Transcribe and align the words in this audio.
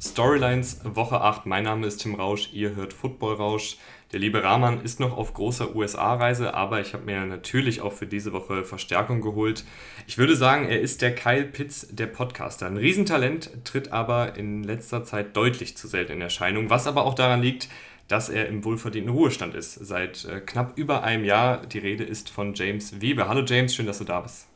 Storylines 0.00 0.80
Woche 0.84 1.20
8. 1.20 1.44
Mein 1.46 1.64
Name 1.64 1.86
ist 1.86 1.98
Tim 1.98 2.14
Rausch, 2.14 2.48
ihr 2.52 2.74
hört 2.74 2.94
Football 2.94 3.34
Rausch. 3.34 3.76
Der 4.12 4.20
liebe 4.20 4.44
Rahman 4.44 4.82
ist 4.82 5.00
noch 5.00 5.16
auf 5.16 5.32
großer 5.32 5.74
USA-Reise, 5.74 6.52
aber 6.52 6.82
ich 6.82 6.92
habe 6.92 7.06
mir 7.06 7.24
natürlich 7.24 7.80
auch 7.80 7.94
für 7.94 8.06
diese 8.06 8.34
Woche 8.34 8.62
Verstärkung 8.62 9.22
geholt. 9.22 9.64
Ich 10.06 10.18
würde 10.18 10.36
sagen, 10.36 10.68
er 10.68 10.82
ist 10.82 11.00
der 11.00 11.14
Kyle 11.14 11.44
Pitts 11.44 11.88
der 11.90 12.08
Podcaster. 12.08 12.66
Ein 12.66 12.76
Riesentalent, 12.76 13.64
tritt 13.64 13.90
aber 13.90 14.36
in 14.36 14.64
letzter 14.64 15.02
Zeit 15.04 15.34
deutlich 15.34 15.78
zu 15.78 15.88
selten 15.88 16.12
in 16.12 16.20
Erscheinung, 16.20 16.68
was 16.68 16.86
aber 16.86 17.06
auch 17.06 17.14
daran 17.14 17.40
liegt, 17.40 17.70
dass 18.06 18.28
er 18.28 18.48
im 18.48 18.66
wohlverdienten 18.66 19.14
Ruhestand 19.14 19.54
ist. 19.54 19.72
Seit 19.76 20.26
äh, 20.26 20.40
knapp 20.40 20.76
über 20.76 21.04
einem 21.04 21.24
Jahr. 21.24 21.64
Die 21.64 21.78
Rede 21.78 22.04
ist 22.04 22.28
von 22.28 22.52
James 22.52 23.00
Weber. 23.00 23.28
Hallo 23.28 23.42
James, 23.46 23.74
schön, 23.74 23.86
dass 23.86 23.96
du 23.96 24.04
da 24.04 24.20
bist. 24.20 24.46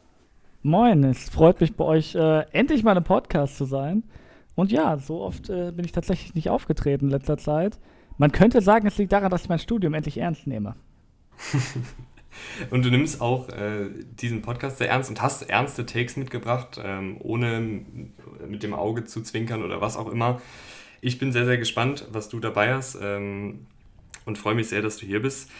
Moin, 0.63 1.02
es 1.02 1.30
freut 1.30 1.63
mich 1.63 1.75
bei 1.75 1.85
euch 1.85 2.15
äh, 2.15 2.41
endlich 2.52 2.83
mal 2.83 2.99
im 2.99 3.05
Podcast 3.05 3.57
zu 3.57 3.65
sein. 3.65 4.02
Und 4.55 4.71
ja, 4.71 4.99
so 4.99 5.23
oft 5.23 5.49
äh, 5.49 5.73
bin 5.73 5.87
ich 5.87 5.93
tatsächlich 5.93 6.35
nicht 6.35 6.51
aufgetreten 6.51 7.07
in 7.07 7.11
letzter 7.11 7.38
Zeit. 7.38 7.79
Man 8.19 8.33
könnte 8.33 8.61
sagen, 8.61 8.87
es 8.87 8.97
liegt 8.98 9.12
daran, 9.12 9.30
dass 9.30 9.43
ich 9.43 9.48
mein 9.48 9.59
Studium 9.59 9.95
endlich 9.95 10.19
ernst 10.19 10.47
nehme. 10.47 10.74
und 12.70 12.84
du 12.84 12.91
nimmst 12.91 13.20
auch 13.20 13.48
äh, 13.51 13.91
diesen 14.20 14.43
Podcast 14.43 14.79
sehr 14.79 14.88
ernst 14.88 15.11
und 15.11 15.20
hast 15.20 15.43
ernste 15.43 15.84
Takes 15.84 16.16
mitgebracht, 16.16 16.80
ähm, 16.83 17.16
ohne 17.21 17.83
mit 18.48 18.62
dem 18.62 18.74
Auge 18.74 19.05
zu 19.05 19.23
zwinkern 19.23 19.62
oder 19.62 19.80
was 19.80 19.97
auch 19.97 20.10
immer. 20.10 20.41
Ich 21.01 21.19
bin 21.19 21.33
sehr, 21.33 21.45
sehr 21.45 21.59
gespannt, 21.59 22.07
was 22.10 22.29
du 22.29 22.41
dabei 22.41 22.74
hast 22.74 22.98
ähm, 23.01 23.66
und 24.24 24.38
freue 24.38 24.54
mich 24.54 24.69
sehr, 24.69 24.82
dass 24.82 24.96
du 24.96 25.07
hier 25.07 25.21
bist. 25.21 25.51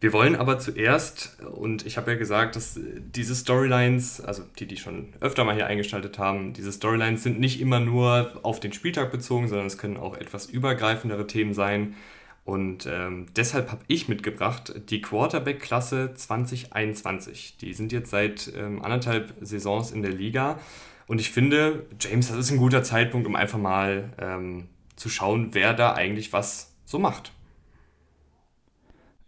Wir 0.00 0.12
wollen 0.12 0.36
aber 0.36 0.60
zuerst, 0.60 1.38
und 1.42 1.84
ich 1.84 1.96
habe 1.96 2.12
ja 2.12 2.16
gesagt, 2.16 2.54
dass 2.54 2.78
diese 2.80 3.34
Storylines, 3.34 4.20
also 4.20 4.44
die, 4.58 4.66
die 4.66 4.76
schon 4.76 5.08
öfter 5.20 5.42
mal 5.42 5.56
hier 5.56 5.66
eingeschaltet 5.66 6.18
haben, 6.18 6.52
diese 6.52 6.70
Storylines 6.70 7.24
sind 7.24 7.40
nicht 7.40 7.60
immer 7.60 7.80
nur 7.80 8.38
auf 8.44 8.60
den 8.60 8.72
Spieltag 8.72 9.10
bezogen, 9.10 9.48
sondern 9.48 9.66
es 9.66 9.76
können 9.76 9.96
auch 9.96 10.16
etwas 10.16 10.46
übergreifendere 10.46 11.26
Themen 11.26 11.52
sein. 11.52 11.96
Und 12.44 12.86
ähm, 12.86 13.26
deshalb 13.34 13.72
habe 13.72 13.82
ich 13.88 14.08
mitgebracht 14.08 14.72
die 14.88 15.02
Quarterback-Klasse 15.02 16.14
2021. 16.14 17.56
Die 17.60 17.74
sind 17.74 17.90
jetzt 17.90 18.10
seit 18.10 18.52
ähm, 18.56 18.80
anderthalb 18.82 19.34
Saisons 19.40 19.90
in 19.90 20.02
der 20.02 20.12
Liga. 20.12 20.60
Und 21.08 21.20
ich 21.20 21.32
finde, 21.32 21.86
James, 22.00 22.28
das 22.28 22.38
ist 22.38 22.50
ein 22.52 22.58
guter 22.58 22.84
Zeitpunkt, 22.84 23.26
um 23.26 23.34
einfach 23.34 23.58
mal 23.58 24.10
ähm, 24.20 24.68
zu 24.94 25.08
schauen, 25.08 25.48
wer 25.52 25.74
da 25.74 25.92
eigentlich 25.94 26.32
was 26.32 26.72
so 26.84 27.00
macht. 27.00 27.32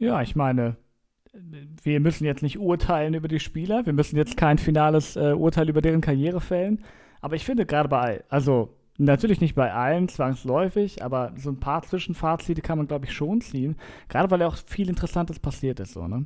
Ja, 0.01 0.23
ich 0.23 0.35
meine, 0.35 0.77
wir 1.83 2.01
müssen 2.01 2.25
jetzt 2.25 2.43
nicht 2.43 2.59
urteilen 2.59 3.13
über 3.13 3.29
die 3.29 3.39
Spieler, 3.39 3.85
wir 3.85 3.93
müssen 3.93 4.17
jetzt 4.17 4.37
kein 4.37 4.57
finales 4.57 5.15
äh, 5.15 5.35
Urteil 5.35 5.69
über 5.69 5.83
deren 5.83 6.01
Karriere 6.01 6.41
fällen. 6.41 6.83
Aber 7.21 7.37
ich 7.37 7.45
finde 7.45 7.67
gerade 7.67 7.91
bei, 7.91 8.25
also 8.31 8.75
natürlich 8.97 9.43
nicht 9.43 9.55
bei 9.55 9.73
allen 9.75 10.09
zwangsläufig, 10.09 11.05
aber 11.05 11.35
so 11.37 11.51
ein 11.51 11.61
paar 11.61 11.83
Zwischenfazite 11.83 12.63
kann 12.63 12.79
man, 12.79 12.89
glaube 12.89 13.05
ich, 13.05 13.13
schon 13.13 13.43
ziehen. 13.43 13.77
Gerade 14.09 14.31
weil 14.31 14.41
ja 14.41 14.47
auch 14.47 14.57
viel 14.67 14.89
Interessantes 14.89 15.39
passiert 15.39 15.81
ist, 15.81 15.93
so, 15.93 16.09
ne? 16.09 16.25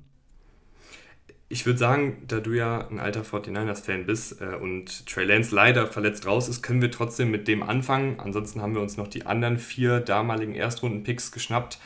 Ich 1.48 1.66
würde 1.66 1.78
sagen, 1.78 2.22
da 2.28 2.38
du 2.38 2.52
ja 2.52 2.88
ein 2.88 3.00
alter 3.00 3.22
49ers-Fan 3.22 4.06
bist 4.06 4.40
äh, 4.40 4.54
und 4.54 5.06
Trey 5.06 5.24
Lance 5.24 5.52
leider 5.52 5.88
verletzt 5.88 6.26
raus 6.26 6.48
ist, 6.48 6.62
können 6.62 6.80
wir 6.80 6.92
trotzdem 6.92 7.32
mit 7.32 7.48
dem 7.48 7.64
anfangen. 7.64 8.20
Ansonsten 8.20 8.62
haben 8.62 8.74
wir 8.74 8.80
uns 8.80 8.96
noch 8.96 9.08
die 9.08 9.26
anderen 9.26 9.58
vier 9.58 9.98
damaligen 9.98 10.54
Erstrunden-Picks 10.54 11.32
geschnappt. 11.32 11.80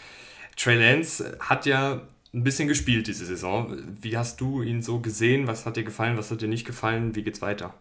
Trey 0.59 0.77
Lance 0.77 1.39
hat 1.41 1.67
ja 1.67 2.03
ein 2.35 2.43
bisschen 2.45 2.69
gespielt 2.69 3.07
diese 3.07 3.25
Saison. 3.25 3.77
Wie 4.01 4.17
hast 4.17 4.41
du 4.41 4.63
ihn 4.63 4.83
so 4.83 4.99
gesehen? 4.99 5.47
Was 5.47 5.65
hat 5.65 5.77
dir 5.77 5.85
gefallen? 5.85 6.19
Was 6.19 6.31
hat 6.31 6.43
dir 6.43 6.49
nicht 6.49 6.67
gefallen? 6.67 7.15
Wie 7.15 7.23
geht's 7.23 7.41
weiter? 7.41 7.75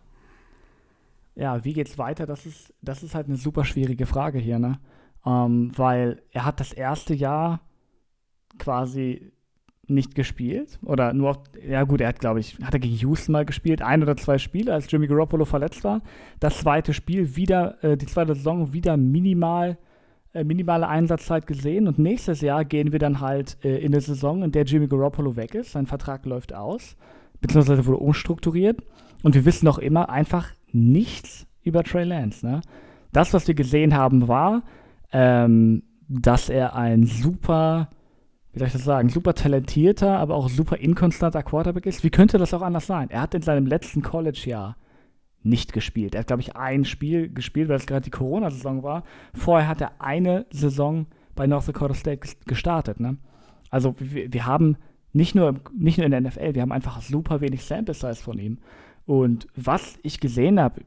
Ja, 1.35 1.63
wie 1.65 1.73
geht's 1.73 1.97
weiter? 1.97 2.25
Das 2.25 2.45
ist, 2.45 2.73
das 2.81 3.03
ist 3.03 3.15
halt 3.15 3.27
eine 3.27 3.37
super 3.37 3.65
schwierige 3.65 4.05
Frage 4.05 4.39
hier, 4.39 4.59
ne? 4.59 4.79
Ähm, 5.25 5.71
weil 5.75 6.21
er 6.31 6.45
hat 6.45 6.59
das 6.59 6.71
erste 6.71 7.13
Jahr 7.13 7.61
quasi 8.59 9.31
nicht 9.89 10.15
gespielt 10.15 10.79
oder 10.83 11.13
nur 11.13 11.31
auf, 11.31 11.37
ja 11.65 11.83
gut, 11.83 12.01
er 12.01 12.09
hat 12.09 12.19
glaube 12.19 12.41
ich, 12.41 12.57
hat 12.61 12.73
er 12.73 12.79
gegen 12.79 12.95
Houston 12.95 13.31
mal 13.31 13.45
gespielt, 13.45 13.81
ein 13.81 14.03
oder 14.03 14.17
zwei 14.17 14.37
Spiele, 14.37 14.73
als 14.73 14.91
Jimmy 14.91 15.07
Garoppolo 15.07 15.45
verletzt 15.45 15.83
war. 15.83 16.01
Das 16.39 16.59
zweite 16.59 16.93
Spiel 16.93 17.35
wieder, 17.35 17.83
äh, 17.83 17.97
die 17.97 18.05
zweite 18.05 18.35
Saison 18.35 18.73
wieder 18.73 18.97
minimal 18.97 19.77
äh, 20.37 20.43
minimale 20.43 20.87
Einsatzzeit 20.87 21.47
gesehen 21.47 21.87
und 21.87 21.97
nächstes 21.97 22.41
Jahr 22.41 22.63
gehen 22.63 22.91
wir 22.91 22.99
dann 22.99 23.19
halt 23.19 23.57
äh, 23.63 23.77
in 23.77 23.93
eine 23.93 24.01
Saison, 24.01 24.43
in 24.43 24.51
der 24.51 24.65
Jimmy 24.65 24.87
Garoppolo 24.87 25.35
weg 25.35 25.55
ist. 25.55 25.71
Sein 25.71 25.87
Vertrag 25.87 26.25
läuft 26.25 26.53
aus, 26.53 26.95
beziehungsweise 27.41 27.85
wurde 27.85 27.97
umstrukturiert 27.97 28.81
und 29.23 29.33
wir 29.33 29.45
wissen 29.45 29.65
noch 29.65 29.79
immer 29.79 30.09
einfach 30.09 30.49
nichts 30.71 31.47
über 31.63 31.83
Trey 31.83 32.03
Lance. 32.03 32.45
Ne? 32.45 32.61
Das, 33.11 33.33
was 33.33 33.47
wir 33.47 33.55
gesehen 33.55 33.95
haben, 33.95 34.27
war, 34.27 34.63
ähm, 35.11 35.83
dass 36.07 36.49
er 36.49 36.75
ein 36.75 37.05
super, 37.05 37.89
wie 38.53 38.59
soll 38.59 38.67
ich 38.67 38.73
das 38.73 38.83
sagen, 38.83 39.09
super 39.09 39.33
talentierter, 39.33 40.19
aber 40.19 40.35
auch 40.35 40.49
super 40.49 40.77
inkonstanter 40.77 41.43
Quarterback 41.43 41.85
ist. 41.85 42.03
Wie 42.03 42.11
könnte 42.11 42.37
das 42.37 42.53
auch 42.53 42.61
anders 42.61 42.87
sein? 42.87 43.09
Er 43.09 43.21
hat 43.21 43.33
in 43.33 43.41
seinem 43.41 43.65
letzten 43.65 44.01
College-Jahr 44.01 44.77
nicht 45.43 45.73
gespielt. 45.73 46.15
Er 46.15 46.19
hat, 46.19 46.27
glaube 46.27 46.41
ich, 46.41 46.55
ein 46.55 46.85
Spiel 46.85 47.29
gespielt, 47.29 47.69
weil 47.69 47.77
es 47.77 47.85
gerade 47.85 48.03
die 48.03 48.11
Corona-Saison 48.11 48.83
war. 48.83 49.03
Vorher 49.33 49.67
hat 49.67 49.81
er 49.81 50.01
eine 50.01 50.45
Saison 50.49 51.07
bei 51.35 51.47
North 51.47 51.67
Dakota 51.67 51.93
State 51.93 52.27
gestartet. 52.45 52.99
Ne? 52.99 53.17
Also 53.69 53.95
wir, 53.99 54.33
wir, 54.33 54.45
haben 54.45 54.77
nicht 55.13 55.35
nur, 55.35 55.59
nicht 55.73 55.97
nur 55.97 56.05
in 56.05 56.11
der 56.11 56.21
NFL, 56.21 56.55
wir 56.55 56.61
haben 56.61 56.71
einfach 56.71 57.01
super 57.01 57.41
wenig 57.41 57.63
Sample 57.63 57.93
Size 57.93 58.15
von 58.15 58.39
ihm. 58.39 58.57
Und 59.05 59.47
was 59.55 59.97
ich 60.03 60.19
gesehen 60.19 60.59
habe, 60.59 60.81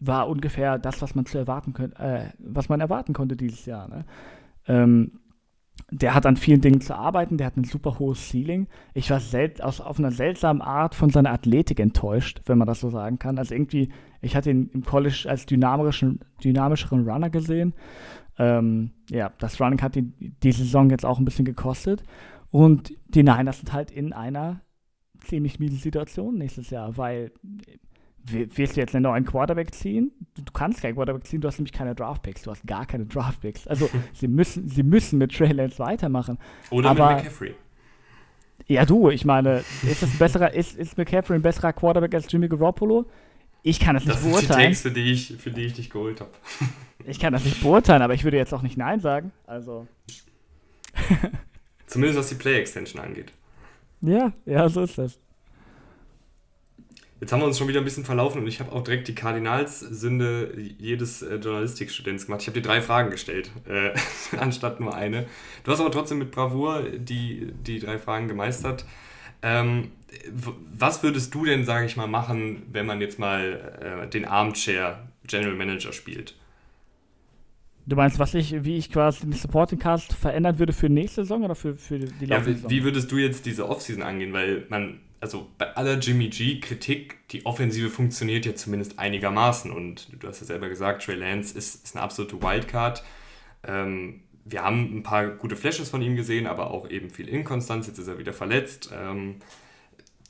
war 0.00 0.28
ungefähr 0.28 0.78
das, 0.78 1.00
was 1.02 1.14
man 1.14 1.26
zu 1.26 1.38
erwarten 1.38 1.72
könnte, 1.72 2.02
äh, 2.02 2.26
was 2.38 2.68
man 2.68 2.80
erwarten 2.80 3.12
konnte 3.12 3.36
dieses 3.36 3.64
Jahr. 3.66 3.88
Ne? 3.88 4.04
Ähm, 4.66 5.20
der 6.00 6.14
hat 6.14 6.26
an 6.26 6.36
vielen 6.36 6.60
Dingen 6.60 6.80
zu 6.80 6.96
arbeiten, 6.96 7.36
der 7.36 7.46
hat 7.46 7.56
ein 7.56 7.64
super 7.64 7.98
hohes 8.00 8.28
Ceiling. 8.28 8.66
Ich 8.94 9.10
war 9.10 9.20
sel 9.20 9.54
aus, 9.60 9.80
auf 9.80 9.98
einer 9.98 10.10
seltsamen 10.10 10.60
Art 10.60 10.94
von 10.94 11.10
seiner 11.10 11.30
Athletik 11.30 11.78
enttäuscht, 11.78 12.42
wenn 12.46 12.58
man 12.58 12.66
das 12.66 12.80
so 12.80 12.90
sagen 12.90 13.20
kann. 13.20 13.38
Also 13.38 13.54
irgendwie, 13.54 13.90
ich 14.20 14.34
hatte 14.34 14.50
ihn 14.50 14.70
im 14.74 14.84
College 14.84 15.26
als 15.28 15.46
dynamischen, 15.46 16.18
dynamischeren 16.42 17.08
Runner 17.08 17.30
gesehen. 17.30 17.74
Ähm, 18.38 18.90
ja, 19.08 19.32
das 19.38 19.60
Running 19.60 19.80
hat 19.82 19.94
die, 19.94 20.12
die 20.42 20.52
Saison 20.52 20.90
jetzt 20.90 21.06
auch 21.06 21.20
ein 21.20 21.24
bisschen 21.24 21.44
gekostet. 21.44 22.02
Und 22.50 22.92
die 23.06 23.22
Niners 23.22 23.58
sind 23.58 23.72
halt 23.72 23.92
in 23.92 24.12
einer 24.12 24.62
ziemlich 25.20 25.60
miesen 25.60 25.78
Situation 25.78 26.38
nächstes 26.38 26.70
Jahr, 26.70 26.96
weil 26.96 27.30
willst 28.26 28.76
du 28.76 28.80
jetzt 28.80 28.94
einen 28.94 29.04
neuen 29.04 29.24
Quarterback 29.24 29.74
ziehen? 29.74 30.12
Du, 30.34 30.52
kannst 30.52 30.80
keinen 30.80 30.94
Quarterback 30.94 31.26
ziehen, 31.26 31.40
du 31.40 31.48
hast 31.48 31.58
nämlich 31.58 31.72
keine 31.72 31.94
Draftpicks, 31.94 32.42
du 32.42 32.50
hast 32.50 32.66
gar 32.66 32.86
keine 32.86 33.06
Draftpicks. 33.06 33.66
Also 33.66 33.88
sie 34.14 34.28
müssen, 34.28 34.68
sie 34.68 34.82
müssen 34.82 35.18
mit 35.18 35.34
Trey 35.34 35.52
Lance 35.52 35.78
weitermachen. 35.78 36.38
Oder 36.70 36.90
Aber, 36.90 37.08
mit 37.08 37.24
McCaffrey. 37.24 37.54
Ja, 38.66 38.86
du, 38.86 39.10
ich 39.10 39.24
meine, 39.24 39.62
ist 39.82 40.02
das 40.02 40.12
ein 40.12 40.18
besserer, 40.18 40.54
ist, 40.54 40.76
ist 40.76 40.96
McCaffrey 40.96 41.36
ein 41.36 41.42
besserer 41.42 41.72
Quarterback 41.72 42.14
als 42.14 42.30
Jimmy 42.30 42.48
Garoppolo? 42.48 43.06
Ich 43.62 43.80
kann 43.80 43.94
das 43.94 44.04
nicht 44.04 44.16
das 44.16 44.24
beurteilen. 44.24 44.70
Das 44.70 44.82
sind 44.82 44.96
die 44.96 45.02
Texte, 45.02 45.26
die 45.28 45.34
ich, 45.34 45.42
für 45.42 45.50
die 45.50 45.62
ich 45.62 45.72
dich 45.74 45.90
geholt 45.90 46.20
habe. 46.20 46.30
ich 47.06 47.18
kann 47.18 47.32
das 47.32 47.44
nicht 47.44 47.62
beurteilen, 47.62 48.02
aber 48.02 48.14
ich 48.14 48.24
würde 48.24 48.36
jetzt 48.36 48.52
auch 48.54 48.62
nicht 48.62 48.76
Nein 48.76 49.00
sagen. 49.00 49.32
Also. 49.46 49.86
Zumindest 51.86 52.18
was 52.18 52.28
die 52.28 52.34
Play-Extension 52.36 53.02
angeht. 53.02 53.32
Ja, 54.00 54.32
ja, 54.44 54.68
so 54.68 54.82
ist 54.82 54.98
das. 54.98 55.18
Jetzt 57.24 57.32
haben 57.32 57.40
wir 57.40 57.46
uns 57.46 57.56
schon 57.56 57.68
wieder 57.68 57.80
ein 57.80 57.84
bisschen 57.84 58.04
verlaufen 58.04 58.42
und 58.42 58.48
ich 58.48 58.60
habe 58.60 58.70
auch 58.70 58.84
direkt 58.84 59.08
die 59.08 59.14
Kardinalssünde 59.14 60.60
jedes 60.78 61.22
äh, 61.22 61.36
Journalistikstudents 61.36 62.26
gemacht. 62.26 62.42
Ich 62.42 62.48
habe 62.48 62.60
dir 62.60 62.68
drei 62.68 62.82
Fragen 62.82 63.08
gestellt, 63.10 63.50
äh, 63.66 63.92
anstatt 64.36 64.78
nur 64.78 64.94
eine. 64.94 65.24
Du 65.62 65.72
hast 65.72 65.80
aber 65.80 65.90
trotzdem 65.90 66.18
mit 66.18 66.32
Bravour 66.32 66.82
die, 66.82 67.50
die 67.66 67.78
drei 67.78 67.98
Fragen 67.98 68.28
gemeistert. 68.28 68.84
Ähm, 69.40 69.92
was 70.34 71.02
würdest 71.02 71.34
du 71.34 71.46
denn, 71.46 71.64
sage 71.64 71.86
ich 71.86 71.96
mal, 71.96 72.08
machen, 72.08 72.64
wenn 72.70 72.84
man 72.84 73.00
jetzt 73.00 73.18
mal 73.18 74.02
äh, 74.04 74.06
den 74.06 74.26
Armchair 74.26 75.08
General 75.26 75.54
Manager 75.54 75.94
spielt? 75.94 76.34
Du 77.86 77.96
meinst, 77.96 78.18
was 78.18 78.34
ich, 78.34 78.64
wie 78.64 78.76
ich 78.76 78.92
quasi 78.92 79.20
den 79.20 79.32
Supporting 79.32 79.78
Cast 79.78 80.12
verändern 80.12 80.58
würde 80.58 80.74
für 80.74 80.90
nächste 80.90 81.22
Saison 81.22 81.44
oder 81.44 81.54
für, 81.54 81.74
für 81.76 81.98
die 81.98 82.26
ja, 82.26 82.42
Saison? 82.42 82.70
Wie 82.70 82.84
würdest 82.84 83.10
du 83.10 83.16
jetzt 83.16 83.46
diese 83.46 83.66
Offseason 83.66 84.02
angehen? 84.02 84.34
Weil 84.34 84.66
man 84.68 85.00
also 85.24 85.48
bei 85.56 85.74
aller 85.74 85.98
Jimmy 85.98 86.28
G-Kritik, 86.28 87.28
die 87.30 87.46
Offensive 87.46 87.88
funktioniert 87.88 88.44
ja 88.44 88.54
zumindest 88.54 88.98
einigermaßen. 88.98 89.72
Und 89.72 90.08
du 90.20 90.28
hast 90.28 90.40
ja 90.40 90.46
selber 90.46 90.68
gesagt, 90.68 91.02
Trey 91.02 91.16
Lance 91.16 91.56
ist, 91.56 91.82
ist 91.82 91.96
eine 91.96 92.04
absolute 92.04 92.42
Wildcard. 92.42 93.02
Ähm, 93.66 94.20
wir 94.44 94.62
haben 94.62 94.98
ein 94.98 95.02
paar 95.02 95.28
gute 95.28 95.56
Flashes 95.56 95.88
von 95.88 96.02
ihm 96.02 96.14
gesehen, 96.14 96.46
aber 96.46 96.70
auch 96.70 96.90
eben 96.90 97.08
viel 97.08 97.26
Inkonstanz. 97.26 97.86
Jetzt 97.86 97.98
ist 97.98 98.06
er 98.06 98.18
wieder 98.18 98.34
verletzt. 98.34 98.90
Ähm, 98.94 99.36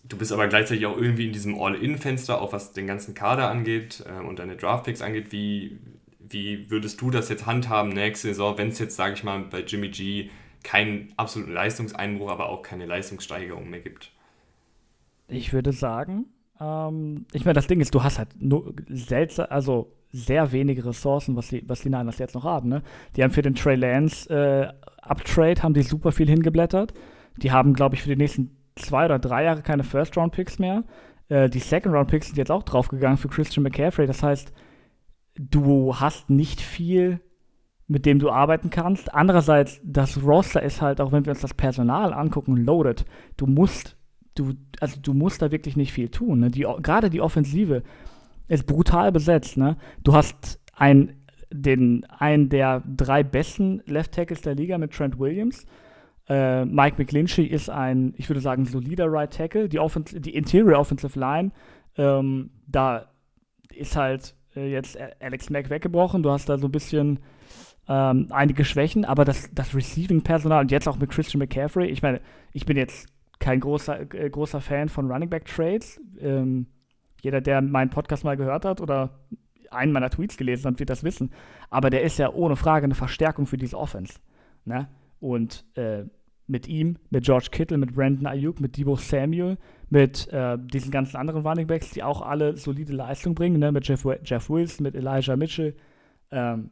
du 0.05 0.17
bist 0.17 0.31
aber 0.31 0.47
gleichzeitig 0.47 0.87
auch 0.87 0.97
irgendwie 0.97 1.27
in 1.27 1.33
diesem 1.33 1.61
All-In-Fenster, 1.61 2.41
auch 2.41 2.53
was 2.53 2.73
den 2.73 2.87
ganzen 2.87 3.17
Kader 3.17 3.51
angeht 3.51 4.05
äh, 4.07 4.25
und 4.25 4.39
deine 4.39 4.55
Draftpicks 4.55 5.03
angeht. 5.03 5.33
Wie, 5.33 5.77
wie 6.21 6.71
würdest 6.71 7.01
du 7.01 7.11
das 7.11 7.29
jetzt 7.29 7.47
handhaben 7.47 7.89
nächste 7.89 8.29
Saison, 8.29 8.57
wenn 8.59 8.69
es 8.69 8.79
jetzt, 8.79 8.95
sage 8.95 9.15
ich 9.15 9.25
mal, 9.25 9.41
bei 9.41 9.63
Jimmy 9.63 9.89
G 9.89 10.31
keinen 10.63 11.13
absoluten 11.17 11.53
Leistungseinbruch, 11.53 12.31
aber 12.31 12.49
auch 12.49 12.63
keine 12.63 12.87
Leistungssteigerung 12.87 13.69
mehr 13.69 13.81
gibt? 13.81 14.14
Ich 15.29 15.53
würde 15.53 15.73
sagen, 15.73 16.27
ähm, 16.61 17.27
ich 17.33 17.45
meine, 17.45 17.55
das 17.55 17.67
Ding 17.67 17.81
ist, 17.81 17.95
du 17.95 18.03
hast 18.03 18.19
halt 18.19 18.29
nur 18.41 18.75
seltsam, 18.89 19.47
also 19.51 19.93
sehr 20.11 20.53
wenige 20.53 20.85
Ressourcen, 20.85 21.35
was 21.35 21.49
die, 21.49 21.69
was 21.69 21.81
die 21.81 21.91
Niners 21.91 22.19
jetzt 22.19 22.35
noch 22.35 22.45
haben. 22.45 22.69
Ne? 22.69 22.83
Die 23.17 23.23
haben 23.23 23.33
für 23.33 23.43
den 23.43 23.55
Trey 23.55 23.75
Lance 23.75 24.31
äh, 24.31 24.73
Uptrade 25.03 25.63
haben 25.63 25.75
die 25.75 25.83
super 25.83 26.13
viel 26.13 26.29
hingeblättert. 26.29 26.95
Die 27.37 27.53
haben, 27.53 27.75
glaube 27.75 27.95
ich, 27.95 28.03
für 28.03 28.09
die 28.09 28.17
nächsten 28.17 28.57
zwei 28.77 29.05
oder 29.05 29.19
drei 29.19 29.45
Jahre 29.45 29.63
keine 29.63 29.85
First-Round-Picks 29.85 30.59
mehr. 30.59 30.85
Äh, 31.29 31.49
die 31.49 31.59
Second-Round-Picks 31.59 32.29
sind 32.29 32.39
jetzt 32.39 32.51
auch 32.51 32.63
draufgegangen 32.63 33.19
für 33.19 33.29
Christian 33.29 33.65
McCaffrey. 33.65 34.07
Das 34.07 34.23
heißt, 34.23 34.53
du 35.35 35.97
hast 35.97 36.31
nicht 36.31 36.61
viel, 36.61 37.21
mit 37.87 38.07
dem 38.07 38.19
du 38.19 38.31
arbeiten 38.31 38.71
kannst. 38.71 39.13
Andererseits, 39.13 39.81
das 39.85 40.23
Roster 40.23 40.63
ist 40.63 40.81
halt, 40.81 41.01
auch 41.01 41.13
wenn 41.13 41.27
wir 41.27 41.33
uns 41.33 41.43
das 41.43 41.55
Personal 41.55 42.13
angucken, 42.15 42.57
loaded. 42.57 43.05
Du 43.37 43.47
musst, 43.47 43.97
du, 44.35 44.55
also 44.81 45.01
du 45.01 45.15
musst 45.15 45.43
da 45.43 45.51
wirklich 45.51 45.77
nicht 45.77 45.93
viel 45.93 46.09
tun. 46.09 46.41
Ne? 46.41 46.51
Die, 46.51 46.67
gerade 46.83 47.11
die 47.11 47.21
Offensive 47.21 47.83
ist 48.49 48.67
brutal 48.67 49.13
besetzt. 49.13 49.57
Ne? 49.57 49.77
Du 50.03 50.15
hast 50.15 50.61
ein, 50.75 51.15
den, 51.53 52.05
einen 52.07 52.49
der 52.49 52.83
drei 52.87 53.23
besten 53.23 53.83
Left 53.87 54.13
Tackles 54.13 54.43
der 54.43 54.55
Liga 54.55 54.79
mit 54.79 54.93
Trent 54.93 55.19
Williams. 55.19 55.67
Äh, 56.29 56.65
Mike 56.65 56.97
McGlinchey 56.99 57.45
ist 57.45 57.69
ein, 57.69 58.15
ich 58.17 58.29
würde 58.29 58.41
sagen, 58.41 58.65
solider 58.65 59.11
Right 59.11 59.33
Tackle. 59.33 59.69
Die, 59.69 59.79
Offens 59.79 60.15
die 60.17 60.35
Interior 60.35 60.79
Offensive 60.79 61.19
Line, 61.19 61.53
ähm, 61.97 62.51
da 62.67 63.07
ist 63.75 63.97
halt 63.97 64.35
äh, 64.57 64.71
jetzt 64.71 64.99
Alex 65.21 65.51
Mack 65.51 65.71
weggebrochen. 65.71 66.23
Du 66.23 66.31
hast 66.31 66.49
da 66.49 66.59
so 66.59 66.69
ein 66.69 66.73
bisschen 66.73 67.21
ähm, 67.89 68.29
einige 68.31 68.65
Schwächen, 68.65 69.05
aber 69.05 69.25
das, 69.25 69.51
das 69.53 69.75
Receiving-Personal 69.75 70.63
und 70.63 70.71
jetzt 70.71 70.89
auch 70.89 70.97
mit 70.97 71.11
Christian 71.11 71.41
McCaffrey, 71.41 71.89
ich 71.89 72.03
meine, 72.03 72.21
ich 72.53 72.65
bin 72.65 72.77
jetzt 72.77 73.09
kein 73.39 73.61
großer, 73.61 74.15
äh, 74.15 74.31
großer 74.31 74.61
Fan 74.61 74.89
von 74.89 75.11
Running 75.11 75.31
Back 75.31 75.47
Trades. 75.47 76.01
Ähm, 76.19 76.67
jeder, 77.23 77.41
der 77.41 77.63
meinen 77.63 77.91
Podcast 77.91 78.25
mal 78.25 78.37
gehört 78.37 78.65
hat 78.65 78.81
oder 78.81 79.27
einen 79.71 79.93
meiner 79.93 80.11
Tweets 80.11 80.37
gelesen 80.37 80.71
hat, 80.71 80.79
wird 80.79 80.91
das 80.91 81.05
wissen. 81.05 81.31
Aber 81.71 81.91
der 81.91 82.03
ist 82.03 82.19
ja 82.19 82.33
ohne 82.33 82.57
Frage 82.57 82.85
eine 82.85 82.95
Verstärkung 82.95 83.47
für 83.47 83.57
diese 83.57 83.79
Offense. 83.79 84.21
Ne? 84.65 84.89
Und 85.21 85.65
äh, 85.77 86.05
mit 86.47 86.69
ihm, 86.69 86.99
mit 87.11 87.25
George 87.25 87.49
Kittle, 87.51 87.79
mit 87.79 87.95
Brandon 87.95 88.27
Ayuk, 88.27 88.61
mit 88.61 88.77
Debo 88.77 88.97
Samuel, 88.97 89.57
mit 89.89 90.29
äh, 90.33 90.59
diesen 90.59 90.91
ganzen 90.91 91.17
anderen 91.17 91.47
Running 91.47 91.67
Backs, 91.67 91.91
die 91.91 92.03
auch 92.03 92.23
alle 92.23 92.57
solide 92.57 92.93
Leistung 92.93 93.35
bringen, 93.35 93.59
ne? 93.59 93.73
mit 93.73 93.87
Jeff, 93.89 94.07
Jeff 94.25 94.51
Wilson, 94.51 94.85
mit 94.85 94.95
Elijah 94.95 95.37
Mitchell. 95.37 95.75
Ähm, 96.31 96.71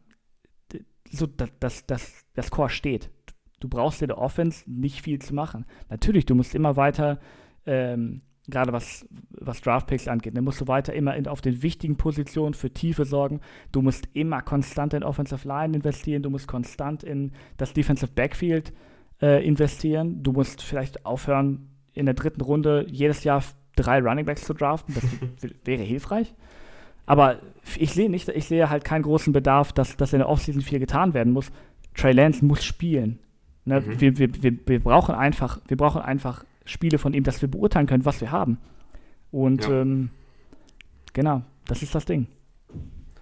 so, 1.11 1.26
das, 1.26 1.50
das, 1.61 1.87
das, 1.87 2.25
das 2.35 2.50
Core 2.50 2.70
steht. 2.70 3.11
Du 3.62 3.69
brauchst 3.69 4.03
in 4.03 4.09
der 4.09 4.19
Offense 4.19 4.64
nicht 4.67 5.03
viel 5.03 5.20
zu 5.20 5.35
machen. 5.35 5.64
Natürlich, 5.88 6.26
du 6.26 6.35
musst 6.35 6.55
immer 6.55 6.76
weiter 6.76 7.20
ähm, 7.64 8.23
gerade 8.49 8.73
was, 8.73 9.06
was 9.31 9.61
Draftpicks 9.61 10.09
angeht. 10.09 10.37
Dann 10.37 10.44
musst 10.44 10.61
du 10.61 10.67
weiter 10.67 10.93
immer 10.93 11.14
in, 11.14 11.29
auf 11.29 11.41
den 11.41 11.62
wichtigen 11.62 11.97
Positionen 11.97 12.55
für 12.55 12.70
Tiefe 12.70 13.05
sorgen. 13.05 13.41
Du 13.70 13.82
musst 13.82 14.09
immer 14.14 14.43
konstant 14.43 14.94
in 14.94 15.05
Offensive 15.05 15.47
Line 15.47 15.76
investieren. 15.76 16.23
Du 16.23 16.31
musst 16.31 16.49
konstant 16.49 17.05
in 17.05 17.32
das 17.56 17.73
Defensive 17.73 18.11
Backfield 18.12 18.73
äh, 19.20 19.47
investieren. 19.47 20.23
Du 20.23 20.32
musst 20.32 20.62
vielleicht 20.62 21.06
aufhören, 21.06 21.69
in 21.94 22.06
der 22.06 22.15
dritten 22.15 22.41
Runde 22.41 22.87
jedes 22.91 23.23
Jahr 23.23 23.44
drei 23.76 24.00
Runningbacks 24.00 24.44
zu 24.44 24.55
draften. 24.55 24.94
Das 24.94 25.50
wäre 25.65 25.82
hilfreich. 25.82 26.35
Aber 27.06 27.38
ich 27.76 27.93
sehe 27.93 28.11
nicht, 28.11 28.29
ich 28.29 28.47
sehe 28.47 28.70
halt 28.70 28.85
keinen 28.85 29.03
großen 29.03 29.32
Bedarf, 29.32 29.73
dass, 29.73 29.97
dass 29.97 30.12
in 30.12 30.20
der 30.20 30.29
Offseason 30.29 30.62
viel 30.62 30.79
getan 30.79 31.15
werden 31.15 31.32
muss. 31.32 31.50
Trey 31.94 32.12
Lance 32.12 32.44
muss 32.44 32.65
spielen. 32.65 33.19
Ne? 33.64 33.81
Mhm. 33.81 34.00
Wir, 34.00 34.19
wir, 34.19 34.43
wir, 34.43 34.59
wir, 34.67 34.81
brauchen 34.81 35.14
einfach, 35.14 35.61
wir 35.69 35.76
brauchen 35.76 36.03
einfach 36.03 36.44
Spiele 36.64 36.99
von 36.99 37.14
ihm, 37.14 37.25
dass 37.25 37.43
wir 37.43 37.50
beurteilen 37.50 37.87
können, 37.87 38.05
was 38.05 38.20
wir 38.20 38.31
haben. 38.31 38.59
Und 39.31 39.64
ja. 39.64 39.82
ähm, 39.82 40.11
genau, 41.12 41.43
das 41.67 41.82
ist 41.82 41.94
das 41.94 42.05
Ding. 42.05 42.26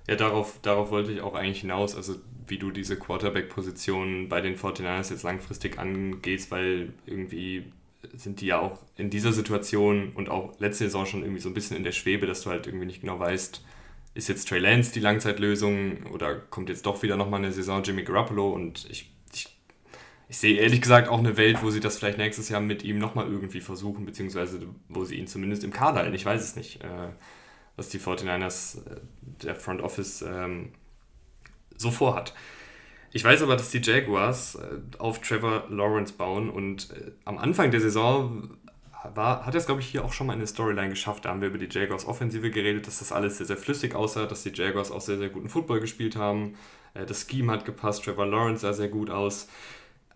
Ja, 0.09 0.17
darauf, 0.17 0.59
darauf 0.63 0.91
wollte 0.91 1.13
ich 1.13 1.21
auch 1.21 1.35
eigentlich 1.35 1.61
hinaus, 1.61 1.95
also 1.95 2.17
wie 2.47 2.59
du 2.59 2.71
diese 2.71 2.99
Quarterback-Position 2.99 4.29
bei 4.29 4.41
den 4.41 4.57
49ers 4.57 5.11
jetzt 5.11 5.23
langfristig 5.23 5.79
angehst, 5.79 6.51
weil 6.51 6.93
irgendwie 7.07 7.73
sind 8.15 8.41
die 8.41 8.47
ja 8.47 8.59
auch 8.59 8.79
in 8.97 9.11
dieser 9.11 9.33
Situation 9.33 10.13
und 10.15 10.31
auch 10.31 10.59
letzte 10.59 10.85
Saison 10.85 11.07
schon 11.07 11.23
irgendwie 11.23 11.41
so 11.41 11.49
ein 11.49 11.55
bisschen 11.55 11.77
in 11.77 11.85
der 11.85 11.93
Schwebe, 11.93 12.27
dass 12.27 12.43
du 12.43 12.51
halt 12.51 12.67
irgendwie 12.67 12.87
nicht 12.87 13.03
genau 13.03 13.19
weißt, 13.19 13.63
ist 14.15 14.29
jetzt 14.29 14.49
Trey 14.49 14.59
Lance 14.59 14.93
die 14.93 15.01
Langzeitlösung 15.01 16.07
oder 16.13 16.35
kommt 16.35 16.69
jetzt 16.69 16.87
doch 16.87 17.03
wieder 17.03 17.17
nochmal 17.17 17.41
eine 17.41 17.53
Saison 17.53 17.83
Jimmy 17.83 18.03
Garoppolo 18.03 18.51
und 18.51 18.89
ich 18.91 19.13
ich 20.31 20.39
sehe 20.39 20.61
ehrlich 20.61 20.81
gesagt 20.81 21.09
auch 21.09 21.19
eine 21.19 21.37
Welt, 21.37 21.61
wo 21.61 21.71
sie 21.71 21.81
das 21.81 21.99
vielleicht 21.99 22.17
nächstes 22.17 22.49
Jahr 22.51 22.61
mit 22.61 22.85
ihm 22.85 22.99
nochmal 22.99 23.27
irgendwie 23.27 23.61
versuchen, 23.61 24.07
beziehungsweise 24.07 24.61
wo 24.89 25.05
sie 25.05 25.17
ihn 25.17 25.27
zumindest 25.27 25.65
im 25.65 25.73
Kader 25.73 25.99
halten. 25.99 26.15
Ich 26.15 26.25
weiß 26.25 26.41
es 26.41 26.55
nicht, 26.55 26.85
äh, 26.85 27.09
was 27.75 27.89
die 27.89 27.99
49ers, 27.99 28.79
äh, 28.79 29.01
der 29.43 29.57
Front 29.57 29.81
Office, 29.81 30.23
ähm, 30.23 30.71
so 31.77 31.91
vorhat. 31.91 32.33
Ich 33.11 33.25
weiß 33.25 33.43
aber, 33.43 33.57
dass 33.57 33.71
die 33.71 33.81
Jaguars 33.83 34.55
äh, 34.55 34.79
auf 35.01 35.21
Trevor 35.21 35.65
Lawrence 35.69 36.13
bauen 36.13 36.49
und 36.49 36.93
äh, 36.93 37.11
am 37.25 37.37
Anfang 37.37 37.73
der 37.73 37.81
Saison 37.81 38.57
war, 39.13 39.45
hat 39.45 39.55
er 39.55 39.59
es, 39.59 39.67
glaube 39.67 39.81
ich, 39.81 39.89
hier 39.89 40.05
auch 40.05 40.13
schon 40.13 40.29
mal 40.29 40.35
in 40.35 40.39
der 40.39 40.47
Storyline 40.47 40.91
geschafft. 40.91 41.25
Da 41.25 41.31
haben 41.31 41.41
wir 41.41 41.49
über 41.49 41.59
die 41.59 41.69
Jaguars 41.69 42.07
Offensive 42.07 42.53
geredet, 42.53 42.87
dass 42.87 43.01
das 43.01 43.11
alles 43.11 43.39
sehr, 43.39 43.47
sehr 43.47 43.57
flüssig 43.57 43.97
aussah, 43.97 44.27
dass 44.27 44.45
die 44.45 44.53
Jaguars 44.55 44.93
auch 44.93 45.01
sehr, 45.01 45.19
sehr 45.19 45.31
guten 45.31 45.49
Football 45.49 45.81
gespielt 45.81 46.15
haben. 46.15 46.55
Das 46.93 47.27
Scheme 47.29 47.53
hat 47.53 47.65
gepasst, 47.65 48.05
Trevor 48.05 48.27
Lawrence 48.27 48.63
sah 48.63 48.73
sehr 48.73 48.89
gut 48.89 49.11
aus. 49.11 49.49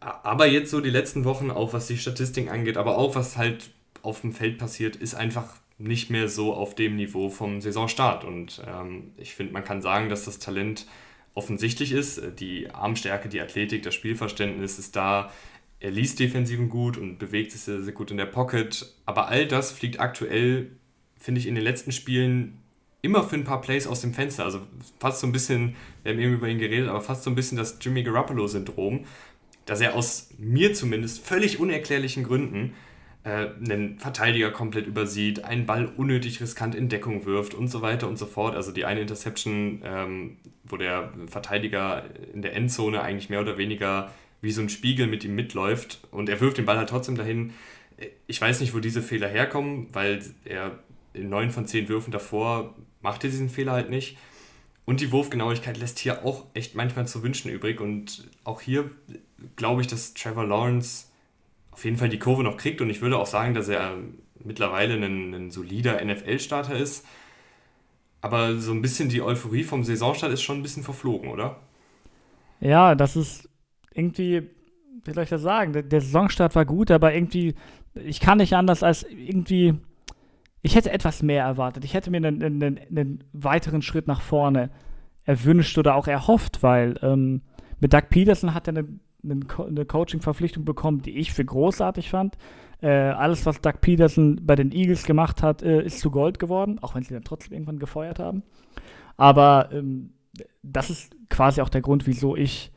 Aber 0.04 0.46
jetzt 0.46 0.70
so 0.70 0.80
die 0.80 0.90
letzten 0.90 1.24
Wochen, 1.24 1.50
auch 1.50 1.72
was 1.72 1.86
die 1.86 1.96
Statistik 1.96 2.50
angeht, 2.50 2.76
aber 2.76 2.98
auch 2.98 3.14
was 3.14 3.36
halt 3.36 3.70
auf 4.02 4.20
dem 4.20 4.32
Feld 4.32 4.58
passiert, 4.58 4.96
ist 4.96 5.14
einfach 5.14 5.56
nicht 5.78 6.10
mehr 6.10 6.28
so 6.28 6.54
auf 6.54 6.74
dem 6.74 6.96
Niveau 6.96 7.30
vom 7.30 7.60
Saisonstart. 7.60 8.24
Und 8.24 8.62
ähm, 8.66 9.12
ich 9.16 9.34
finde, 9.34 9.52
man 9.52 9.64
kann 9.64 9.80
sagen, 9.80 10.08
dass 10.08 10.24
das 10.24 10.38
Talent 10.38 10.86
offensichtlich 11.34 11.92
ist. 11.92 12.20
Die 12.38 12.70
Armstärke, 12.70 13.28
die 13.28 13.40
Athletik, 13.40 13.82
das 13.82 13.94
Spielverständnis 13.94 14.78
ist 14.78 14.94
da. 14.94 15.32
Er 15.80 15.90
liest 15.90 16.20
Defensiven 16.20 16.68
gut 16.68 16.96
und 16.96 17.18
bewegt 17.18 17.52
sich 17.52 17.62
sehr, 17.62 17.82
sehr 17.82 17.92
gut 17.92 18.10
in 18.10 18.16
der 18.16 18.26
Pocket. 18.26 18.94
Aber 19.06 19.28
all 19.28 19.46
das 19.46 19.72
fliegt 19.72 20.00
aktuell, 20.00 20.70
finde 21.18 21.40
ich, 21.40 21.46
in 21.46 21.54
den 21.54 21.64
letzten 21.64 21.92
Spielen 21.92 22.60
immer 23.02 23.22
für 23.22 23.36
ein 23.36 23.44
paar 23.44 23.60
Plays 23.60 23.86
aus 23.86 24.00
dem 24.00 24.14
Fenster. 24.14 24.44
Also 24.44 24.60
fast 24.98 25.20
so 25.20 25.26
ein 25.26 25.32
bisschen, 25.32 25.76
wir 26.02 26.12
haben 26.12 26.20
eben 26.20 26.34
über 26.34 26.48
ihn 26.48 26.58
geredet, 26.58 26.88
aber 26.88 27.02
fast 27.02 27.24
so 27.24 27.30
ein 27.30 27.34
bisschen 27.34 27.58
das 27.58 27.78
Jimmy 27.80 28.02
Garoppolo-Syndrom, 28.02 29.04
dass 29.66 29.80
er 29.80 29.94
aus 29.94 30.30
mir 30.38 30.74
zumindest 30.74 31.24
völlig 31.24 31.58
unerklärlichen 31.58 32.24
Gründen 32.24 32.74
äh, 33.24 33.48
einen 33.64 33.98
Verteidiger 33.98 34.50
komplett 34.50 34.86
übersieht, 34.86 35.44
einen 35.44 35.66
Ball 35.66 35.86
unnötig 35.96 36.40
riskant 36.40 36.74
in 36.74 36.88
Deckung 36.88 37.24
wirft 37.24 37.54
und 37.54 37.68
so 37.68 37.82
weiter 37.82 38.08
und 38.08 38.18
so 38.18 38.26
fort. 38.26 38.54
Also 38.54 38.70
die 38.70 38.84
eine 38.84 39.00
Interception, 39.00 39.82
ähm, 39.84 40.36
wo 40.64 40.76
der 40.76 41.12
Verteidiger 41.26 42.04
in 42.32 42.42
der 42.42 42.54
Endzone 42.54 43.00
eigentlich 43.02 43.30
mehr 43.30 43.40
oder 43.40 43.58
weniger 43.58 44.12
wie 44.40 44.52
so 44.52 44.60
ein 44.60 44.68
Spiegel 44.68 45.06
mit 45.06 45.24
ihm 45.24 45.34
mitläuft 45.34 46.00
und 46.10 46.28
er 46.28 46.40
wirft 46.40 46.58
den 46.58 46.66
Ball 46.66 46.76
halt 46.76 46.90
trotzdem 46.90 47.16
dahin. 47.16 47.54
Ich 48.26 48.40
weiß 48.40 48.60
nicht, 48.60 48.74
wo 48.74 48.78
diese 48.78 49.00
Fehler 49.00 49.28
herkommen, 49.28 49.88
weil 49.92 50.22
er 50.44 50.78
in 51.14 51.30
neun 51.30 51.50
von 51.50 51.66
zehn 51.66 51.88
Würfen 51.88 52.10
davor 52.10 52.74
macht 53.00 53.24
er 53.24 53.30
diesen 53.30 53.48
Fehler 53.48 53.72
halt 53.72 53.88
nicht. 53.88 54.18
Und 54.86 55.00
die 55.00 55.12
Wurfgenauigkeit 55.12 55.78
lässt 55.78 55.98
hier 55.98 56.24
auch 56.24 56.44
echt 56.52 56.74
manchmal 56.74 57.06
zu 57.06 57.22
wünschen 57.22 57.50
übrig. 57.50 57.80
Und 57.80 58.28
auch 58.44 58.60
hier 58.60 58.90
glaube 59.56 59.80
ich, 59.80 59.86
dass 59.86 60.14
Trevor 60.14 60.46
Lawrence 60.46 61.06
auf 61.70 61.84
jeden 61.84 61.96
Fall 61.96 62.08
die 62.08 62.18
Kurve 62.18 62.42
noch 62.42 62.56
kriegt. 62.56 62.80
Und 62.80 62.90
ich 62.90 63.00
würde 63.00 63.18
auch 63.18 63.26
sagen, 63.26 63.54
dass 63.54 63.68
er 63.68 63.96
mittlerweile 64.44 64.94
ein, 64.94 65.34
ein 65.34 65.50
solider 65.50 66.04
NFL-Starter 66.04 66.76
ist. 66.76 67.06
Aber 68.20 68.56
so 68.56 68.72
ein 68.72 68.82
bisschen 68.82 69.08
die 69.08 69.22
Euphorie 69.22 69.64
vom 69.64 69.84
Saisonstart 69.84 70.32
ist 70.32 70.42
schon 70.42 70.58
ein 70.58 70.62
bisschen 70.62 70.82
verflogen, 70.82 71.30
oder? 71.30 71.60
Ja, 72.60 72.94
das 72.94 73.16
ist 73.16 73.48
irgendwie, 73.92 74.48
wie 75.04 75.12
soll 75.12 75.24
ich 75.24 75.30
das 75.30 75.42
sagen? 75.42 75.72
Der, 75.72 75.82
der 75.82 76.00
Saisonstart 76.00 76.54
war 76.54 76.64
gut, 76.64 76.90
aber 76.90 77.14
irgendwie, 77.14 77.54
ich 77.94 78.20
kann 78.20 78.38
nicht 78.38 78.54
anders 78.54 78.82
als 78.82 79.02
irgendwie 79.02 79.74
ich 80.64 80.76
hätte 80.76 80.90
etwas 80.90 81.22
mehr 81.22 81.44
erwartet. 81.44 81.84
Ich 81.84 81.92
hätte 81.92 82.10
mir 82.10 82.16
einen, 82.16 82.42
einen, 82.42 82.80
einen 82.88 83.24
weiteren 83.34 83.82
Schritt 83.82 84.08
nach 84.08 84.22
vorne 84.22 84.70
erwünscht 85.24 85.76
oder 85.76 85.94
auch 85.94 86.06
erhofft, 86.06 86.62
weil 86.62 86.98
ähm, 87.02 87.42
mit 87.80 87.92
Doug 87.92 88.04
Peterson 88.08 88.54
hat 88.54 88.66
er 88.66 88.78
eine, 88.78 88.88
eine 89.22 89.84
Coaching-Verpflichtung 89.84 90.64
bekommen, 90.64 91.02
die 91.02 91.18
ich 91.18 91.34
für 91.34 91.44
großartig 91.44 92.08
fand. 92.08 92.38
Äh, 92.80 92.88
alles, 92.88 93.44
was 93.44 93.60
Doug 93.60 93.74
Peterson 93.82 94.40
bei 94.42 94.54
den 94.54 94.72
Eagles 94.72 95.04
gemacht 95.04 95.42
hat, 95.42 95.62
äh, 95.62 95.82
ist 95.82 96.00
zu 96.00 96.10
Gold 96.10 96.38
geworden, 96.38 96.78
auch 96.80 96.94
wenn 96.94 97.02
sie 97.02 97.12
dann 97.12 97.24
trotzdem 97.24 97.52
irgendwann 97.52 97.78
gefeuert 97.78 98.18
haben. 98.18 98.42
Aber 99.18 99.68
ähm, 99.70 100.14
das 100.62 100.88
ist 100.88 101.14
quasi 101.28 101.60
auch 101.60 101.68
der 101.68 101.82
Grund, 101.82 102.06
wieso 102.06 102.36
ich 102.36 102.72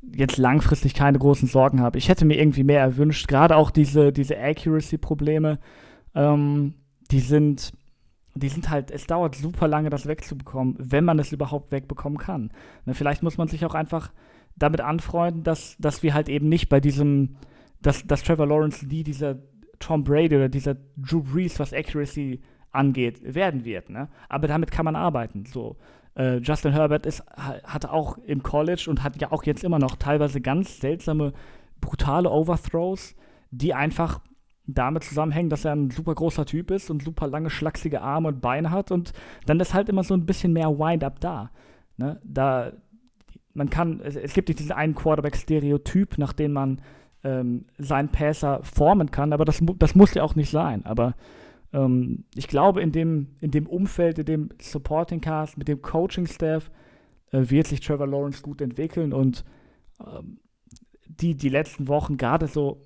jetzt 0.00 0.38
langfristig 0.38 0.94
keine 0.94 1.18
großen 1.18 1.48
Sorgen 1.48 1.82
habe. 1.82 1.98
Ich 1.98 2.08
hätte 2.08 2.24
mir 2.24 2.38
irgendwie 2.38 2.64
mehr 2.64 2.80
erwünscht, 2.80 3.28
gerade 3.28 3.56
auch 3.56 3.70
diese, 3.70 4.10
diese 4.10 4.38
Accuracy-Probleme. 4.38 5.58
Ähm, 6.14 6.74
die 7.10 7.20
sind, 7.20 7.72
die 8.34 8.48
sind 8.48 8.70
halt, 8.70 8.90
es 8.90 9.06
dauert 9.06 9.34
super 9.34 9.68
lange, 9.68 9.90
das 9.90 10.06
wegzubekommen, 10.06 10.76
wenn 10.78 11.04
man 11.04 11.18
es 11.18 11.32
überhaupt 11.32 11.72
wegbekommen 11.72 12.18
kann. 12.18 12.50
Ne, 12.84 12.94
vielleicht 12.94 13.22
muss 13.22 13.38
man 13.38 13.48
sich 13.48 13.64
auch 13.64 13.74
einfach 13.74 14.12
damit 14.56 14.80
anfreunden, 14.80 15.42
dass, 15.42 15.76
dass 15.78 16.02
wir 16.02 16.14
halt 16.14 16.28
eben 16.28 16.48
nicht 16.48 16.68
bei 16.68 16.80
diesem, 16.80 17.36
dass, 17.80 18.06
dass 18.06 18.22
Trevor 18.22 18.46
Lawrence 18.46 18.86
nie 18.86 19.02
dieser 19.02 19.36
Tom 19.78 20.04
Brady 20.04 20.36
oder 20.36 20.48
dieser 20.48 20.76
Drew 20.96 21.22
Brees, 21.22 21.58
was 21.58 21.72
Accuracy 21.72 22.40
angeht, 22.70 23.20
werden 23.22 23.64
wird. 23.64 23.90
Ne? 23.90 24.08
Aber 24.28 24.46
damit 24.46 24.70
kann 24.70 24.84
man 24.84 24.96
arbeiten. 24.96 25.46
So. 25.46 25.76
Äh, 26.14 26.36
Justin 26.38 26.72
Herbert 26.72 27.06
ist, 27.06 27.24
hat 27.36 27.86
auch 27.86 28.18
im 28.18 28.42
College 28.42 28.86
und 28.88 29.02
hat 29.02 29.20
ja 29.20 29.32
auch 29.32 29.44
jetzt 29.44 29.64
immer 29.64 29.78
noch 29.78 29.96
teilweise 29.96 30.40
ganz 30.40 30.78
seltsame, 30.80 31.32
brutale 31.80 32.30
Overthrows, 32.30 33.16
die 33.50 33.74
einfach 33.74 34.20
damit 34.66 35.04
zusammenhängen, 35.04 35.50
dass 35.50 35.64
er 35.64 35.72
ein 35.72 35.90
super 35.90 36.14
großer 36.14 36.46
Typ 36.46 36.70
ist 36.70 36.90
und 36.90 37.02
super 37.02 37.26
lange, 37.26 37.50
schlachsige 37.50 38.02
Arme 38.02 38.28
und 38.28 38.40
Beine 38.40 38.70
hat 38.70 38.92
und 38.92 39.12
dann 39.46 39.60
ist 39.60 39.74
halt 39.74 39.88
immer 39.88 40.04
so 40.04 40.14
ein 40.14 40.26
bisschen 40.26 40.52
mehr 40.52 40.78
Wind-up 40.78 41.20
da. 41.20 41.50
Ne? 41.96 42.20
Da, 42.24 42.72
man 43.54 43.70
kann, 43.70 44.00
es, 44.00 44.16
es 44.16 44.32
gibt 44.32 44.48
nicht 44.48 44.60
diesen 44.60 44.72
einen 44.72 44.94
Quarterback-Stereotyp, 44.94 46.18
nach 46.18 46.32
dem 46.32 46.52
man 46.52 46.82
ähm, 47.24 47.66
seinen 47.78 48.10
Passer 48.10 48.60
formen 48.62 49.10
kann, 49.10 49.32
aber 49.32 49.44
das, 49.44 49.62
das 49.78 49.94
muss 49.94 50.14
ja 50.14 50.22
auch 50.22 50.34
nicht 50.34 50.50
sein. 50.50 50.84
Aber 50.86 51.14
ähm, 51.72 52.24
ich 52.34 52.48
glaube, 52.48 52.80
in 52.80 52.92
dem, 52.92 53.28
in 53.40 53.50
dem 53.50 53.66
Umfeld, 53.66 54.18
in 54.18 54.26
dem 54.26 54.48
Supporting 54.60 55.20
Cast, 55.20 55.58
mit 55.58 55.68
dem 55.68 55.82
Coaching-Staff 55.82 56.70
äh, 57.32 57.42
wird 57.50 57.66
sich 57.66 57.80
Trevor 57.80 58.06
Lawrence 58.06 58.42
gut 58.42 58.60
entwickeln 58.60 59.12
und 59.12 59.44
ähm, 60.00 60.38
die, 61.06 61.34
die 61.34 61.48
letzten 61.48 61.88
Wochen, 61.88 62.16
gerade 62.16 62.46
so, 62.46 62.82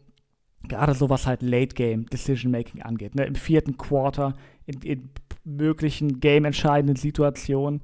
gerade 0.68 0.94
so 0.94 1.10
was 1.10 1.26
halt 1.26 1.42
Late 1.42 1.74
Game 1.74 2.06
Decision 2.06 2.50
Making 2.50 2.82
angeht, 2.82 3.14
ne, 3.14 3.24
im 3.24 3.34
vierten 3.34 3.76
Quarter, 3.76 4.34
in, 4.66 4.80
in 4.82 5.10
möglichen 5.44 6.20
game-entscheidenden 6.20 6.96
Situationen, 6.96 7.82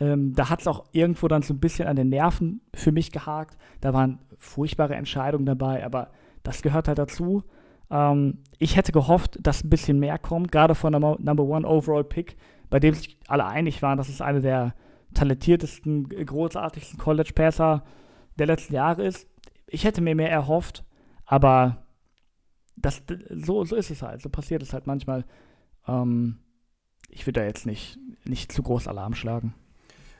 ähm, 0.00 0.34
da 0.34 0.48
hat 0.48 0.60
es 0.60 0.66
auch 0.66 0.84
irgendwo 0.92 1.28
dann 1.28 1.42
so 1.42 1.54
ein 1.54 1.60
bisschen 1.60 1.86
an 1.86 1.96
den 1.96 2.08
Nerven 2.08 2.60
für 2.74 2.92
mich 2.92 3.12
gehakt. 3.12 3.56
Da 3.80 3.92
waren 3.92 4.18
furchtbare 4.38 4.96
Entscheidungen 4.96 5.46
dabei, 5.46 5.84
aber 5.84 6.10
das 6.42 6.62
gehört 6.62 6.88
halt 6.88 6.98
dazu. 6.98 7.44
Ähm, 7.90 8.38
ich 8.58 8.76
hätte 8.76 8.92
gehofft, 8.92 9.38
dass 9.40 9.62
ein 9.62 9.70
bisschen 9.70 10.00
mehr 10.00 10.18
kommt, 10.18 10.50
gerade 10.50 10.74
von 10.74 10.92
der 10.92 11.00
Number 11.00 11.44
One 11.44 11.66
Overall 11.68 12.04
Pick, 12.04 12.36
bei 12.70 12.80
dem 12.80 12.94
sich 12.94 13.18
alle 13.28 13.46
einig 13.46 13.82
waren, 13.82 13.98
dass 13.98 14.08
es 14.08 14.20
einer 14.20 14.40
der 14.40 14.74
talentiertesten, 15.14 16.08
großartigsten 16.08 16.98
College 16.98 17.32
Passer 17.34 17.84
der 18.38 18.46
letzten 18.46 18.74
Jahre 18.74 19.04
ist. 19.04 19.28
Ich 19.66 19.84
hätte 19.84 20.00
mir 20.00 20.14
mehr 20.14 20.30
erhofft, 20.30 20.84
aber 21.26 21.81
das, 22.76 23.02
so, 23.30 23.64
so 23.64 23.76
ist 23.76 23.90
es 23.90 24.02
halt, 24.02 24.22
so 24.22 24.28
passiert 24.28 24.62
es 24.62 24.72
halt 24.72 24.86
manchmal. 24.86 25.24
Ähm, 25.86 26.38
ich 27.08 27.26
würde 27.26 27.40
da 27.40 27.46
jetzt 27.46 27.66
nicht, 27.66 27.98
nicht 28.24 28.52
zu 28.52 28.62
groß 28.62 28.88
Alarm 28.88 29.14
schlagen. 29.14 29.54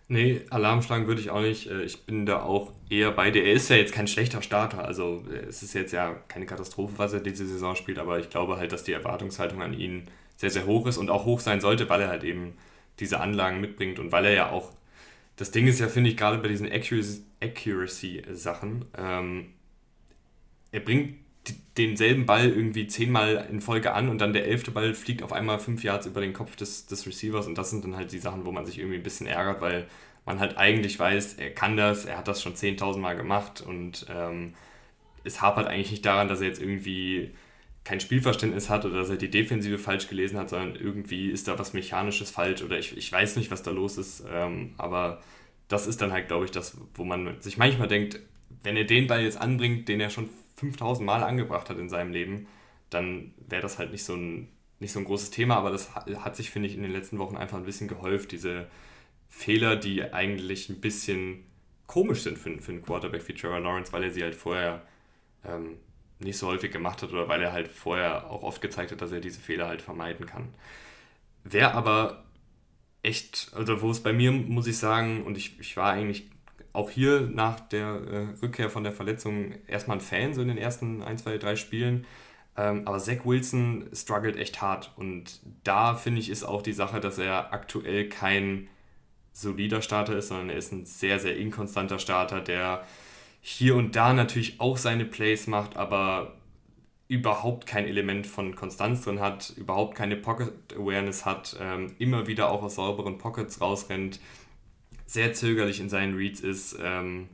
Nee, 0.09 0.42
Alarm 0.50 0.82
schlagen 0.82 1.06
würde 1.06 1.21
ich 1.23 1.30
auch 1.30 1.40
nicht. 1.40 1.68
Äh, 1.68 1.85
ich 1.85 2.04
bin 2.04 2.26
da 2.26 2.42
auch 2.42 2.73
eher 2.90 3.12
bei 3.12 3.30
dir. 3.30 3.44
Er 3.44 3.54
ist 3.54 3.71
ja 3.71 3.76
jetzt 3.76 3.94
kein 3.94 4.06
schlechter 4.06 4.42
Starter. 4.42 4.85
Also 4.85 5.25
äh, 5.30 5.47
es 5.47 5.62
ist 5.62 5.75
jetzt 5.75 5.92
ja 5.92 6.14
keine 6.28 6.47
Katastrophe, 6.47 6.94
was 6.99 7.12
er 7.14 7.21
diese 7.21 7.47
Saison 7.47 7.76
spielt, 7.76 7.99
aber 7.99 8.18
ich 8.18 8.28
glaube 8.28 8.59
halt, 8.59 8.73
dass 8.73 8.85
die 8.85 8.92
Erwartungshaltung 8.92 9.62
an 9.62 9.73
ihn 9.73 10.04
sehr, 10.37 10.50
sehr 10.50 10.66
hoch 10.66 10.87
ist 10.87 10.99
und 10.99 11.09
auch 11.09 11.25
hoch 11.25 11.40
sein 11.40 11.61
sollte, 11.61 11.88
weil 11.88 12.02
er 12.02 12.09
halt 12.09 12.25
eben 12.25 12.54
diese 13.00 13.21
Anlagen 13.21 13.61
mitbringt 13.61 13.99
und 13.99 14.12
weil 14.12 14.26
er 14.26 14.32
ja 14.32 14.50
auch, 14.50 14.73
das 15.37 15.50
Ding 15.50 15.66
ist 15.66 15.80
ja, 15.80 15.88
finde 15.88 16.11
ich, 16.11 16.16
gerade 16.16 16.38
bei 16.38 16.49
diesen 16.49 16.68
Accuracy-Sachen, 17.40 18.85
ähm, 18.99 19.47
er 20.73 20.80
bringt 20.80 21.16
denselben 21.77 22.27
Ball 22.27 22.49
irgendwie 22.49 22.87
zehnmal 22.87 23.49
in 23.51 23.61
Folge 23.61 23.93
an 23.95 24.09
und 24.09 24.19
dann 24.21 24.33
der 24.33 24.47
elfte 24.47 24.71
Ball 24.71 24.95
fliegt 24.95 25.23
auf 25.23 25.33
einmal 25.33 25.59
fünf 25.59 25.83
Yards 25.83 26.07
über 26.07 26.21
den 26.21 26.33
Kopf 26.33 26.57
des, 26.57 26.87
des 26.87 27.07
Receivers 27.07 27.47
und 27.47 27.57
das 27.57 27.71
sind 27.71 27.85
dann 27.85 27.97
halt 27.97 28.13
die 28.13 28.19
Sachen, 28.19 28.45
wo 28.45 28.53
man 28.53 28.67
sich 28.67 28.79
irgendwie 28.79 28.99
ein 28.99 29.03
bisschen 29.03 29.27
ärgert, 29.27 29.61
weil 29.61 29.87
man 30.25 30.39
halt 30.39 30.57
eigentlich 30.57 30.99
weiß, 30.99 31.35
er 31.35 31.51
kann 31.51 31.77
das, 31.77 32.05
er 32.05 32.19
hat 32.19 32.29
das 32.29 32.43
schon 32.43 32.55
10.000 32.55 32.99
Mal 32.99 33.17
gemacht 33.17 33.61
und 33.61 34.07
ähm, 34.11 34.55
es 35.25 35.41
hapert 35.41 35.67
eigentlich 35.67 35.91
nicht 35.91 36.07
daran, 36.07 36.29
dass 36.29 36.41
er 36.41 36.49
jetzt 36.49 36.61
irgendwie 36.61 37.31
kein 37.85 38.01
Spielverständnis 38.01 38.71
hat 38.71 38.85
oder 38.85 38.99
dass 38.99 39.11
er 39.11 39.17
die 39.17 39.31
Defensive 39.31 39.79
falsch 39.79 40.09
gelesen 40.09 40.39
hat, 40.39 40.51
sondern 40.51 40.77
irgendwie 40.77 41.31
ist 41.31 41.49
da 41.49 41.59
was 41.59 41.73
Mechanisches 41.73 42.31
falsch 42.31 42.63
oder 42.63 42.79
ich, 42.79 42.97
ich 42.97 43.11
weiß 43.11 43.37
nicht, 43.37 43.51
was 43.51 43.63
da 43.63 43.73
los 43.73 43.99
ist, 43.99 44.25
ähm, 44.31 44.75
aber 44.79 45.21
das 45.69 45.87
ist 45.87 46.01
dann 46.03 46.13
halt, 46.13 46.29
glaube 46.29 46.45
ich, 46.45 46.51
das, 46.51 46.77
wo 46.95 47.05
man 47.05 47.41
sich 47.41 47.57
manchmal 47.57 47.89
denkt, 47.89 48.21
wenn 48.63 48.77
er 48.77 48.85
den 48.85 49.07
Ball 49.07 49.23
jetzt 49.23 49.41
anbringt, 49.41 49.89
den 49.89 50.01
er 50.01 50.11
schon 50.11 50.29
5000 50.62 51.04
Mal 51.04 51.23
angebracht 51.23 51.69
hat 51.71 51.78
in 51.78 51.88
seinem 51.88 52.12
Leben, 52.12 52.47
dann 52.90 53.35
wäre 53.49 53.62
das 53.62 53.78
halt 53.78 53.92
nicht 53.92 54.04
so, 54.04 54.14
ein, 54.14 54.49
nicht 54.78 54.92
so 54.92 55.00
ein 55.00 55.04
großes 55.04 55.31
Thema, 55.31 55.57
aber 55.57 55.71
das 55.71 55.95
hat 55.95 56.37
sich, 56.37 56.50
finde 56.50 56.69
ich, 56.69 56.76
in 56.76 56.83
den 56.83 56.92
letzten 56.92 57.19
Wochen 57.19 57.37
einfach 57.37 57.59
ein 57.59 57.64
bisschen 57.64 57.88
gehäuft, 57.88 58.33
diese 58.33 58.69
Fehler, 59.28 59.76
die 59.76 60.12
eigentlich 60.12 60.69
ein 60.69 60.81
bisschen 60.81 61.45
komisch 61.87 62.23
sind 62.23 62.38
für, 62.38 62.57
für 62.61 62.73
einen 62.73 62.83
Quarterback 62.83 63.26
wie 63.28 63.35
Trevor 63.35 63.61
Lawrence, 63.61 63.92
weil 63.92 64.04
er 64.04 64.11
sie 64.11 64.23
halt 64.23 64.35
vorher 64.35 64.83
ähm, 65.45 65.78
nicht 66.21 66.38
so 66.38 66.47
häufig 66.47 66.71
gemacht 66.73 67.02
hat 67.02 67.12
oder 67.12 67.28
weil 67.28 67.42
er 67.42 67.52
halt 67.52 67.69
vorher 67.69 68.31
auch 68.31 68.42
oft 68.42 68.62
gezeigt 68.62 68.92
hat, 68.92 69.00
dass 69.00 69.12
er 69.12 69.21
diese 69.21 69.40
Fehler 69.40 69.69
halt 69.69 69.83
vermeiden 69.83 70.26
kann. 70.26 70.49
Wer 71.45 71.75
aber 71.75 72.25
echt, 73.02 73.50
also 73.54 73.83
wo 73.83 73.90
es 73.90 74.02
bei 74.02 74.12
mir, 74.12 74.33
muss 74.33 74.66
ich 74.66 74.78
sagen, 74.78 75.25
und 75.25 75.37
ich, 75.37 75.59
ich 75.59 75.76
war 75.76 75.92
eigentlich 75.92 76.31
auch 76.73 76.91
hier 76.91 77.21
nach 77.21 77.61
der 77.61 77.87
äh, 77.87 78.26
Rückkehr 78.43 78.71
von 78.71 78.85
der 78.85 78.93
Verletzung 78.93 79.55
erstmal 79.67 79.99
ein 79.99 80.00
Fan, 80.00 80.35
so 80.35 80.43
in 80.43 80.49
den 80.49 80.59
ersten 80.59 81.02
1, 81.02 81.23
2, 81.25 81.38
3 81.38 81.57
Spielen. 81.57 82.07
Ähm, 82.57 82.83
aber 82.87 82.99
Zach 82.99 83.25
Wilson 83.25 83.88
struggelt 83.93 84.37
echt 84.37 84.61
hart. 84.61 84.93
Und 84.97 85.41
da 85.64 85.95
finde 85.95 86.21
ich, 86.21 86.31
ist 86.31 86.45
auch 86.45 86.62
die 86.62 86.73
Sache, 86.73 87.00
dass 87.00 87.19
er 87.19 87.52
aktuell 87.52 88.09
kein 88.09 88.69
solider 89.33 89.83
Starter 89.83 90.17
ist, 90.17 90.29
sondern 90.29 90.50
er 90.50 90.57
ist 90.57 90.73
ein 90.73 90.85
sehr, 90.85 91.19
sehr 91.19 91.37
inkonstanter 91.37 91.99
Starter, 91.99 92.41
der 92.41 92.85
hier 93.41 93.75
und 93.76 93.97
da 93.97 94.12
natürlich 94.12 94.61
auch 94.61 94.76
seine 94.76 95.05
Plays 95.05 95.47
macht, 95.47 95.76
aber 95.76 96.37
überhaupt 97.09 97.67
kein 97.67 97.87
Element 97.87 98.26
von 98.26 98.55
Konstanz 98.55 99.02
drin 99.02 99.21
hat, 99.21 99.52
überhaupt 99.57 99.97
keine 99.97 100.17
Pocket 100.17 100.52
Awareness 100.75 101.26
hat, 101.26 101.57
ähm, 101.61 101.93
immer 101.99 102.26
wieder 102.26 102.50
auch 102.50 102.62
aus 102.62 102.76
sauberen 102.76 103.19
Pockets 103.19 103.61
rausrennt 103.61 104.21
sehr 105.12 105.35
zögerlich 105.35 105.81
in 105.81 105.88
seinen 105.88 106.16
Reads 106.16 106.40
ist 106.40 106.78
ähm, 106.83 107.28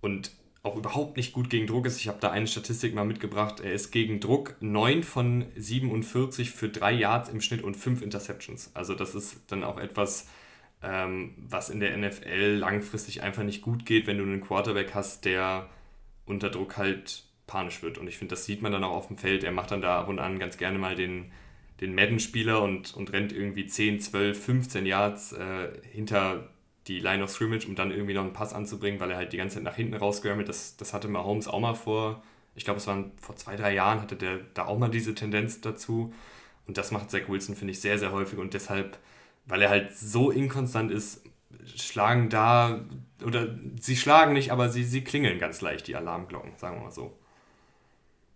und 0.00 0.30
auch 0.62 0.76
überhaupt 0.76 1.16
nicht 1.16 1.32
gut 1.32 1.50
gegen 1.50 1.66
Druck 1.66 1.86
ist. 1.86 2.00
Ich 2.00 2.08
habe 2.08 2.18
da 2.20 2.30
eine 2.30 2.46
Statistik 2.46 2.94
mal 2.94 3.04
mitgebracht. 3.04 3.60
Er 3.60 3.72
ist 3.72 3.90
gegen 3.90 4.20
Druck 4.20 4.56
9 4.60 5.02
von 5.02 5.44
47 5.56 6.50
für 6.52 6.68
3 6.70 6.92
Yards 6.92 7.28
im 7.28 7.40
Schnitt 7.42 7.62
und 7.62 7.76
5 7.76 8.00
Interceptions. 8.00 8.70
Also 8.74 8.94
das 8.94 9.14
ist 9.14 9.42
dann 9.48 9.62
auch 9.62 9.78
etwas, 9.78 10.26
ähm, 10.82 11.34
was 11.36 11.68
in 11.68 11.80
der 11.80 11.96
NFL 11.98 12.56
langfristig 12.58 13.22
einfach 13.22 13.42
nicht 13.42 13.60
gut 13.60 13.84
geht, 13.84 14.06
wenn 14.06 14.16
du 14.16 14.24
einen 14.24 14.40
Quarterback 14.40 14.94
hast, 14.94 15.26
der 15.26 15.68
unter 16.24 16.48
Druck 16.48 16.78
halt 16.78 17.24
panisch 17.46 17.82
wird. 17.82 17.98
Und 17.98 18.08
ich 18.08 18.16
finde, 18.16 18.34
das 18.34 18.46
sieht 18.46 18.62
man 18.62 18.72
dann 18.72 18.84
auch 18.84 18.96
auf 18.96 19.08
dem 19.08 19.18
Feld. 19.18 19.44
Er 19.44 19.52
macht 19.52 19.70
dann 19.70 19.82
da 19.82 20.00
ab 20.00 20.08
und 20.08 20.18
an 20.18 20.38
ganz 20.38 20.56
gerne 20.56 20.78
mal 20.78 20.94
den, 20.94 21.30
den 21.82 21.94
Madden-Spieler 21.94 22.62
und, 22.62 22.94
und 22.94 23.12
rennt 23.12 23.32
irgendwie 23.32 23.66
10, 23.66 24.00
12, 24.00 24.44
15 24.44 24.86
Yards 24.86 25.32
äh, 25.32 25.68
hinter 25.92 26.48
die 26.86 27.00
Line 27.00 27.22
of 27.22 27.30
Scrimmage, 27.30 27.66
um 27.66 27.74
dann 27.74 27.90
irgendwie 27.90 28.14
noch 28.14 28.22
einen 28.22 28.32
Pass 28.32 28.52
anzubringen, 28.52 29.00
weil 29.00 29.10
er 29.10 29.16
halt 29.16 29.32
die 29.32 29.38
ganze 29.38 29.56
Zeit 29.56 29.64
nach 29.64 29.76
hinten 29.76 29.94
rausgrammelt. 29.94 30.48
Das, 30.48 30.76
das 30.76 30.92
hatte 30.92 31.08
Mahomes 31.08 31.48
auch 31.48 31.60
mal 31.60 31.74
vor, 31.74 32.22
ich 32.54 32.64
glaube, 32.64 32.78
es 32.78 32.86
waren 32.86 33.12
vor 33.20 33.36
zwei, 33.36 33.56
drei 33.56 33.74
Jahren, 33.74 34.00
hatte 34.00 34.16
der 34.16 34.40
da 34.54 34.66
auch 34.66 34.78
mal 34.78 34.90
diese 34.90 35.14
Tendenz 35.14 35.60
dazu. 35.60 36.12
Und 36.66 36.78
das 36.78 36.90
macht 36.92 37.10
Zach 37.10 37.28
Wilson, 37.28 37.56
finde 37.56 37.72
ich, 37.72 37.80
sehr, 37.80 37.98
sehr 37.98 38.12
häufig. 38.12 38.38
Und 38.38 38.54
deshalb, 38.54 38.98
weil 39.46 39.62
er 39.62 39.70
halt 39.70 39.96
so 39.96 40.30
inkonstant 40.30 40.90
ist, 40.90 41.22
schlagen 41.76 42.28
da, 42.30 42.84
oder 43.24 43.54
sie 43.80 43.96
schlagen 43.96 44.32
nicht, 44.34 44.52
aber 44.52 44.68
sie, 44.68 44.84
sie 44.84 45.02
klingeln 45.04 45.38
ganz 45.38 45.60
leicht, 45.60 45.86
die 45.86 45.96
Alarmglocken, 45.96 46.52
sagen 46.56 46.76
wir 46.76 46.84
mal 46.84 46.90
so. 46.90 47.18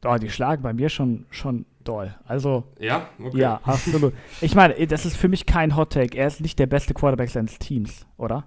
Oh, 0.04 0.16
die 0.16 0.30
schlagen 0.30 0.62
bei 0.62 0.72
mir 0.72 0.88
schon, 0.88 1.26
schon 1.30 1.66
doll. 1.82 2.14
Also. 2.24 2.64
Ja, 2.78 3.08
okay. 3.22 3.38
Ja, 3.38 3.60
absolut. 3.64 4.14
Ich 4.40 4.54
meine, 4.54 4.86
das 4.86 5.04
ist 5.04 5.16
für 5.16 5.28
mich 5.28 5.46
kein 5.46 5.76
Hot 5.76 5.92
Take. 5.92 6.16
Er 6.16 6.28
ist 6.28 6.40
nicht 6.40 6.58
der 6.58 6.66
beste 6.66 6.94
Quarterback 6.94 7.30
seines 7.30 7.58
Teams, 7.58 8.06
oder? 8.16 8.46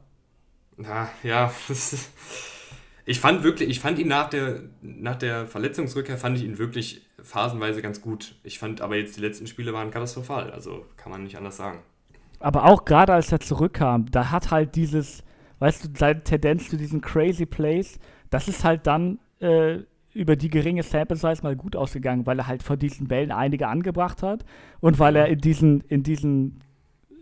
Na, 0.77 1.09
ja, 1.23 1.51
ich 3.05 3.19
fand 3.19 3.43
wirklich, 3.43 3.69
ich 3.69 3.79
fand 3.79 3.99
ihn 3.99 4.07
nach 4.07 4.29
der, 4.29 4.61
nach 4.81 5.17
der 5.17 5.47
Verletzungsrückkehr, 5.47 6.17
fand 6.17 6.37
ich 6.37 6.43
ihn 6.43 6.57
wirklich 6.57 7.05
phasenweise 7.21 7.81
ganz 7.81 8.01
gut. 8.01 8.35
Ich 8.43 8.57
fand 8.57 8.81
aber 8.81 8.95
jetzt 8.95 9.17
die 9.17 9.21
letzten 9.21 9.47
Spiele 9.47 9.73
waren 9.73 9.91
katastrophal, 9.91 10.51
also 10.51 10.85
kann 10.97 11.11
man 11.11 11.23
nicht 11.23 11.37
anders 11.37 11.57
sagen. 11.57 11.79
Aber 12.39 12.65
auch 12.65 12.85
gerade 12.85 13.13
als 13.13 13.31
er 13.31 13.39
zurückkam, 13.39 14.09
da 14.09 14.31
hat 14.31 14.49
halt 14.49 14.75
dieses, 14.75 15.23
weißt 15.59 15.85
du, 15.85 15.89
seine 15.95 16.23
Tendenz 16.23 16.69
zu 16.69 16.77
diesen 16.77 17.01
crazy 17.01 17.45
Plays, 17.45 17.99
das 18.31 18.47
ist 18.47 18.63
halt 18.63 18.87
dann 18.87 19.19
äh, 19.39 19.79
über 20.13 20.35
die 20.35 20.49
geringe 20.49 20.83
Sample 20.83 21.17
Size 21.17 21.43
mal 21.43 21.55
gut 21.55 21.75
ausgegangen, 21.75 22.25
weil 22.25 22.39
er 22.39 22.47
halt 22.47 22.63
vor 22.63 22.77
diesen 22.77 23.07
Bällen 23.07 23.31
einige 23.31 23.67
angebracht 23.67 24.23
hat 24.23 24.45
und 24.79 24.99
weil 24.99 25.15
er 25.15 25.27
in 25.27 25.39
diesen, 25.39 25.81
in 25.81 26.03
diesen 26.03 26.59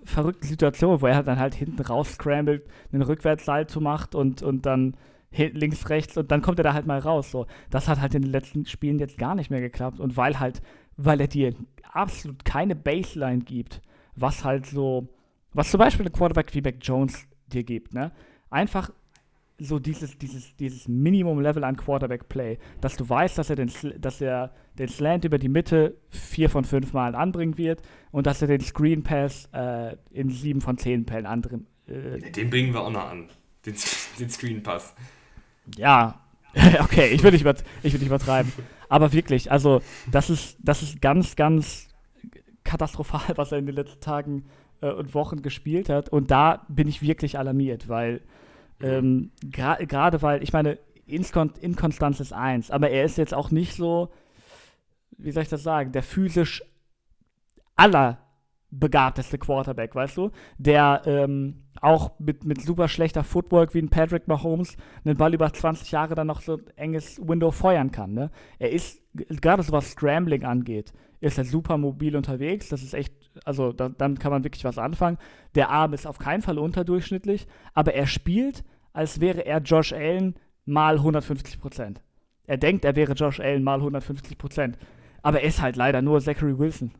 verrückten 0.03 0.47
Situationen, 0.47 1.01
wo 1.01 1.07
er 1.07 1.23
dann 1.23 1.39
halt 1.39 1.55
hinten 1.55 1.81
raus 1.81 2.13
scrambled, 2.13 2.63
einen 2.91 3.03
Rückwärtssalto 3.03 3.79
macht 3.79 4.15
und, 4.15 4.41
und 4.41 4.65
dann 4.65 4.95
links, 5.31 5.89
rechts 5.89 6.17
und 6.17 6.31
dann 6.31 6.41
kommt 6.41 6.59
er 6.59 6.63
da 6.63 6.73
halt 6.73 6.87
mal 6.87 6.99
raus. 6.99 7.31
So. 7.31 7.45
Das 7.69 7.87
hat 7.87 8.01
halt 8.01 8.15
in 8.15 8.23
den 8.23 8.31
letzten 8.31 8.65
Spielen 8.65 8.99
jetzt 8.99 9.17
gar 9.17 9.35
nicht 9.35 9.51
mehr 9.51 9.61
geklappt 9.61 9.99
und 9.99 10.17
weil 10.17 10.39
halt, 10.39 10.61
weil 10.97 11.21
er 11.21 11.27
dir 11.27 11.53
absolut 11.91 12.45
keine 12.45 12.75
Baseline 12.75 13.43
gibt, 13.43 13.81
was 14.15 14.43
halt 14.43 14.65
so, 14.65 15.07
was 15.53 15.71
zum 15.71 15.79
Beispiel 15.79 16.05
ein 16.05 16.11
Quarterback 16.11 16.53
wie 16.53 16.61
Mac 16.61 16.75
Jones 16.81 17.27
dir 17.47 17.63
gibt, 17.63 17.93
ne? 17.93 18.11
Einfach 18.49 18.91
so 19.59 19.79
dieses, 19.79 20.17
dieses, 20.17 20.55
dieses 20.55 20.87
Minimum-Level 20.87 21.63
an 21.63 21.75
Quarterback-Play, 21.75 22.57
dass 22.81 22.95
du 22.95 23.07
weißt, 23.07 23.37
dass 23.37 23.49
er, 23.49 23.55
den, 23.55 23.71
dass 23.99 24.21
er 24.21 24.51
den 24.77 24.87
Slant 24.87 25.25
über 25.25 25.37
die 25.37 25.49
Mitte 25.49 25.97
vier 26.09 26.49
von 26.49 26.63
fünf 26.63 26.93
Mal 26.93 27.15
anbringen 27.15 27.57
wird 27.57 27.81
und 28.11 28.25
dass 28.25 28.41
er 28.41 28.47
den 28.47 28.61
Screen 28.61 29.03
Pass 29.03 29.49
äh, 29.53 29.95
in 30.11 30.29
sieben 30.29 30.61
von 30.61 30.77
zehn 30.77 31.05
Fällen 31.05 31.25
anbringen. 31.25 31.67
Äh, 31.87 32.31
den 32.31 32.49
bringen 32.49 32.73
wir 32.73 32.81
auch 32.81 32.91
noch 32.91 33.09
an, 33.09 33.29
den, 33.65 33.75
den 34.19 34.29
Screen 34.29 34.63
Pass. 34.63 34.95
Ja, 35.77 36.21
okay, 36.79 37.09
ich 37.09 37.23
will, 37.23 37.31
nicht 37.31 37.45
ich 37.83 37.93
will 37.93 37.99
nicht 37.99 38.07
übertreiben. 38.07 38.51
Aber 38.87 39.13
wirklich, 39.13 39.51
also 39.51 39.81
das 40.11 40.29
ist, 40.29 40.57
das 40.61 40.81
ist 40.81 41.01
ganz, 41.01 41.35
ganz 41.35 41.87
katastrophal, 42.63 43.21
was 43.35 43.51
er 43.51 43.59
in 43.59 43.65
den 43.65 43.75
letzten 43.75 43.99
Tagen 43.99 44.45
äh, 44.81 44.91
und 44.91 45.13
Wochen 45.13 45.41
gespielt 45.41 45.89
hat. 45.89 46.09
Und 46.09 46.31
da 46.31 46.65
bin 46.67 46.87
ich 46.87 47.01
wirklich 47.01 47.37
alarmiert, 47.37 47.87
weil 47.87 48.21
ähm, 48.81 49.31
Gerade 49.41 49.87
gra 49.87 50.21
weil, 50.21 50.43
ich 50.43 50.53
meine, 50.53 50.77
Inkon 51.05 51.53
Inkonstanz 51.59 52.19
ist 52.19 52.33
eins, 52.33 52.71
aber 52.71 52.89
er 52.89 53.03
ist 53.03 53.17
jetzt 53.17 53.33
auch 53.33 53.51
nicht 53.51 53.75
so, 53.75 54.09
wie 55.17 55.31
soll 55.31 55.43
ich 55.43 55.49
das 55.49 55.63
sagen, 55.63 55.91
der 55.91 56.03
physisch 56.03 56.63
allerbegabteste 57.75 59.37
Quarterback, 59.37 59.95
weißt 59.95 60.17
du? 60.17 60.31
Der 60.57 61.01
ähm, 61.05 61.63
auch 61.81 62.11
mit, 62.19 62.43
mit 62.45 62.61
super 62.61 62.87
schlechter 62.87 63.23
Footwork 63.23 63.73
wie 63.73 63.79
ein 63.79 63.89
Patrick 63.89 64.27
Mahomes 64.27 64.75
einen 65.03 65.17
Ball 65.17 65.33
über 65.33 65.51
20 65.51 65.91
Jahre 65.91 66.15
dann 66.15 66.27
noch 66.27 66.41
so 66.41 66.57
ein 66.57 66.67
enges 66.75 67.19
Window 67.25 67.51
feuern 67.51 67.91
kann. 67.91 68.13
Ne? 68.13 68.31
Er 68.57 68.71
ist, 68.71 69.01
gerade 69.13 69.63
so 69.63 69.71
was 69.71 69.91
Scrambling 69.91 70.43
angeht, 70.43 70.93
ist 71.21 71.37
er 71.37 71.45
super 71.45 71.77
mobil 71.77 72.15
unterwegs. 72.15 72.69
Das 72.69 72.83
ist 72.83 72.93
echt, 72.93 73.13
also 73.45 73.71
da, 73.71 73.89
dann 73.89 74.17
kann 74.19 74.31
man 74.31 74.43
wirklich 74.43 74.63
was 74.63 74.77
anfangen. 74.77 75.17
Der 75.55 75.69
Arm 75.69 75.93
ist 75.93 76.07
auf 76.07 76.19
keinen 76.19 76.41
Fall 76.41 76.57
unterdurchschnittlich, 76.57 77.47
aber 77.73 77.93
er 77.93 78.07
spielt, 78.07 78.63
als 78.93 79.19
wäre 79.19 79.45
er 79.45 79.59
Josh 79.59 79.93
Allen 79.93 80.35
mal 80.65 80.95
150 80.95 81.59
Prozent. 81.59 82.01
Er 82.45 82.57
denkt, 82.57 82.85
er 82.85 82.95
wäre 82.95 83.13
Josh 83.13 83.39
Allen 83.39 83.63
mal 83.63 83.77
150 83.77 84.37
Prozent. 84.37 84.77
Aber 85.21 85.41
er 85.41 85.47
ist 85.47 85.61
halt 85.61 85.75
leider 85.75 86.01
nur 86.01 86.21
Zachary 86.21 86.57
Wilson. 86.57 86.91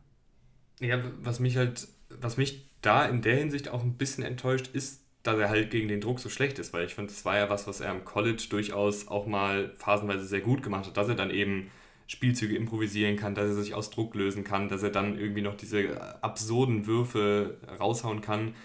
Ja, 0.80 0.98
was 1.22 1.40
mich 1.40 1.56
halt, 1.56 1.88
was 2.08 2.36
mich 2.36 2.70
da 2.82 3.04
in 3.06 3.22
der 3.22 3.36
Hinsicht 3.36 3.68
auch 3.68 3.82
ein 3.82 3.96
bisschen 3.96 4.24
enttäuscht, 4.24 4.68
ist, 4.72 5.04
dass 5.22 5.38
er 5.38 5.50
halt 5.50 5.70
gegen 5.70 5.88
den 5.88 6.00
Druck 6.00 6.20
so 6.20 6.28
schlecht 6.28 6.58
ist, 6.58 6.72
weil 6.72 6.86
ich 6.86 6.94
finde, 6.94 7.10
das 7.10 7.24
war 7.24 7.36
ja 7.36 7.50
was, 7.50 7.66
was 7.66 7.80
er 7.80 7.92
im 7.92 8.04
College 8.04 8.46
durchaus 8.48 9.08
auch 9.08 9.26
mal 9.26 9.72
phasenweise 9.76 10.24
sehr 10.24 10.40
gut 10.40 10.62
gemacht 10.62 10.86
hat, 10.86 10.96
dass 10.96 11.08
er 11.08 11.14
dann 11.14 11.30
eben 11.30 11.70
Spielzüge 12.10 12.56
improvisieren 12.56 13.14
kann, 13.14 13.36
dass 13.36 13.46
er 13.46 13.62
sich 13.62 13.72
aus 13.72 13.90
Druck 13.90 14.16
lösen 14.16 14.42
kann, 14.42 14.68
dass 14.68 14.82
er 14.82 14.90
dann 14.90 15.16
irgendwie 15.16 15.42
noch 15.42 15.54
diese 15.54 16.20
absurden 16.24 16.88
Würfe 16.88 17.58
raushauen 17.78 18.20
kann. 18.20 18.56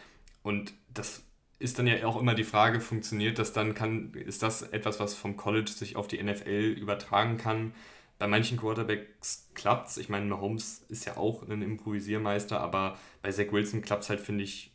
Und 0.41 0.73
das 0.91 1.21
ist 1.59 1.77
dann 1.77 1.85
ja 1.85 2.03
auch 2.07 2.19
immer 2.19 2.33
die 2.33 2.43
Frage, 2.43 2.81
funktioniert 2.81 3.37
das 3.37 3.53
dann, 3.53 3.75
kann, 3.75 4.11
ist 4.15 4.41
das 4.41 4.63
etwas, 4.63 4.99
was 4.99 5.13
vom 5.13 5.37
College 5.37 5.69
sich 5.69 5.95
auf 5.95 6.07
die 6.07 6.23
NFL 6.23 6.75
übertragen 6.75 7.37
kann? 7.37 7.75
Bei 8.17 8.25
manchen 8.25 8.57
Quarterbacks 8.57 9.51
klappt 9.53 9.89
es. 9.89 9.97
Ich 9.97 10.09
meine, 10.09 10.25
Mahomes 10.25 10.83
ist 10.89 11.05
ja 11.05 11.15
auch 11.15 11.47
ein 11.47 11.61
Improvisiermeister, 11.61 12.59
aber 12.59 12.97
bei 13.21 13.31
Zach 13.31 13.51
Wilson 13.51 13.83
klappt 13.83 14.03
es 14.03 14.09
halt, 14.09 14.21
finde 14.21 14.43
ich, 14.43 14.71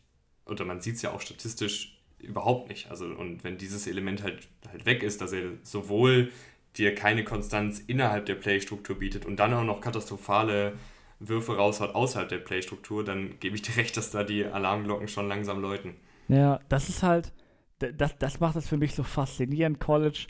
oder 0.46 0.64
man 0.64 0.80
sieht 0.80 0.94
es 0.94 1.02
ja 1.02 1.10
auch 1.10 1.20
statistisch 1.20 2.00
überhaupt 2.20 2.68
nicht. 2.68 2.88
Also, 2.88 3.06
und 3.06 3.42
wenn 3.42 3.58
dieses 3.58 3.88
Element 3.88 4.22
halt, 4.22 4.46
halt 4.70 4.86
weg 4.86 5.02
ist, 5.02 5.20
dass 5.20 5.32
er 5.32 5.54
sowohl 5.64 6.30
dir 6.76 6.94
keine 6.94 7.24
Konstanz 7.24 7.80
innerhalb 7.80 8.26
der 8.26 8.36
Playstruktur 8.36 8.98
bietet 8.98 9.26
und 9.26 9.36
dann 9.36 9.52
auch 9.54 9.64
noch 9.64 9.80
katastrophale 9.80 10.74
Würfe 11.18 11.56
raushaut 11.56 11.94
außerhalb 11.94 12.28
der 12.28 12.38
Playstruktur, 12.38 13.04
dann 13.04 13.38
gebe 13.40 13.54
ich 13.54 13.62
dir 13.62 13.76
recht, 13.76 13.96
dass 13.96 14.10
da 14.10 14.24
die 14.24 14.44
Alarmglocken 14.44 15.08
schon 15.08 15.28
langsam 15.28 15.60
läuten. 15.60 15.94
Ja, 16.28 16.60
das 16.68 16.88
ist 16.88 17.02
halt, 17.02 17.32
das, 17.78 18.16
das 18.18 18.40
macht 18.40 18.56
es 18.56 18.68
für 18.68 18.76
mich 18.76 18.94
so 18.94 19.02
faszinierend, 19.02 19.80
College 19.80 20.26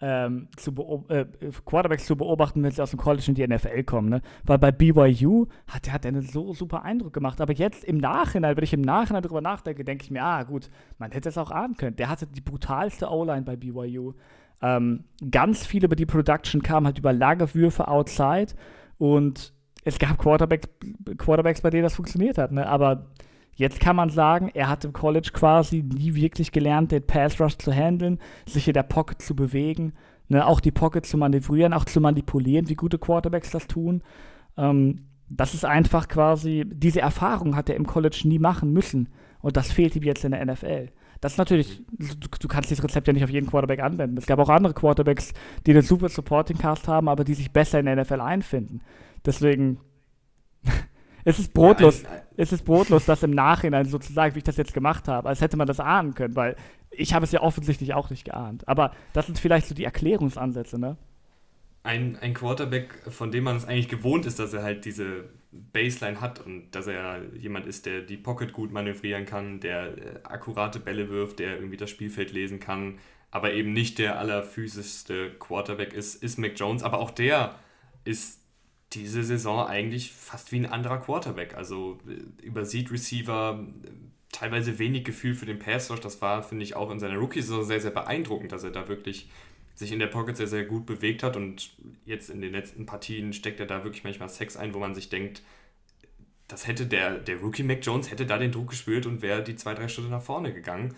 ähm, 0.00 0.48
zu 0.56 0.72
äh, 1.08 1.24
Quarterbacks 1.64 2.04
zu 2.04 2.16
beobachten, 2.16 2.62
wenn 2.62 2.72
sie 2.72 2.82
aus 2.82 2.90
dem 2.90 2.98
College 2.98 3.24
in 3.28 3.34
die 3.34 3.46
NFL 3.46 3.84
kommen. 3.84 4.10
Ne? 4.10 4.20
Weil 4.44 4.58
bei 4.58 4.70
BYU 4.70 5.46
hat, 5.66 5.90
hat 5.90 6.04
er 6.04 6.10
einen 6.10 6.22
so 6.22 6.52
super 6.52 6.82
Eindruck 6.82 7.12
gemacht. 7.12 7.40
Aber 7.40 7.54
jetzt 7.54 7.84
im 7.84 7.98
Nachhinein, 7.98 8.56
wenn 8.56 8.64
ich 8.64 8.74
im 8.74 8.82
Nachhinein 8.82 9.22
darüber 9.22 9.40
nachdenke, 9.40 9.84
denke 9.84 10.04
ich 10.04 10.10
mir, 10.10 10.22
ah 10.22 10.42
gut, 10.42 10.68
man 10.98 11.12
hätte 11.12 11.30
es 11.30 11.38
auch 11.38 11.50
ahnen 11.50 11.76
können. 11.76 11.96
Der 11.96 12.10
hatte 12.10 12.26
die 12.26 12.42
brutalste 12.42 13.08
O-Line 13.08 13.42
bei 13.42 13.56
BYU. 13.56 14.12
Ähm, 14.62 15.04
ganz 15.30 15.66
viel 15.66 15.84
über 15.84 15.96
die 15.96 16.06
Production 16.06 16.62
kam 16.62 16.86
halt 16.86 16.98
über 16.98 17.12
lange 17.12 17.54
Würfe 17.54 17.88
outside 17.88 18.54
und 18.98 19.52
es 19.84 19.98
gab 19.98 20.18
Quarterbacks, 20.18 20.68
Quarterbacks 21.18 21.60
bei 21.60 21.70
denen 21.70 21.82
das 21.82 21.94
funktioniert 21.94 22.38
hat. 22.38 22.52
Ne? 22.52 22.66
Aber 22.66 23.06
Jetzt 23.56 23.80
kann 23.80 23.96
man 23.96 24.10
sagen, 24.10 24.50
er 24.52 24.68
hat 24.68 24.84
im 24.84 24.92
College 24.92 25.30
quasi 25.32 25.82
nie 25.82 26.14
wirklich 26.14 26.50
gelernt, 26.50 26.90
den 26.90 27.06
Pass 27.06 27.40
Rush 27.40 27.56
zu 27.56 27.72
handeln, 27.72 28.18
sich 28.46 28.66
in 28.66 28.74
der 28.74 28.82
Pocket 28.82 29.22
zu 29.22 29.36
bewegen, 29.36 29.92
ne, 30.28 30.46
auch 30.46 30.60
die 30.60 30.72
Pocket 30.72 31.06
zu 31.06 31.16
manövrieren, 31.16 31.72
auch 31.72 31.84
zu 31.84 32.00
manipulieren, 32.00 32.68
wie 32.68 32.74
gute 32.74 32.98
Quarterbacks 32.98 33.50
das 33.50 33.66
tun. 33.66 34.02
Ähm, 34.56 35.06
das 35.28 35.54
ist 35.54 35.64
einfach 35.64 36.08
quasi, 36.08 36.64
diese 36.66 37.00
Erfahrung 37.00 37.56
hat 37.56 37.68
er 37.68 37.76
im 37.76 37.86
College 37.86 38.22
nie 38.24 38.38
machen 38.38 38.72
müssen. 38.72 39.08
Und 39.40 39.56
das 39.56 39.72
fehlt 39.72 39.94
ihm 39.96 40.02
jetzt 40.02 40.24
in 40.24 40.32
der 40.32 40.44
NFL. 40.44 40.88
Das 41.24 41.32
ist 41.32 41.38
natürlich, 41.38 41.82
du, 41.90 42.28
du, 42.38 42.48
kannst 42.48 42.68
dieses 42.68 42.84
Rezept 42.84 43.06
ja 43.06 43.14
nicht 43.14 43.24
auf 43.24 43.30
jeden 43.30 43.46
Quarterback 43.46 43.80
anwenden. 43.80 44.18
Es 44.18 44.26
gab 44.26 44.38
auch 44.38 44.50
andere 44.50 44.74
Quarterbacks, 44.74 45.32
die 45.66 45.70
einen 45.70 45.80
super 45.80 46.10
Supporting 46.10 46.58
Cast 46.58 46.86
haben, 46.86 47.08
aber 47.08 47.24
die 47.24 47.32
sich 47.32 47.50
besser 47.50 47.80
in 47.80 47.86
der 47.86 47.96
NFL 47.96 48.20
einfinden. 48.20 48.82
Deswegen 49.24 49.80
es 51.24 51.38
ist 51.38 51.54
brotlos, 51.54 52.02
ja, 52.02 52.10
es 52.36 52.52
ist 52.52 52.66
brotlos, 52.66 53.06
das 53.06 53.22
im 53.22 53.30
Nachhinein 53.30 53.86
sozusagen, 53.86 54.34
wie 54.34 54.40
ich 54.40 54.44
das 54.44 54.58
jetzt 54.58 54.74
gemacht 54.74 55.08
habe, 55.08 55.30
als 55.30 55.40
hätte 55.40 55.56
man 55.56 55.66
das 55.66 55.80
ahnen 55.80 56.12
können, 56.12 56.36
weil 56.36 56.56
ich 56.90 57.14
habe 57.14 57.24
es 57.24 57.32
ja 57.32 57.40
offensichtlich 57.40 57.94
auch 57.94 58.10
nicht 58.10 58.26
geahnt. 58.26 58.68
Aber 58.68 58.90
das 59.14 59.24
sind 59.24 59.38
vielleicht 59.38 59.66
so 59.66 59.74
die 59.74 59.84
Erklärungsansätze, 59.84 60.78
ne? 60.78 60.98
Ein, 61.84 62.16
ein 62.16 62.34
Quarterback, 62.34 62.94
von 63.12 63.30
dem 63.30 63.44
man 63.44 63.56
es 63.56 63.64
eigentlich 63.64 63.88
gewohnt 63.88 64.26
ist, 64.26 64.40
dass 64.40 64.52
er 64.52 64.64
halt 64.64 64.84
diese 64.84 65.28
Baseline 65.52 66.20
hat 66.20 66.44
und 66.44 66.72
dass 66.72 66.86
er 66.86 67.22
jemand 67.36 67.66
ist, 67.66 67.86
der 67.86 68.00
die 68.00 68.16
Pocket 68.16 68.52
gut 68.52 68.72
manövrieren 68.72 69.26
kann, 69.26 69.60
der 69.60 69.96
äh, 69.96 70.20
akkurate 70.24 70.80
Bälle 70.80 71.10
wirft, 71.10 71.38
der 71.38 71.56
irgendwie 71.56 71.76
das 71.76 71.90
Spielfeld 71.90 72.32
lesen 72.32 72.58
kann, 72.58 72.98
aber 73.30 73.52
eben 73.52 73.72
nicht 73.72 73.98
der 73.98 74.18
allerphysischste 74.18 75.30
Quarterback 75.38 75.92
ist, 75.92 76.22
ist 76.22 76.38
Mac 76.38 76.52
Jones. 76.56 76.82
Aber 76.82 76.98
auch 76.98 77.10
der 77.10 77.58
ist 78.04 78.40
diese 78.92 79.22
Saison 79.24 79.66
eigentlich 79.66 80.12
fast 80.12 80.52
wie 80.52 80.60
ein 80.60 80.66
anderer 80.66 80.98
Quarterback. 80.98 81.54
Also 81.54 81.98
äh, 82.08 82.44
übersieht 82.44 82.90
Receiver, 82.90 83.66
teilweise 84.32 84.78
wenig 84.78 85.04
Gefühl 85.04 85.34
für 85.34 85.46
den 85.46 85.58
Pass 85.58 85.90
Rush. 85.90 86.00
Das 86.00 86.22
war, 86.22 86.42
finde 86.42 86.64
ich, 86.64 86.76
auch 86.76 86.90
in 86.90 86.98
seiner 86.98 87.16
Rookie-Saison 87.16 87.64
sehr, 87.64 87.80
sehr 87.80 87.90
beeindruckend, 87.90 88.52
dass 88.52 88.64
er 88.64 88.70
da 88.70 88.88
wirklich 88.88 89.28
sich 89.74 89.92
in 89.92 89.98
der 89.98 90.06
Pocket 90.06 90.36
sehr, 90.36 90.46
sehr 90.46 90.64
gut 90.64 90.86
bewegt 90.86 91.22
hat. 91.22 91.36
Und 91.36 91.74
jetzt 92.04 92.30
in 92.30 92.40
den 92.40 92.52
letzten 92.52 92.86
Partien 92.86 93.32
steckt 93.32 93.60
er 93.60 93.66
da 93.66 93.84
wirklich 93.84 94.04
manchmal 94.04 94.28
Sex 94.28 94.56
ein, 94.56 94.74
wo 94.74 94.78
man 94.78 94.94
sich 94.94 95.08
denkt, 95.08 95.42
das 96.48 96.66
hätte 96.66 96.86
der, 96.86 97.18
der 97.18 97.38
Rookie 97.38 97.62
Mac 97.62 97.84
Jones 97.84 98.10
hätte 98.10 98.26
da 98.26 98.38
den 98.38 98.52
Druck 98.52 98.70
gespürt 98.70 99.06
und 99.06 99.22
wäre 99.22 99.42
die 99.42 99.56
zwei, 99.56 99.74
drei 99.74 99.88
Schritte 99.88 100.08
nach 100.08 100.22
vorne 100.22 100.52
gegangen. 100.52 100.94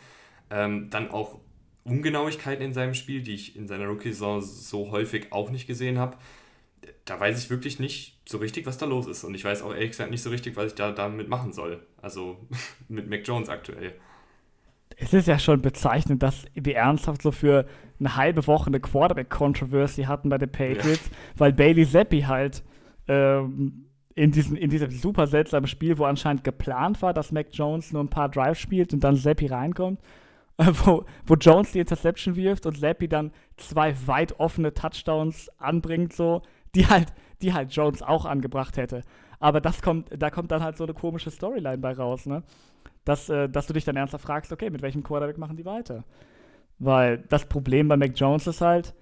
Ähm, 0.51 0.91
dann 0.91 1.11
auch 1.11 1.39
Ungenauigkeiten 1.85 2.65
in 2.65 2.75
seinem 2.75 2.95
Spiel, 2.95 3.23
die 3.23 3.35
ich 3.35 3.57
in 3.57 3.69
seiner 3.69 3.87
Rookie-Saison 3.87 4.41
so 4.41 4.91
häufig 4.91 5.33
auch 5.33 5.51
nicht 5.51 5.67
gesehen 5.67 5.99
habe 5.99 6.19
da 7.05 7.19
weiß 7.19 7.43
ich 7.43 7.51
wirklich 7.51 7.79
nicht 7.79 8.19
so 8.27 8.39
richtig, 8.39 8.67
was 8.67 8.79
da 8.79 8.87
los 8.87 9.07
ist. 9.07 9.25
Und 9.25 9.35
ich 9.35 9.45
weiß 9.45 9.62
auch 9.62 9.73
ehrlich 9.73 9.91
gesagt 9.91 10.11
nicht 10.11 10.23
so 10.23 10.31
richtig, 10.31 10.57
was 10.57 10.69
ich 10.69 10.75
da 10.75 10.93
damit 10.93 11.29
machen 11.29 11.53
soll. 11.53 11.87
Also 12.01 12.37
mit 12.89 13.09
Mac 13.09 13.27
Jones 13.27 13.49
aktuell. 13.49 13.95
Es 14.96 15.12
ist 15.12 15.28
ja 15.28 15.38
schon 15.38 15.61
bezeichnend, 15.61 16.22
dass 16.22 16.46
wir 16.54 16.76
ernsthaft 16.76 17.22
so 17.22 17.30
für 17.30 17.66
eine 18.00 18.16
halbe 18.16 18.46
Woche 18.46 18.68
eine 18.68 18.80
Quarterback-Controversy 18.80 20.04
hatten 20.04 20.28
bei 20.28 20.38
den 20.38 20.50
Patriots, 20.50 21.11
ja. 21.11 21.16
weil 21.37 21.52
Bailey 21.52 21.87
Zappi 21.87 22.22
halt 22.22 22.62
ähm, 23.09 23.87
in, 24.14 24.32
diesem, 24.32 24.56
in 24.56 24.70
diesem 24.70 24.90
super 24.90 25.26
seltsamen 25.26 25.68
Spiel, 25.68 25.98
wo 25.98 26.04
anscheinend 26.04 26.44
geplant 26.44 27.02
war, 27.02 27.12
dass 27.12 27.32
Mac 27.32 27.48
Jones 27.52 27.92
nur 27.92 28.02
ein 28.02 28.09
paar 28.09 28.30
Drives 28.30 28.59
spielt 28.59 28.92
und 28.92 29.04
dann 29.04 29.16
Zappi 29.16 29.46
reinkommt, 29.46 30.00
äh, 30.56 30.72
wo, 30.85 31.04
wo 31.26 31.35
Jones 31.35 31.72
die 31.72 31.80
Interception 31.80 32.35
wirft 32.35 32.66
und 32.66 32.78
Zappi 32.78 33.09
dann 33.09 33.32
zwei 33.59 33.94
weit 34.06 34.40
offene 34.40 34.72
Touchdowns 34.72 35.50
anbringt, 35.59 36.14
so 36.14 36.42
die 36.74 36.87
halt, 36.87 37.12
die 37.42 37.52
halt 37.52 37.72
Jones 37.72 38.02
auch 38.02 38.24
angebracht 38.24 38.76
hätte. 38.76 39.02
Aber 39.38 39.61
das 39.61 39.82
kommt, 39.82 40.09
da 40.16 40.30
kommt 40.30 40.50
dann 40.50 40.62
halt 40.62 40.78
so 40.78 40.85
eine 40.85 40.94
komische 40.94 41.30
Storyline 41.30 41.78
bei 41.78 41.92
raus, 41.92 42.24
ne? 42.24 42.42
Dass, 43.07 43.31
äh, 43.31 43.49
dass 43.49 43.66
du 43.66 43.73
dich 43.73 43.87
dann 43.87 43.97
ernsthaft 43.97 44.25
fragst, 44.25 44.53
okay, 44.53 44.69
mit 44.69 44.83
welchem 44.83 45.03
Quarterback 45.03 45.38
machen 45.38 45.57
die 45.57 45.64
weiter? 45.64 46.05
Weil 46.79 47.25
das 47.31 47.49
Problem 47.49 47.88
bei 47.88 47.97
Mac 47.97 48.12
Jones 48.14 48.47
ist 48.47 48.61
halt, 48.61 48.95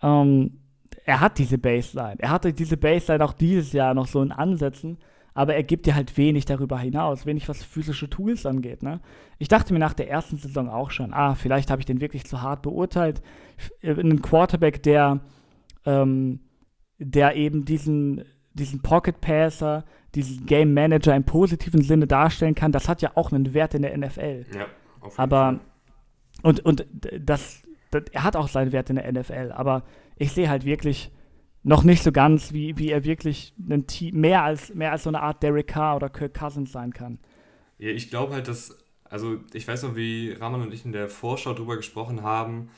ähm, 0.00 0.60
er 1.04 1.20
hat 1.20 1.38
diese 1.38 1.58
Baseline. 1.58 2.16
Er 2.18 2.30
hatte 2.30 2.52
diese 2.52 2.76
Baseline 2.76 3.24
auch 3.24 3.32
dieses 3.32 3.72
Jahr 3.72 3.94
noch 3.94 4.06
so 4.06 4.22
in 4.22 4.30
Ansätzen, 4.30 4.98
aber 5.34 5.56
er 5.56 5.64
gibt 5.64 5.86
dir 5.86 5.96
halt 5.96 6.16
wenig 6.16 6.44
darüber 6.44 6.78
hinaus, 6.78 7.26
wenig 7.26 7.48
was 7.48 7.64
physische 7.64 8.08
Tools 8.08 8.46
angeht. 8.46 8.84
Ne? 8.84 9.00
Ich 9.38 9.48
dachte 9.48 9.72
mir 9.72 9.80
nach 9.80 9.94
der 9.94 10.08
ersten 10.08 10.36
Saison 10.36 10.68
auch 10.68 10.92
schon, 10.92 11.12
ah, 11.12 11.34
vielleicht 11.34 11.70
habe 11.70 11.80
ich 11.80 11.86
den 11.86 12.00
wirklich 12.00 12.24
zu 12.24 12.42
hart 12.42 12.62
beurteilt. 12.62 13.22
Ein 13.82 14.22
Quarterback, 14.22 14.82
der 14.84 15.20
ähm, 15.84 16.40
der 16.98 17.36
eben 17.36 17.64
diesen, 17.64 18.24
diesen 18.54 18.82
Pocket 18.82 19.20
Passer, 19.20 19.84
diesen 20.16 20.46
Game 20.46 20.74
Manager 20.74 21.14
im 21.14 21.24
positiven 21.24 21.82
Sinne 21.82 22.06
darstellen 22.06 22.54
kann, 22.54 22.72
das 22.72 22.88
hat 22.88 23.02
ja 23.02 23.12
auch 23.14 23.32
einen 23.32 23.54
Wert 23.54 23.74
in 23.74 23.82
der 23.82 23.96
NFL. 23.96 24.46
Ja, 24.54 24.66
auf 25.00 25.12
jeden 25.12 25.20
aber 25.20 25.36
Fall. 25.36 25.60
und 26.42 26.60
und 26.64 26.86
das, 27.20 27.62
das, 27.90 28.04
er 28.12 28.24
hat 28.24 28.36
auch 28.36 28.48
seinen 28.48 28.72
Wert 28.72 28.90
in 28.90 28.96
der 28.96 29.12
NFL, 29.12 29.52
aber 29.52 29.84
ich 30.16 30.32
sehe 30.32 30.48
halt 30.48 30.64
wirklich 30.64 31.12
noch 31.62 31.82
nicht 31.82 32.02
so 32.02 32.12
ganz, 32.12 32.52
wie, 32.52 32.78
wie 32.78 32.90
er 32.90 33.04
wirklich 33.04 33.54
ein 33.68 33.86
Team, 33.86 34.20
mehr 34.20 34.42
als 34.42 34.74
mehr 34.74 34.92
als 34.92 35.02
so 35.04 35.10
eine 35.10 35.20
Art 35.20 35.42
Derek 35.42 35.68
Carr 35.68 35.96
oder 35.96 36.08
Kirk 36.08 36.34
Cousins 36.34 36.72
sein 36.72 36.92
kann. 36.92 37.18
Ja, 37.78 37.90
ich 37.90 38.10
glaube 38.10 38.34
halt, 38.34 38.48
dass 38.48 38.76
also 39.04 39.40
ich 39.52 39.66
weiß 39.66 39.84
noch, 39.84 39.96
wie 39.96 40.32
Rahman 40.32 40.62
und 40.62 40.74
ich 40.74 40.84
in 40.84 40.92
der 40.92 41.08
Vorschau 41.08 41.54
drüber 41.54 41.76
gesprochen 41.76 42.22
haben. 42.22 42.70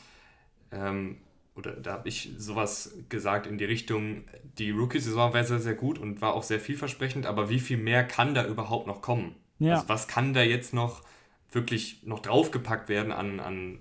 Ähm, 0.71 1.19
oder 1.59 1.73
da 1.73 1.93
habe 1.93 2.09
ich 2.09 2.31
sowas 2.39 2.95
gesagt 3.09 3.47
in 3.49 3.59
die 3.59 3.65
Richtung, 3.65 4.25
die 4.59 4.71
Rookie-Saison 4.71 5.35
war 5.35 5.45
sehr, 5.45 5.59
sehr 5.59 5.75
gut 5.75 5.99
und 5.99 6.23
war 6.23 6.35
auch 6.35 6.45
sehr 6.45 6.61
vielversprechend, 6.61 7.27
aber 7.27 7.51
wie 7.51 7.59
viel 7.59 7.77
mehr 7.77 8.05
kann 8.05 8.33
da 8.33 8.47
überhaupt 8.47 8.87
noch 8.87 9.03
kommen? 9.03 9.35
Ja. 9.59 9.75
Also 9.75 9.89
was 9.89 10.07
kann 10.07 10.33
da 10.33 10.43
jetzt 10.43 10.73
noch 10.73 11.03
wirklich 11.51 12.05
noch 12.05 12.21
draufgepackt 12.21 12.89
werden 12.89 13.13
an, 13.13 13.41
an 13.41 13.81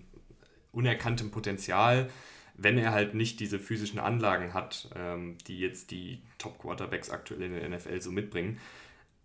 unerkanntem 0.71 1.29
Potenzial, 1.29 2.09
wenn 2.55 2.79
er 2.79 2.91
halt 2.91 3.13
nicht 3.13 3.39
diese 3.39 3.59
physischen 3.59 3.99
Anlagen 3.99 4.55
hat, 4.55 4.89
ähm, 4.95 5.37
die 5.47 5.59
jetzt 5.59 5.91
die 5.91 6.23
Top-Quarterbacks 6.39 7.11
aktuell 7.11 7.43
in 7.43 7.53
der 7.53 7.69
NFL 7.69 8.01
so 8.01 8.11
mitbringen. 8.11 8.59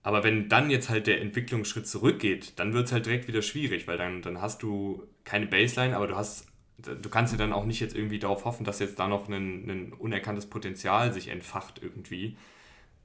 Aber 0.03 0.25
wenn 0.25 0.51
dann 0.51 0.69
jetzt 0.69 0.91
halt 0.91 1.07
der 1.07 1.23
Entwicklungsschritt 1.23 1.87
zurückgeht, 1.87 2.53
dann 2.57 2.75
wird 2.75 2.87
es 2.87 2.93
halt 2.93 3.07
direkt 3.07 3.29
wieder 3.29 3.41
schwierig, 3.41 3.87
weil 3.87 3.97
dann, 3.97 4.21
dann 4.21 4.43
hast 4.43 4.63
du 4.63 5.07
keine 5.25 5.47
Baseline, 5.47 5.97
aber 5.97 6.09
du 6.09 6.17
hast 6.17 6.52
du 6.79 7.09
kannst 7.09 7.33
ja 7.33 7.39
dann 7.39 7.53
auch 7.53 7.65
nicht 7.65 7.81
jetzt 7.81 7.95
irgendwie 7.95 8.19
darauf 8.19 8.45
hoffen, 8.45 8.65
dass 8.65 8.79
jetzt 8.79 8.99
da 8.99 9.09
noch 9.09 9.29
ein, 9.29 9.69
ein 9.71 9.93
unerkanntes 9.93 10.47
Potenzial 10.47 11.13
sich 11.13 11.29
entfacht 11.29 11.81
irgendwie. 11.83 12.37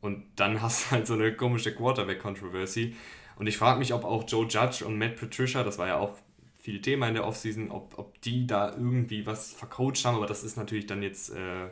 Und 0.01 0.25
dann 0.35 0.61
hast 0.61 0.85
du 0.85 0.91
halt 0.91 1.07
so 1.07 1.13
eine 1.13 1.33
komische 1.33 1.73
Quarterback-Controversy. 1.73 2.95
Und 3.35 3.47
ich 3.47 3.57
frage 3.57 3.79
mich, 3.79 3.93
ob 3.93 4.03
auch 4.03 4.23
Joe 4.27 4.47
Judge 4.47 4.85
und 4.85 4.97
Matt 4.97 5.15
Patricia, 5.17 5.63
das 5.63 5.77
war 5.77 5.87
ja 5.87 5.97
auch 5.97 6.17
viel 6.57 6.81
Thema 6.81 7.07
in 7.07 7.13
der 7.13 7.25
Offseason, 7.25 7.71
ob, 7.71 7.97
ob 7.97 8.19
die 8.21 8.47
da 8.47 8.71
irgendwie 8.71 9.25
was 9.25 9.53
vercoacht 9.53 10.03
haben. 10.05 10.15
Aber 10.15 10.27
das 10.27 10.43
ist 10.43 10.57
natürlich 10.57 10.85
dann 10.85 11.03
jetzt 11.03 11.29
äh, 11.29 11.69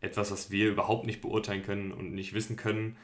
etwas, 0.00 0.30
was 0.30 0.50
wir 0.50 0.68
überhaupt 0.68 1.06
nicht 1.06 1.20
beurteilen 1.20 1.62
können 1.62 1.92
und 1.92 2.12
nicht 2.14 2.32
wissen 2.34 2.56
können. 2.56 2.96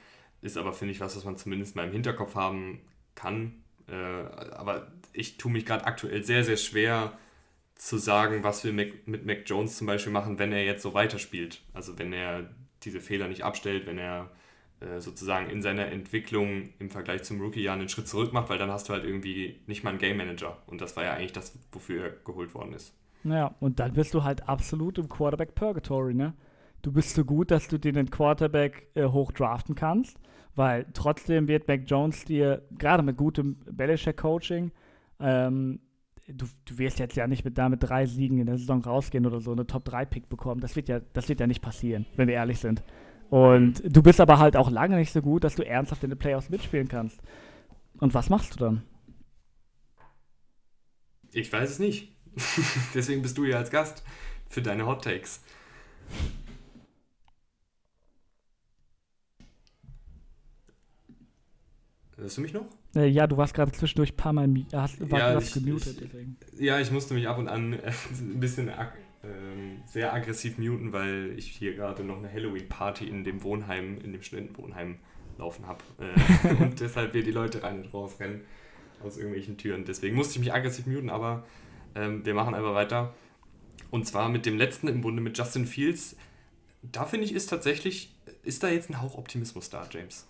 Ist 0.43 0.59
aber, 0.59 0.73
finde 0.73 0.93
ich, 0.93 1.01
was, 1.01 1.17
was 1.17 1.25
man 1.25 1.37
zumindest 1.37 1.77
mal 1.77 1.87
im 1.87 1.93
Hinterkopf 1.93 2.35
haben 2.35 2.81
kann. 3.15 3.63
Äh, 3.89 3.95
aber 3.95 4.93
ich 5.13 5.37
tue 5.37 5.51
mich 5.51 5.65
gerade 5.65 5.87
aktuell 5.87 6.25
sehr, 6.25 6.45
sehr 6.45 6.57
schwer, 6.57 7.19
zu 7.75 7.99
sagen, 7.99 8.45
was 8.45 8.65
wir 8.65 8.73
mit 8.73 9.27
Mac 9.27 9.43
Jones 9.47 9.77
zum 9.77 9.87
Beispiel 9.87 10.13
machen, 10.13 10.39
wenn 10.39 10.53
er 10.53 10.65
jetzt 10.65 10.83
so 10.83 10.95
weiterspielt. 10.95 11.63
Also 11.73 11.99
wenn 11.99 12.13
er 12.13 12.51
diese 12.83 13.01
Fehler 13.01 13.29
nicht 13.29 13.43
abstellt, 13.43 13.87
wenn 13.87 13.99
er 13.99 14.31
äh, 14.81 15.01
sozusagen 15.01 15.51
in 15.51 15.63
seiner 15.63 15.87
Entwicklung 15.87 16.71
im 16.79 16.91
Vergleich 16.91 17.23
zum 17.23 17.41
Rookie-Jahr 17.41 17.77
einen 17.77 17.89
Schritt 17.89 18.09
zurück 18.09 18.33
macht, 18.33 18.49
weil 18.49 18.59
dann 18.59 18.71
hast 18.71 18.89
du 18.89 18.93
halt 18.93 19.05
irgendwie 19.05 19.61
nicht 19.67 19.83
mal 19.85 19.91
einen 19.91 19.99
Game 19.99 20.17
Manager. 20.17 20.59
Und 20.67 20.81
das 20.81 20.97
war 20.97 21.05
ja 21.05 21.15
eigentlich 21.15 21.33
das, 21.33 21.59
wofür 21.73 22.05
er 22.05 22.11
geholt 22.11 22.55
worden 22.55 22.75
ist. 22.75 22.95
Naja, 23.23 23.55
und 23.61 23.81
dann 23.81 23.95
bist 23.95 24.15
du 24.15 24.23
halt 24.23 24.49
absolut 24.49 24.99
im 24.99 25.09
Quarterback 25.09 25.55
Purgatory, 25.55 26.15
ne? 26.15 26.35
Du 26.83 26.93
bist 26.93 27.15
so 27.15 27.25
gut, 27.25 27.51
dass 27.51 27.69
du 27.69 27.79
dir 27.79 27.93
den 27.93 28.11
Quarterback 28.11 28.89
äh, 28.95 29.07
hoch 29.07 29.33
draften 29.33 29.75
kannst, 29.75 30.19
weil 30.55 30.85
trotzdem 30.93 31.49
wird 31.49 31.67
Mac 31.67 31.83
Jones 31.87 32.27
dir, 32.27 32.63
gerade 32.77 33.03
mit 33.03 33.17
gutem 33.17 33.57
Belichick-Coaching, 33.65 34.71
ähm, 35.21 35.81
du, 36.29 36.47
du 36.65 36.79
wirst 36.79 36.99
jetzt 36.99 37.17
ja 37.17 37.27
nicht 37.27 37.45
mit 37.45 37.59
damit 37.59 37.83
drei 37.83 38.07
Siegen 38.07 38.39
in 38.39 38.47
der 38.47 38.59
Saison 38.59 38.83
rausgehen 38.83 39.27
oder 39.27 39.41
so 39.41 39.53
eine 39.53 39.67
Top-3-Pick 39.67 40.29
bekommen. 40.29 40.61
Das 40.61 40.77
wird 40.77 40.89
ja, 40.89 41.01
das 41.13 41.29
wird 41.29 41.41
ja 41.41 41.47
nicht 41.47 41.63
passieren, 41.63 42.07
wenn 42.17 42.29
wir 42.29 42.35
ehrlich 42.35 42.59
sind. 42.59 42.83
Und 43.31 43.83
du 43.85 44.03
bist 44.03 44.21
aber 44.21 44.39
halt 44.39 44.57
auch 44.57 44.71
lange 44.71 44.97
nicht 44.97 45.13
so 45.13 45.21
gut, 45.21 45.45
dass 45.45 45.57
du 45.57 45.67
ernsthaft 45.67 46.05
in 46.05 46.11
den 46.11 46.19
Playoffs 46.19 46.51
mitspielen 46.51 46.89
kannst. 46.89 47.21
Und 47.99 48.15
was 48.15 48.31
machst 48.31 48.55
du 48.55 48.59
dann? 48.59 48.83
Ich 51.33 51.53
weiß 51.53 51.71
es 51.71 51.79
nicht. 51.79 52.15
Deswegen 52.95 53.23
bist 53.23 53.39
du 53.39 53.45
hier 53.45 53.59
als 53.59 53.71
Gast 53.71 54.05
für 54.49 54.63
deine 54.63 54.87
Hot 54.87 55.05
Takes. 55.05 55.43
Hörst 62.17 62.37
du 62.37 62.41
mich 62.41 62.53
noch? 62.53 62.67
Äh, 62.95 63.07
ja, 63.07 63.27
du 63.27 63.37
warst 63.37 63.55
gerade 63.55 63.73
zwischendurch 63.73 64.13
ein 64.13 64.17
paar 64.17 64.33
Mal 64.33 64.49
hast, 64.73 65.11
war 65.11 65.19
ja, 65.19 65.39
ich, 65.39 65.53
gemutet. 65.53 66.01
Deswegen. 66.01 66.37
Ja, 66.59 66.81
ich 66.81 66.91
musste 66.91 67.15
mich 67.15 67.29
ab 67.29 67.39
und 67.39 67.49
an 67.49 67.75
äh, 67.75 67.93
ein 68.19 68.41
bisschen 68.41 68.69
ag 68.71 68.93
äh, 69.23 69.27
sehr 69.87 70.13
aggressiv 70.13 70.59
muten, 70.59 70.93
weil 70.93 71.33
ich 71.37 71.47
hier 71.47 71.75
gerade 71.75 72.05
noch 72.05 72.19
eine 72.19 72.31
Halloween-Party 72.31 73.07
in 73.07 73.25
dem 73.25 73.43
Wohnheim, 73.43 73.99
in 74.03 74.13
dem 74.13 74.23
Studentenwohnheim 74.23 74.99
laufen 75.39 75.67
habe. 75.67 75.83
Äh, 75.99 76.55
und 76.63 76.81
deshalb 76.81 77.15
wir 77.15 77.23
die 77.23 77.31
Leute 77.31 77.63
rein 77.63 77.83
und 77.83 77.95
raus 77.95 78.21
rennen 78.21 78.43
aus 79.03 79.17
irgendwelchen 79.17 79.57
Türen. 79.57 79.85
Deswegen 79.85 80.17
musste 80.17 80.35
ich 80.35 80.41
mich 80.41 80.53
aggressiv 80.53 80.87
muten, 80.87 81.11
aber 81.11 81.45
ähm, 81.95 82.25
wir 82.25 82.35
machen 82.35 82.55
einfach 82.55 82.75
weiter. 82.75 83.15
Und 83.91 84.07
zwar 84.07 84.29
mit 84.29 84.47
dem 84.47 84.57
letzten 84.57 84.89
im 84.89 85.01
Bunde 85.01 85.23
mit 85.23 85.37
Justin 85.37 85.67
Fields. 85.67 86.17
Da 86.83 87.05
finde 87.05 87.27
ich, 87.27 87.33
ist 87.33 87.49
tatsächlich, 87.49 88.15
ist 88.43 88.63
da 88.63 88.69
jetzt 88.69 88.91
ein 88.91 89.01
Hauch 89.01 89.17
Optimismus 89.17 89.71
da, 89.71 89.87
James? 89.91 90.27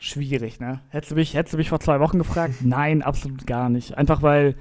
Schwierig, 0.00 0.58
ne? 0.58 0.80
Hättest 0.88 1.12
du 1.12 1.14
mich, 1.14 1.34
hättest 1.34 1.54
du 1.54 1.58
mich 1.58 1.68
vor 1.68 1.78
zwei 1.78 2.00
Wochen 2.00 2.18
gefragt? 2.18 2.54
Nein, 2.62 3.02
absolut 3.02 3.46
gar 3.46 3.68
nicht. 3.68 3.96
Einfach 3.96 4.22
weil 4.22 4.56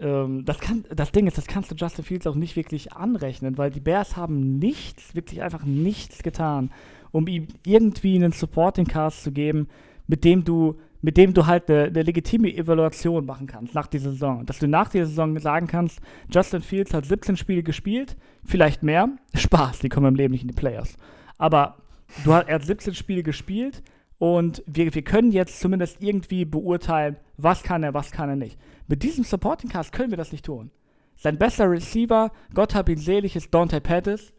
ähm, 0.00 0.44
das, 0.44 0.58
kann, 0.58 0.84
das 0.94 1.12
Ding 1.12 1.26
ist, 1.26 1.38
das 1.38 1.46
kannst 1.46 1.70
du 1.70 1.74
Justin 1.74 2.04
Fields 2.04 2.26
auch 2.26 2.34
nicht 2.34 2.56
wirklich 2.56 2.92
anrechnen, 2.92 3.56
weil 3.56 3.70
die 3.70 3.80
Bears 3.80 4.16
haben 4.16 4.58
nichts, 4.58 5.14
wirklich 5.14 5.42
einfach 5.42 5.64
nichts 5.64 6.22
getan, 6.22 6.70
um 7.12 7.26
ihm 7.28 7.46
irgendwie 7.64 8.16
einen 8.16 8.32
Supporting 8.32 8.86
Cast 8.86 9.22
zu 9.22 9.32
geben, 9.32 9.68
mit 10.06 10.24
dem 10.24 10.44
du, 10.44 10.76
mit 11.00 11.16
dem 11.16 11.32
du 11.32 11.46
halt 11.46 11.70
eine, 11.70 11.84
eine 11.84 12.02
legitime 12.02 12.52
Evaluation 12.52 13.24
machen 13.24 13.46
kannst 13.46 13.74
nach 13.74 13.86
dieser 13.86 14.10
Saison. 14.10 14.44
Dass 14.44 14.58
du 14.58 14.66
nach 14.66 14.88
dieser 14.88 15.06
Saison 15.06 15.38
sagen 15.38 15.68
kannst, 15.68 16.00
Justin 16.28 16.62
Fields 16.62 16.92
hat 16.92 17.06
17 17.06 17.36
Spiele 17.36 17.62
gespielt, 17.62 18.16
vielleicht 18.44 18.82
mehr. 18.82 19.08
Spaß, 19.34 19.78
die 19.78 19.88
kommen 19.88 20.08
im 20.08 20.16
Leben 20.16 20.32
nicht 20.32 20.42
in 20.42 20.48
die 20.48 20.54
Playoffs. 20.54 20.96
Aber 21.38 21.76
du, 22.24 22.32
er 22.32 22.54
hat 22.56 22.64
17 22.64 22.94
Spiele 22.94 23.22
gespielt, 23.22 23.82
und 24.18 24.62
wir, 24.66 24.94
wir 24.94 25.02
können 25.02 25.32
jetzt 25.32 25.60
zumindest 25.60 26.02
irgendwie 26.02 26.44
beurteilen, 26.44 27.16
was 27.36 27.62
kann 27.62 27.82
er, 27.82 27.94
was 27.94 28.10
kann 28.10 28.28
er 28.28 28.36
nicht. 28.36 28.58
Mit 28.86 29.02
diesem 29.02 29.24
Supporting 29.24 29.70
Cast 29.70 29.92
können 29.92 30.10
wir 30.10 30.16
das 30.16 30.32
nicht 30.32 30.44
tun. 30.44 30.70
Sein 31.16 31.38
bester 31.38 31.70
Receiver, 31.70 32.30
Gott 32.52 32.74
hab 32.74 32.88
ihn 32.88 32.98
selig, 32.98 33.36
ist 33.36 33.52
Dante 33.52 33.80
Pettis. 33.80 34.32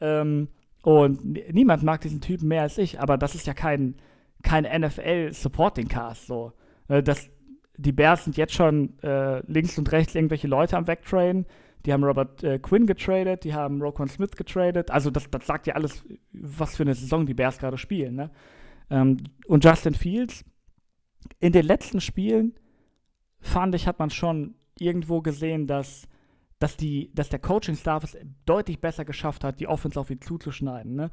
Ähm, 0.00 0.48
und 0.82 1.24
niemand 1.52 1.82
mag 1.82 2.02
diesen 2.02 2.20
Typen 2.20 2.48
mehr 2.48 2.62
als 2.62 2.76
ich, 2.76 3.00
aber 3.00 3.16
das 3.16 3.34
ist 3.34 3.46
ja 3.46 3.54
kein, 3.54 3.96
kein 4.42 4.64
NFL-Supporting 4.64 5.88
Cast. 5.88 6.26
So. 6.26 6.52
Äh, 6.88 7.02
das, 7.02 7.30
die 7.76 7.92
Bears 7.92 8.24
sind 8.24 8.36
jetzt 8.36 8.52
schon 8.52 8.98
äh, 9.02 9.40
links 9.50 9.78
und 9.78 9.90
rechts 9.92 10.14
irgendwelche 10.14 10.48
Leute 10.48 10.76
am 10.76 10.86
Wegtraden. 10.86 11.46
Die 11.86 11.92
haben 11.92 12.04
Robert 12.04 12.42
äh, 12.42 12.58
Quinn 12.58 12.86
getradet, 12.86 13.44
die 13.44 13.54
haben 13.54 13.82
Roquan 13.82 14.08
Smith 14.08 14.32
getradet. 14.32 14.90
Also 14.90 15.10
das, 15.10 15.30
das 15.30 15.46
sagt 15.46 15.66
ja 15.66 15.74
alles, 15.74 16.04
was 16.32 16.76
für 16.76 16.82
eine 16.82 16.94
Saison 16.94 17.26
die 17.26 17.34
Bears 17.34 17.58
gerade 17.58 17.78
spielen. 17.78 18.14
Ne? 18.14 18.30
Ähm, 18.90 19.18
und 19.46 19.64
Justin 19.64 19.94
Fields, 19.94 20.44
in 21.40 21.52
den 21.52 21.64
letzten 21.64 22.00
Spielen 22.00 22.54
fand 23.40 23.74
ich, 23.74 23.86
hat 23.86 23.98
man 23.98 24.10
schon 24.10 24.54
irgendwo 24.78 25.20
gesehen, 25.20 25.66
dass, 25.66 26.08
dass, 26.58 26.76
die, 26.76 27.10
dass 27.14 27.28
der 27.28 27.38
Coaching-Staff 27.38 28.04
es 28.04 28.16
deutlich 28.46 28.80
besser 28.80 29.04
geschafft 29.04 29.44
hat, 29.44 29.60
die 29.60 29.68
Offense 29.68 29.98
auf 29.98 30.10
ihn 30.10 30.20
zuzuschneiden. 30.20 30.94
Ne? 30.94 31.10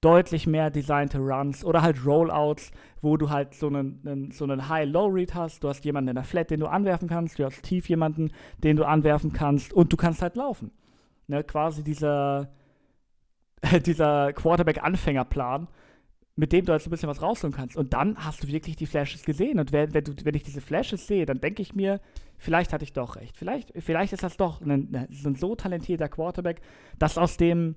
Deutlich 0.00 0.46
mehr 0.46 0.70
designte 0.70 1.18
Runs 1.18 1.64
oder 1.64 1.82
halt 1.82 2.04
Rollouts, 2.04 2.72
wo 3.00 3.16
du 3.16 3.30
halt 3.30 3.54
so 3.54 3.68
einen, 3.68 4.02
einen 4.06 4.30
so 4.30 4.44
einen 4.44 4.68
High-Low-Read 4.68 5.34
hast. 5.34 5.64
Du 5.64 5.68
hast 5.68 5.84
jemanden 5.84 6.08
in 6.08 6.14
der 6.16 6.24
Flat, 6.24 6.50
den 6.50 6.60
du 6.60 6.66
anwerfen 6.66 7.08
kannst. 7.08 7.38
Du 7.38 7.44
hast 7.44 7.62
tief 7.62 7.88
jemanden, 7.88 8.32
den 8.58 8.76
du 8.76 8.84
anwerfen 8.84 9.32
kannst. 9.32 9.72
Und 9.72 9.92
du 9.92 9.96
kannst 9.96 10.20
halt 10.20 10.36
laufen. 10.36 10.72
Ne? 11.26 11.42
Quasi 11.44 11.82
dieser, 11.82 12.50
dieser 13.86 14.32
Quarterback-Anfängerplan 14.32 15.68
mit 16.36 16.52
dem 16.52 16.64
du 16.64 16.72
halt 16.72 16.82
so 16.82 16.88
ein 16.88 16.90
bisschen 16.90 17.08
was 17.08 17.22
rausholen 17.22 17.54
kannst. 17.54 17.76
Und 17.76 17.92
dann 17.92 18.16
hast 18.16 18.42
du 18.42 18.48
wirklich 18.48 18.76
die 18.76 18.86
Flashes 18.86 19.24
gesehen. 19.24 19.60
Und 19.60 19.72
wenn, 19.72 19.94
wenn, 19.94 20.04
du, 20.04 20.14
wenn 20.24 20.34
ich 20.34 20.42
diese 20.42 20.60
Flashes 20.60 21.06
sehe, 21.06 21.26
dann 21.26 21.40
denke 21.40 21.62
ich 21.62 21.74
mir, 21.74 22.00
vielleicht 22.38 22.72
hatte 22.72 22.84
ich 22.84 22.92
doch 22.92 23.16
recht. 23.16 23.36
Vielleicht, 23.36 23.72
vielleicht 23.78 24.12
ist 24.12 24.24
das 24.24 24.36
doch 24.36 24.60
ein, 24.60 24.94
ein 24.94 25.36
so 25.36 25.54
talentierter 25.54 26.08
Quarterback, 26.08 26.60
dass 26.98 27.18
aus 27.18 27.36
dem, 27.36 27.76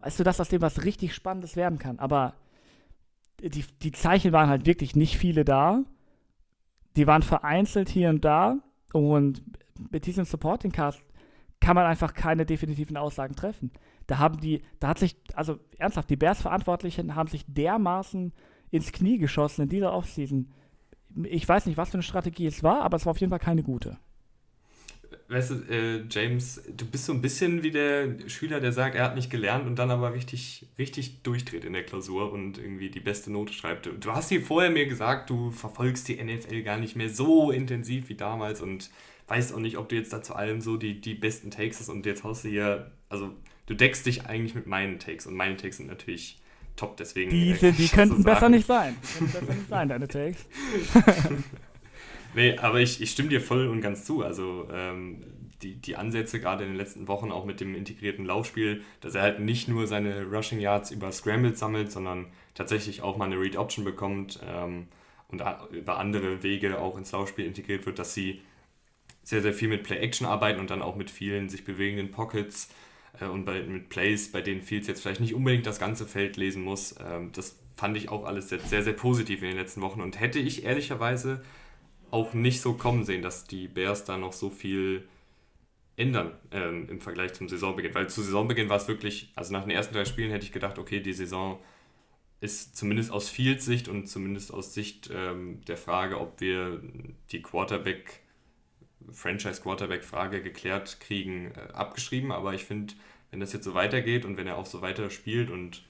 weißt 0.00 0.20
du, 0.20 0.24
dass 0.24 0.40
aus 0.40 0.48
dem 0.48 0.62
was 0.62 0.84
richtig 0.84 1.14
Spannendes 1.14 1.56
werden 1.56 1.80
kann. 1.80 1.98
Aber 1.98 2.34
die, 3.42 3.64
die 3.82 3.92
Zeichen 3.92 4.32
waren 4.32 4.48
halt 4.48 4.66
wirklich 4.66 4.94
nicht 4.94 5.18
viele 5.18 5.44
da. 5.44 5.82
Die 6.96 7.08
waren 7.08 7.22
vereinzelt 7.22 7.88
hier 7.88 8.08
und 8.08 8.24
da. 8.24 8.58
Und 8.92 9.42
mit 9.90 10.06
diesem 10.06 10.24
Supporting 10.24 10.70
Cast 10.70 11.02
kann 11.60 11.74
man 11.74 11.86
einfach 11.86 12.14
keine 12.14 12.46
definitiven 12.46 12.96
Aussagen 12.96 13.34
treffen. 13.34 13.72
Da 14.06 14.18
haben 14.18 14.40
die, 14.40 14.62
da 14.80 14.88
hat 14.88 14.98
sich, 14.98 15.16
also 15.34 15.58
ernsthaft, 15.78 16.10
die 16.10 16.16
Bears-Verantwortlichen 16.16 17.14
haben 17.14 17.28
sich 17.28 17.44
dermaßen 17.46 18.32
ins 18.70 18.92
Knie 18.92 19.18
geschossen 19.18 19.62
in 19.62 19.68
dieser 19.68 19.92
Offseason. 19.92 20.52
Ich 21.24 21.48
weiß 21.48 21.66
nicht, 21.66 21.76
was 21.76 21.90
für 21.90 21.94
eine 21.94 22.02
Strategie 22.02 22.46
es 22.46 22.62
war, 22.62 22.82
aber 22.82 22.96
es 22.96 23.06
war 23.06 23.12
auf 23.12 23.20
jeden 23.20 23.30
Fall 23.30 23.38
keine 23.38 23.62
gute. 23.62 23.98
weißt 25.28 25.50
du, 25.50 25.54
äh, 25.70 26.04
James, 26.10 26.60
du 26.76 26.84
bist 26.84 27.06
so 27.06 27.12
ein 27.12 27.22
bisschen 27.22 27.62
wie 27.62 27.70
der 27.70 28.16
Schüler, 28.28 28.60
der 28.60 28.72
sagt, 28.72 28.96
er 28.96 29.04
hat 29.04 29.14
nicht 29.14 29.30
gelernt 29.30 29.66
und 29.66 29.78
dann 29.78 29.90
aber 29.90 30.12
richtig, 30.12 30.66
richtig 30.76 31.22
durchdreht 31.22 31.64
in 31.64 31.72
der 31.72 31.84
Klausur 31.84 32.32
und 32.32 32.58
irgendwie 32.58 32.90
die 32.90 33.00
beste 33.00 33.30
Note 33.30 33.52
schreibt. 33.52 33.88
Du 34.00 34.12
hast 34.12 34.28
hier 34.28 34.42
vorher 34.42 34.70
mir 34.70 34.86
gesagt, 34.86 35.30
du 35.30 35.50
verfolgst 35.50 36.08
die 36.08 36.22
NFL 36.22 36.62
gar 36.62 36.78
nicht 36.78 36.96
mehr 36.96 37.10
so 37.10 37.52
intensiv 37.52 38.08
wie 38.08 38.16
damals 38.16 38.60
und 38.60 38.90
weißt 39.28 39.54
auch 39.54 39.60
nicht, 39.60 39.78
ob 39.78 39.88
du 39.88 39.96
jetzt 39.96 40.12
da 40.12 40.20
zu 40.20 40.34
allem 40.34 40.60
so 40.60 40.76
die, 40.76 41.00
die 41.00 41.14
besten 41.14 41.50
Takes 41.50 41.80
hast 41.80 41.88
und 41.88 42.04
jetzt 42.06 42.24
haust 42.24 42.44
du 42.44 42.48
hier, 42.48 42.90
also 43.08 43.30
du 43.66 43.74
deckst 43.74 44.06
dich 44.06 44.26
eigentlich 44.26 44.54
mit 44.54 44.66
meinen 44.66 44.98
Takes 44.98 45.26
und 45.26 45.34
meine 45.34 45.56
Takes 45.56 45.78
sind 45.78 45.88
natürlich 45.88 46.40
top, 46.76 46.96
deswegen. 46.96 47.30
Diese, 47.30 47.72
die 47.72 47.88
könnten 47.88 48.18
so 48.18 48.22
besser 48.24 48.48
nicht 48.48 48.66
sein. 48.66 48.96
Die 49.02 49.18
könnten 49.18 49.32
besser 49.32 49.54
nicht 49.54 49.68
sein, 49.68 49.88
deine 49.88 50.08
Takes. 50.08 50.46
Nee, 52.34 52.58
aber 52.58 52.80
ich, 52.80 53.00
ich 53.00 53.12
stimme 53.12 53.28
dir 53.28 53.40
voll 53.40 53.68
und 53.68 53.80
ganz 53.80 54.04
zu. 54.04 54.24
Also 54.24 54.68
ähm, 54.72 55.22
die, 55.62 55.76
die 55.76 55.96
Ansätze 55.96 56.40
gerade 56.40 56.64
in 56.64 56.70
den 56.70 56.76
letzten 56.76 57.08
Wochen 57.08 57.30
auch 57.30 57.44
mit 57.44 57.60
dem 57.60 57.74
integrierten 57.74 58.26
Laufspiel, 58.26 58.82
dass 59.00 59.14
er 59.14 59.22
halt 59.22 59.40
nicht 59.40 59.68
nur 59.68 59.86
seine 59.86 60.24
Rushing 60.24 60.60
Yards 60.60 60.90
über 60.90 61.12
Scrambles 61.12 61.58
sammelt, 61.58 61.92
sondern 61.92 62.26
tatsächlich 62.54 63.02
auch 63.02 63.16
mal 63.16 63.26
eine 63.26 63.40
Read 63.40 63.56
Option 63.56 63.84
bekommt 63.84 64.40
ähm, 64.46 64.88
und 65.28 65.42
über 65.70 65.98
andere 65.98 66.42
Wege 66.42 66.78
auch 66.78 66.98
ins 66.98 67.12
Laufspiel 67.12 67.46
integriert 67.46 67.86
wird, 67.86 67.98
dass 67.98 68.14
sie 68.14 68.42
sehr, 69.22 69.40
sehr 69.40 69.54
viel 69.54 69.68
mit 69.68 69.84
Play-Action 69.84 70.26
arbeiten 70.26 70.60
und 70.60 70.70
dann 70.70 70.82
auch 70.82 70.96
mit 70.96 71.10
vielen 71.10 71.48
sich 71.48 71.64
bewegenden 71.64 72.10
Pockets 72.10 72.68
äh, 73.20 73.26
und 73.26 73.44
bei, 73.44 73.62
mit 73.62 73.88
Plays, 73.88 74.30
bei 74.32 74.40
denen 74.40 74.62
Fields 74.62 74.88
jetzt 74.88 75.02
vielleicht 75.02 75.20
nicht 75.20 75.34
unbedingt 75.34 75.66
das 75.66 75.78
ganze 75.78 76.06
Feld 76.06 76.36
lesen 76.36 76.62
muss. 76.62 76.94
Ähm, 77.04 77.30
das 77.32 77.58
fand 77.76 77.96
ich 77.96 78.08
auch 78.08 78.24
alles 78.24 78.48
sehr, 78.48 78.82
sehr 78.82 78.92
positiv 78.92 79.42
in 79.42 79.48
den 79.48 79.56
letzten 79.56 79.80
Wochen 79.80 80.00
und 80.00 80.20
hätte 80.20 80.38
ich 80.38 80.64
ehrlicherweise 80.64 81.42
auch 82.10 82.32
nicht 82.32 82.60
so 82.60 82.74
kommen 82.74 83.04
sehen, 83.04 83.22
dass 83.22 83.44
die 83.44 83.66
Bears 83.66 84.04
da 84.04 84.16
noch 84.16 84.32
so 84.32 84.48
viel 84.48 85.08
ändern 85.96 86.32
ähm, 86.50 86.88
im 86.88 87.00
Vergleich 87.00 87.34
zum 87.34 87.48
Saisonbeginn. 87.48 87.94
Weil 87.94 88.08
zu 88.08 88.22
Saisonbeginn 88.22 88.68
war 88.68 88.76
es 88.76 88.88
wirklich, 88.88 89.32
also 89.34 89.52
nach 89.52 89.62
den 89.62 89.70
ersten 89.70 89.94
drei 89.94 90.04
Spielen 90.04 90.30
hätte 90.30 90.44
ich 90.44 90.52
gedacht, 90.52 90.78
okay, 90.78 91.00
die 91.00 91.12
Saison 91.12 91.58
ist 92.40 92.76
zumindest 92.76 93.10
aus 93.10 93.28
Fields 93.28 93.64
Sicht 93.64 93.88
und 93.88 94.06
zumindest 94.06 94.52
aus 94.52 94.74
Sicht 94.74 95.10
ähm, 95.12 95.60
der 95.66 95.76
Frage, 95.76 96.20
ob 96.20 96.40
wir 96.40 96.80
die 97.30 97.42
Quarterback, 97.42 98.20
Franchise-Quarterback-Frage 99.12 100.42
geklärt 100.42 100.98
kriegen, 101.00 101.52
äh, 101.52 101.72
abgeschrieben. 101.72 102.32
Aber 102.32 102.54
ich 102.54 102.64
finde, 102.64 102.94
wenn 103.30 103.40
das 103.40 103.52
jetzt 103.52 103.64
so 103.64 103.74
weitergeht 103.74 104.24
und 104.24 104.36
wenn 104.36 104.46
er 104.46 104.56
auch 104.56 104.66
so 104.66 104.82
weiter 104.82 105.10
spielt 105.10 105.50
und 105.50 105.82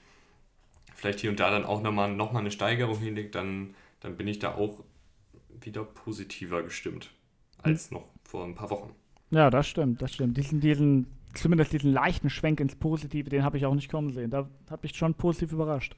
vielleicht 0.95 1.19
hier 1.19 1.29
und 1.29 1.39
da 1.39 1.51
dann 1.51 1.65
auch 1.65 1.81
nochmal 1.81 2.13
noch 2.13 2.31
mal 2.31 2.39
eine 2.39 2.51
Steigerung 2.51 2.99
hinlegt, 2.99 3.35
dann, 3.35 3.75
dann 3.99 4.17
bin 4.17 4.27
ich 4.27 4.39
da 4.39 4.55
auch 4.55 4.83
wieder 5.61 5.83
positiver 5.83 6.63
gestimmt 6.63 7.11
als 7.57 7.89
hm. 7.89 7.97
noch 7.97 8.07
vor 8.23 8.43
ein 8.45 8.55
paar 8.55 8.69
Wochen. 8.69 8.93
Ja, 9.31 9.49
das 9.49 9.67
stimmt, 9.67 10.01
das 10.01 10.13
stimmt. 10.13 10.37
Diesen, 10.37 10.61
diesen, 10.61 11.07
zumindest 11.33 11.73
diesen 11.73 11.91
leichten 11.91 12.29
Schwenk 12.29 12.59
ins 12.59 12.75
Positive, 12.75 13.29
den 13.29 13.43
habe 13.43 13.57
ich 13.57 13.65
auch 13.65 13.75
nicht 13.75 13.89
kommen 13.89 14.11
sehen. 14.11 14.29
Da 14.29 14.49
habe 14.69 14.85
ich 14.85 14.95
schon 14.95 15.13
positiv 15.13 15.51
überrascht. 15.51 15.95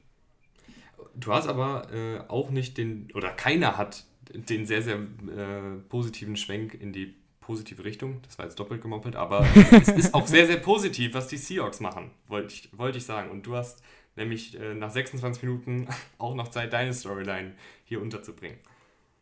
Du 1.14 1.32
hast 1.32 1.48
aber 1.48 1.92
äh, 1.92 2.20
auch 2.28 2.50
nicht 2.50 2.78
den, 2.78 3.08
oder 3.14 3.30
keiner 3.30 3.76
hat 3.76 4.04
den 4.32 4.66
sehr, 4.66 4.82
sehr 4.82 4.96
äh, 4.96 5.78
positiven 5.88 6.36
Schwenk 6.36 6.74
in 6.74 6.92
die 6.92 7.14
positive 7.40 7.84
Richtung. 7.84 8.20
Das 8.22 8.38
war 8.38 8.44
jetzt 8.44 8.58
doppelt 8.58 8.82
gemoppelt, 8.82 9.16
aber 9.16 9.46
es 9.72 9.88
ist 9.88 10.14
auch 10.14 10.26
sehr, 10.26 10.46
sehr 10.46 10.58
positiv, 10.58 11.14
was 11.14 11.28
die 11.28 11.38
Seahawks 11.38 11.80
machen, 11.80 12.10
wollte 12.26 12.52
ich, 12.54 12.68
wollt 12.76 12.96
ich 12.96 13.04
sagen. 13.04 13.30
Und 13.30 13.46
du 13.46 13.56
hast 13.56 13.82
nämlich 14.16 14.58
äh, 14.60 14.74
nach 14.74 14.90
26 14.90 15.42
Minuten 15.42 15.88
auch 16.18 16.34
noch 16.34 16.48
Zeit, 16.48 16.72
deine 16.72 16.92
Storyline 16.92 17.54
hier 17.84 18.02
unterzubringen. 18.02 18.58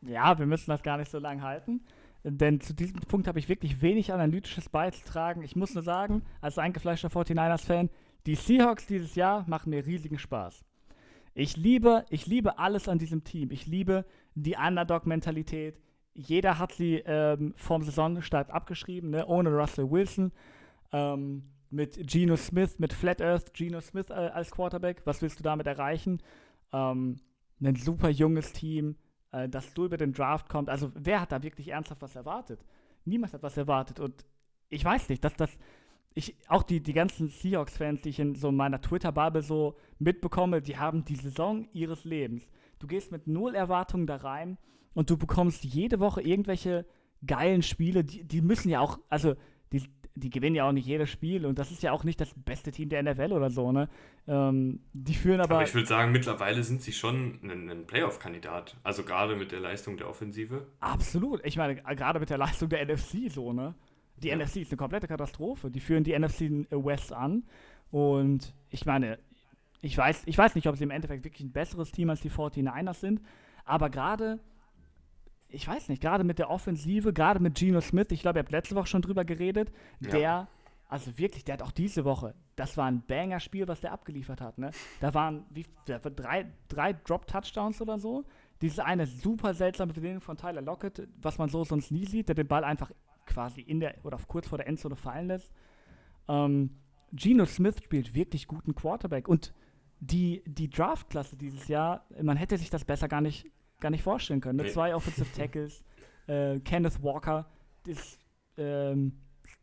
Ja, 0.03 0.39
wir 0.39 0.47
müssen 0.47 0.71
das 0.71 0.83
gar 0.83 0.99
nicht 0.99 1.11
so 1.11 1.19
lange 1.19 1.43
halten. 1.43 1.81
Denn 2.25 2.61
zu 2.61 2.75
diesem 2.75 3.01
Punkt 3.03 3.29
habe 3.29 3.39
ich 3.39 3.49
wirklich 3.49 3.81
wenig 3.83 4.13
Analytisches 4.13 4.69
beizutragen. 4.69 5.43
Ich 5.43 5.55
muss 5.55 5.75
nur 5.75 5.85
sagen, 5.85 6.23
als 6.41 6.59
eingefleischter 6.59 7.09
49ers-Fan, 7.09 7.89
die 8.27 8.35
Seahawks 8.35 8.87
dieses 8.87 9.15
Jahr 9.15 9.45
machen 9.49 9.71
mir 9.71 9.87
riesigen 9.87 10.19
Spaß. 10.19 10.65
Ich 11.35 11.57
liebe, 11.57 12.05
ich 12.11 12.27
liebe 12.27 12.59
alles 12.59 12.89
an 12.89 12.99
diesem 12.99 13.23
Team. 13.23 13.53
Ich 13.53 13.67
liebe 13.67 14.05
die 14.37 14.55
Underdog-Mentalität. 14.57 15.81
Jeder 16.15 16.59
hat 16.59 16.73
sie 16.73 17.03
ähm, 17.05 17.55
vom 17.57 17.83
Saisonstart 17.83 18.51
abgeschrieben, 18.51 19.11
ne? 19.11 19.27
ohne 19.27 19.51
Russell 19.51 19.91
Wilson. 19.91 20.33
Ähm, 20.93 21.43
mit 21.71 21.99
Geno 22.07 22.37
Smith, 22.37 22.79
mit 22.79 22.93
Flat 22.93 23.21
Earth, 23.21 23.53
Geno 23.53 23.81
Smith 23.81 24.11
äh, 24.11 24.15
als 24.15 24.51
Quarterback. 24.51 25.03
Was 25.05 25.21
willst 25.21 25.39
du 25.39 25.43
damit 25.43 25.67
erreichen? 25.67 26.23
Ähm, 26.73 27.17
ein 27.61 27.77
super 27.77 28.09
junges 28.09 28.53
Team, 28.53 28.97
äh, 29.33 29.49
dass 29.49 29.75
du 29.75 29.87
über 29.87 29.97
den 29.97 30.13
Draft 30.13 30.49
kommt. 30.49 30.69
Also 30.71 30.93
wer 30.95 31.21
hat 31.21 31.33
da 31.33 31.43
wirklich 31.43 31.69
ernsthaft 31.69 32.03
was 32.03 32.15
erwartet? 32.15 32.65
Niemand 33.05 33.33
hat 33.33 33.43
was 33.43 33.57
erwartet. 33.57 34.01
Und 34.01 34.25
ich 34.69 34.85
weiß 34.85 35.09
nicht, 35.09 35.25
dass 35.25 35.35
das. 35.35 35.51
Ich, 36.19 36.35
auch 36.49 36.63
die, 36.63 36.83
die 36.83 36.95
ganzen 36.95 37.29
Seahawks-Fans, 37.29 38.01
die 38.01 38.09
ich 38.09 38.19
in 38.19 38.37
so 38.37 38.51
meiner 38.51 38.81
Twitter-Bubble 38.81 39.43
so 39.43 39.77
mitbekomme, 39.99 40.63
die 40.63 40.79
haben 40.79 41.05
die 41.05 41.17
Saison 41.17 41.69
ihres 41.75 42.05
Lebens. 42.05 42.43
Du 42.79 42.87
gehst 42.87 43.13
mit 43.13 43.27
null 43.27 43.55
Erwartungen 43.55 44.07
da 44.07 44.17
rein 44.17 44.59
und 44.95 45.11
du 45.11 45.17
bekommst 45.17 45.65
jede 45.65 46.01
Woche 46.01 46.23
irgendwelche 46.23 46.87
geilen 47.27 47.63
Spiele, 47.63 48.05
die, 48.05 48.25
die 48.25 48.43
müssen 48.43 48.69
ja 48.69 48.81
auch, 48.81 48.99
also 49.09 49.35
die, 49.73 49.83
die 50.15 50.31
gewinnen 50.31 50.57
ja 50.57 50.67
auch 50.67 50.73
nicht 50.73 50.87
jedes 50.87 51.11
Spiel 51.11 51.45
und 51.47 51.59
das 51.59 51.71
ist 51.71 51.83
ja 51.83 51.93
auch 51.93 52.05
nicht 52.05 52.21
das 52.21 52.33
beste 52.35 52.73
Team 52.73 52.89
der 52.89 53.03
NFL 53.03 53.33
oder 53.33 53.51
so, 53.51 53.73
ne? 53.73 53.89
Ähm, 54.27 54.81
die 54.93 55.15
führen 55.15 55.41
aber. 55.41 55.57
Aber 55.57 55.65
ich 55.65 55.75
würde 55.75 55.87
sagen, 55.87 56.13
mittlerweile 56.13 56.63
sind 56.63 56.83
sie 56.83 56.93
schon 56.93 57.39
ein, 57.43 57.71
ein 57.71 57.87
Playoff-Kandidat. 57.87 58.77
Also 58.83 59.03
gerade 59.03 59.37
mit 59.37 59.53
der 59.53 59.61
Leistung 59.61 59.97
der 59.97 60.09
Offensive. 60.09 60.67
Absolut. 60.81 61.45
Ich 61.45 61.57
meine, 61.57 61.77
gerade 61.77 62.19
mit 62.19 62.31
der 62.31 62.39
Leistung 62.39 62.69
der 62.69 62.85
NFC 62.87 63.31
so, 63.31 63.53
ne? 63.53 63.75
Die 64.17 64.29
ja. 64.29 64.37
NFC 64.37 64.57
ist 64.57 64.71
eine 64.71 64.79
komplette 64.79 65.07
Katastrophe. 65.07 65.71
Die 65.71 65.81
führen 65.81 66.03
die 66.03 66.19
NFC 66.19 66.67
West 66.71 67.13
an. 67.13 67.45
Und 67.91 68.55
ich 68.71 68.87
meine, 68.87 69.19
ich 69.81 69.97
weiß, 69.97 70.23
ich 70.27 70.37
weiß 70.37 70.55
nicht, 70.55 70.67
ob 70.69 70.77
sie 70.77 70.85
im 70.85 70.91
Endeffekt 70.91 71.25
wirklich 71.25 71.47
ein 71.47 71.53
besseres 71.53 71.93
Team 71.93 72.11
als 72.11 72.21
die 72.21 72.31
49ers 72.31 72.95
sind, 73.01 73.21
aber 73.65 73.91
gerade 73.91 74.41
ich 75.49 75.67
weiß 75.67 75.89
nicht, 75.89 76.03
gerade 76.03 76.25
mit 76.25 76.39
der 76.39 76.51
Offensive, 76.51 77.13
gerade 77.13 77.41
mit 77.41 77.55
Geno 77.55 77.81
Smith, 77.81 78.09
ich 78.11 78.21
glaube, 78.21 78.39
ihr 78.39 78.43
habt 78.43 78.53
letzte 78.53 78.75
Woche 78.75 78.87
schon 78.87 79.03
drüber 79.03 79.25
geredet, 79.25 79.73
ja. 80.01 80.11
der, 80.11 80.49
also 80.89 81.17
wirklich, 81.19 81.45
der 81.45 81.55
hat 81.55 81.63
auch 81.63 81.73
diese 81.73 82.05
Woche, 82.05 82.35
das 82.57 82.77
war 82.77 82.87
ein 82.87 83.03
Banger-Spiel, 83.07 83.69
was 83.69 83.81
der 83.81 83.93
abgeliefert 83.93 84.41
hat, 84.41 84.59
ne? 84.59 84.71
Da 85.01 85.15
waren 85.15 85.45
wie, 85.51 85.67
drei, 85.87 86.47
drei 86.69 86.93
Drop-Touchdowns 86.93 87.81
oder 87.81 87.99
so. 87.99 88.25
Diese 88.63 88.85
eine 88.85 89.07
super 89.07 89.53
seltsame 89.53 89.93
Bewegung 89.93 90.23
von 90.23 90.37
Tyler 90.37 90.63
Lockett, 90.63 91.07
was 91.21 91.37
man 91.37 91.49
so 91.49 91.63
sonst 91.65 91.91
nie 91.91 92.07
sieht, 92.07 92.29
der 92.29 92.35
den 92.35 92.47
Ball 92.47 92.65
einfach 92.65 92.91
quasi 93.27 93.61
in 93.61 93.81
der 93.81 93.97
oder 94.05 94.19
kurz 94.27 94.49
vor 94.49 94.57
der 94.57 94.67
Endzone 94.67 94.97
fallen 94.97 95.29
lässt. 95.29 95.53
Ähm, 96.29 96.71
Geno 97.13 97.45
Smith 97.45 97.77
spielt 97.85 98.15
wirklich 98.15 98.47
guten 98.47 98.75
Quarterback 98.75 99.29
und 99.29 99.53
die, 100.01 100.43
die 100.47 100.69
Draft-Klasse 100.69 101.37
dieses 101.37 101.69
Jahr, 101.69 102.07
man 102.23 102.37
hätte 102.37 102.59
sich 102.59 102.71
das 102.71 102.85
besser 102.85 103.09
gar 103.09 103.21
nicht 103.21 103.51
gar 103.81 103.91
nicht 103.91 104.03
vorstellen 104.03 104.41
können. 104.41 104.59
Ne? 104.59 104.67
Zwei 104.67 104.95
Offensive 104.95 105.31
Tackles, 105.35 105.85
äh, 106.27 106.59
Kenneth 106.61 107.03
Walker, 107.03 107.47
ist 107.87 108.19
ähm, 108.57 109.13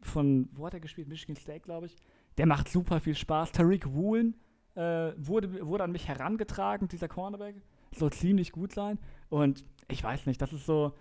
von, 0.02 0.50
wo 0.54 0.65
hat 0.65 0.74
er 0.74 0.80
gespielt? 0.80 1.08
Michigan 1.08 1.36
State, 1.36 1.62
glaube 1.62 1.88
ich. 1.88 1.96
Der 2.38 2.46
macht 2.46 2.69
super 2.69 3.00
viel 3.00 3.15
Spaß. 3.15 3.52
Tariq 3.52 3.86
Woolen 3.93 4.36
äh, 4.76 5.12
wurde, 5.17 5.65
wurde 5.65 5.84
an 5.84 5.91
mich 5.91 6.08
herangetragen, 6.08 6.88
dieser 6.88 7.08
Cornerback. 7.08 7.56
Soll 7.96 8.12
ziemlich 8.12 8.52
gut 8.52 8.74
sein. 8.74 8.98
Und 9.30 9.63
ich 9.88 10.04
weiß 10.04 10.26
nicht, 10.26 10.41
das 10.41 10.54
ist 10.54 10.65
so. 10.65 10.93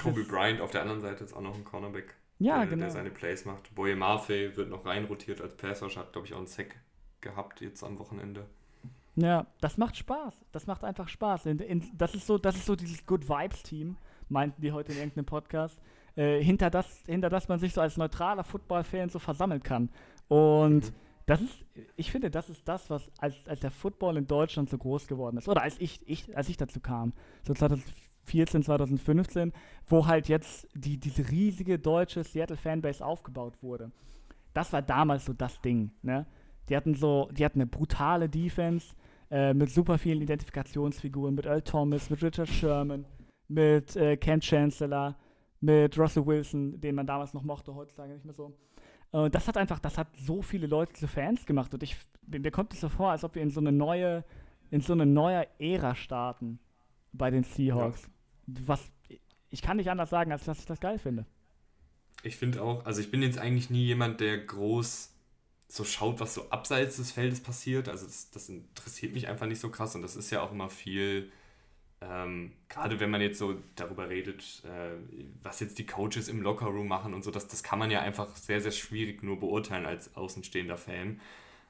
Kobe 0.00 0.24
Bryant 0.24 0.60
auf 0.60 0.72
der 0.72 0.82
anderen 0.82 1.00
Seite 1.00 1.22
ist 1.22 1.32
auch 1.32 1.40
noch 1.40 1.54
ein 1.54 1.62
Cornerback, 1.62 2.16
ja, 2.40 2.58
der, 2.58 2.66
genau. 2.66 2.80
der 2.82 2.90
seine 2.90 3.10
Plays 3.10 3.44
macht. 3.44 3.72
Boye 3.76 3.94
Mafe 3.94 4.56
wird 4.56 4.68
noch 4.68 4.84
reinrotiert 4.84 5.40
als 5.40 5.56
Passer, 5.56 5.88
hat, 5.94 6.12
glaube 6.12 6.26
ich, 6.26 6.34
auch 6.34 6.38
einen 6.38 6.48
Sack 6.48 6.74
gehabt 7.26 7.60
jetzt 7.60 7.82
am 7.82 7.98
Wochenende. 7.98 8.46
Ja, 9.16 9.46
das 9.60 9.78
macht 9.78 9.96
Spaß. 9.96 10.34
Das 10.52 10.66
macht 10.66 10.84
einfach 10.84 11.08
Spaß. 11.08 11.46
In, 11.46 11.58
in, 11.58 11.82
das, 11.96 12.14
ist 12.14 12.26
so, 12.26 12.38
das 12.38 12.54
ist 12.56 12.66
so 12.66 12.76
dieses 12.76 13.04
Good 13.06 13.28
Vibes-Team, 13.28 13.96
meinten 14.28 14.60
die 14.60 14.72
heute 14.72 14.92
in 14.92 14.98
irgendeinem 14.98 15.24
Podcast, 15.24 15.80
äh, 16.16 16.42
hinter, 16.42 16.70
das, 16.70 17.02
hinter 17.06 17.30
das 17.30 17.48
man 17.48 17.58
sich 17.58 17.72
so 17.72 17.80
als 17.80 17.96
neutraler 17.96 18.44
Football-Fan 18.44 19.08
so 19.08 19.18
versammeln 19.18 19.62
kann. 19.62 19.88
Und 20.28 20.84
mhm. 20.84 20.94
das 21.24 21.40
ist, 21.40 21.64
ich 21.96 22.10
finde, 22.12 22.30
das 22.30 22.50
ist 22.50 22.68
das, 22.68 22.90
was 22.90 23.10
als, 23.18 23.34
als 23.46 23.60
der 23.60 23.70
Football 23.70 24.18
in 24.18 24.26
Deutschland 24.26 24.68
so 24.68 24.76
groß 24.76 25.06
geworden 25.06 25.38
ist. 25.38 25.48
Oder 25.48 25.62
als 25.62 25.80
ich, 25.80 26.06
ich, 26.06 26.36
als 26.36 26.50
ich 26.50 26.58
dazu 26.58 26.80
kam, 26.80 27.14
so 27.42 27.54
2014, 27.54 28.64
2015, 28.64 29.54
wo 29.86 30.06
halt 30.06 30.28
jetzt 30.28 30.68
die, 30.74 30.98
diese 30.98 31.30
riesige 31.30 31.78
deutsche 31.78 32.22
Seattle-Fanbase 32.22 33.04
aufgebaut 33.04 33.54
wurde. 33.62 33.90
Das 34.52 34.74
war 34.74 34.82
damals 34.82 35.24
so 35.24 35.32
das 35.32 35.60
Ding, 35.62 35.90
ne? 36.02 36.26
Die 36.68 36.76
hatten 36.76 36.94
so, 36.94 37.28
die 37.32 37.44
hatten 37.44 37.60
eine 37.60 37.66
brutale 37.66 38.28
Defense, 38.28 38.94
äh, 39.30 39.54
mit 39.54 39.70
super 39.70 39.98
vielen 39.98 40.22
Identifikationsfiguren, 40.22 41.34
mit 41.34 41.46
Earl 41.46 41.62
Thomas, 41.62 42.10
mit 42.10 42.22
Richard 42.22 42.48
Sherman, 42.48 43.04
mit 43.48 43.96
äh, 43.96 44.16
Ken 44.16 44.40
Chancellor, 44.40 45.16
mit 45.60 45.98
Russell 45.98 46.26
Wilson, 46.26 46.80
den 46.80 46.94
man 46.94 47.06
damals 47.06 47.34
noch 47.34 47.42
mochte, 47.42 47.74
heutzutage 47.74 48.12
nicht 48.12 48.24
mehr 48.24 48.34
so. 48.34 48.56
Und 49.10 49.34
das 49.34 49.48
hat 49.48 49.56
einfach, 49.56 49.78
das 49.78 49.98
hat 49.98 50.08
so 50.16 50.42
viele 50.42 50.66
Leute 50.66 50.92
zu 50.92 51.08
Fans 51.08 51.46
gemacht 51.46 51.72
und 51.72 51.82
ich, 51.82 51.96
mir 52.26 52.50
kommt 52.50 52.72
es 52.72 52.80
so 52.80 52.88
vor, 52.88 53.10
als 53.10 53.24
ob 53.24 53.34
wir 53.34 53.42
in 53.42 53.50
so 53.50 53.60
eine 53.60 53.72
neue, 53.72 54.24
in 54.70 54.80
so 54.80 54.92
eine 54.92 55.06
neue 55.06 55.46
Ära 55.58 55.94
starten 55.94 56.58
bei 57.12 57.30
den 57.30 57.44
Seahawks. 57.44 58.02
Ja. 58.02 58.54
Was, 58.66 58.92
ich 59.50 59.62
kann 59.62 59.78
nicht 59.78 59.90
anders 59.90 60.10
sagen, 60.10 60.32
als 60.32 60.44
dass 60.44 60.58
ich 60.58 60.66
das 60.66 60.80
geil 60.80 60.98
finde. 60.98 61.24
Ich 62.22 62.36
finde 62.36 62.62
auch, 62.62 62.84
also 62.84 63.00
ich 63.00 63.10
bin 63.10 63.22
jetzt 63.22 63.38
eigentlich 63.38 63.70
nie 63.70 63.84
jemand, 63.84 64.20
der 64.20 64.38
groß 64.38 65.15
so 65.68 65.84
schaut, 65.84 66.20
was 66.20 66.34
so 66.34 66.48
abseits 66.50 66.96
des 66.96 67.12
Feldes 67.12 67.40
passiert. 67.40 67.88
Also 67.88 68.06
das, 68.06 68.30
das 68.30 68.48
interessiert 68.48 69.12
mich 69.14 69.28
einfach 69.28 69.46
nicht 69.46 69.60
so 69.60 69.70
krass 69.70 69.94
und 69.94 70.02
das 70.02 70.16
ist 70.16 70.30
ja 70.30 70.42
auch 70.42 70.52
immer 70.52 70.70
viel, 70.70 71.30
ähm, 72.00 72.52
gerade 72.68 73.00
wenn 73.00 73.10
man 73.10 73.20
jetzt 73.20 73.38
so 73.38 73.56
darüber 73.74 74.08
redet, 74.08 74.62
äh, 74.64 74.96
was 75.42 75.60
jetzt 75.60 75.78
die 75.78 75.86
Coaches 75.86 76.28
im 76.28 76.42
Lockerroom 76.42 76.86
machen 76.88 77.14
und 77.14 77.24
so, 77.24 77.30
das, 77.30 77.48
das 77.48 77.62
kann 77.62 77.78
man 77.78 77.90
ja 77.90 78.00
einfach 78.00 78.36
sehr, 78.36 78.60
sehr 78.60 78.72
schwierig 78.72 79.22
nur 79.22 79.40
beurteilen 79.40 79.86
als 79.86 80.14
außenstehender 80.16 80.76
Fan. 80.76 81.20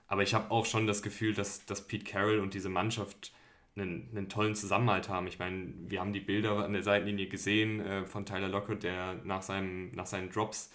Aber 0.08 0.22
ich 0.22 0.34
habe 0.34 0.50
auch 0.50 0.66
schon 0.66 0.86
das 0.86 1.02
Gefühl, 1.02 1.34
dass, 1.34 1.64
dass 1.64 1.86
Pete 1.86 2.04
Carroll 2.04 2.38
und 2.38 2.54
diese 2.54 2.68
Mannschaft 2.68 3.32
einen, 3.76 4.08
einen 4.14 4.28
tollen 4.28 4.54
Zusammenhalt 4.54 5.08
haben. 5.08 5.26
Ich 5.26 5.38
meine, 5.38 5.72
wir 5.88 6.00
haben 6.00 6.12
die 6.12 6.20
Bilder 6.20 6.64
an 6.64 6.72
der 6.72 6.82
Seitenlinie 6.82 7.26
gesehen 7.26 7.80
äh, 7.80 8.06
von 8.06 8.24
Tyler 8.24 8.48
Lockett, 8.48 8.82
der 8.82 9.16
nach, 9.24 9.42
seinem, 9.42 9.90
nach 9.92 10.06
seinen 10.06 10.30
Drops 10.30 10.70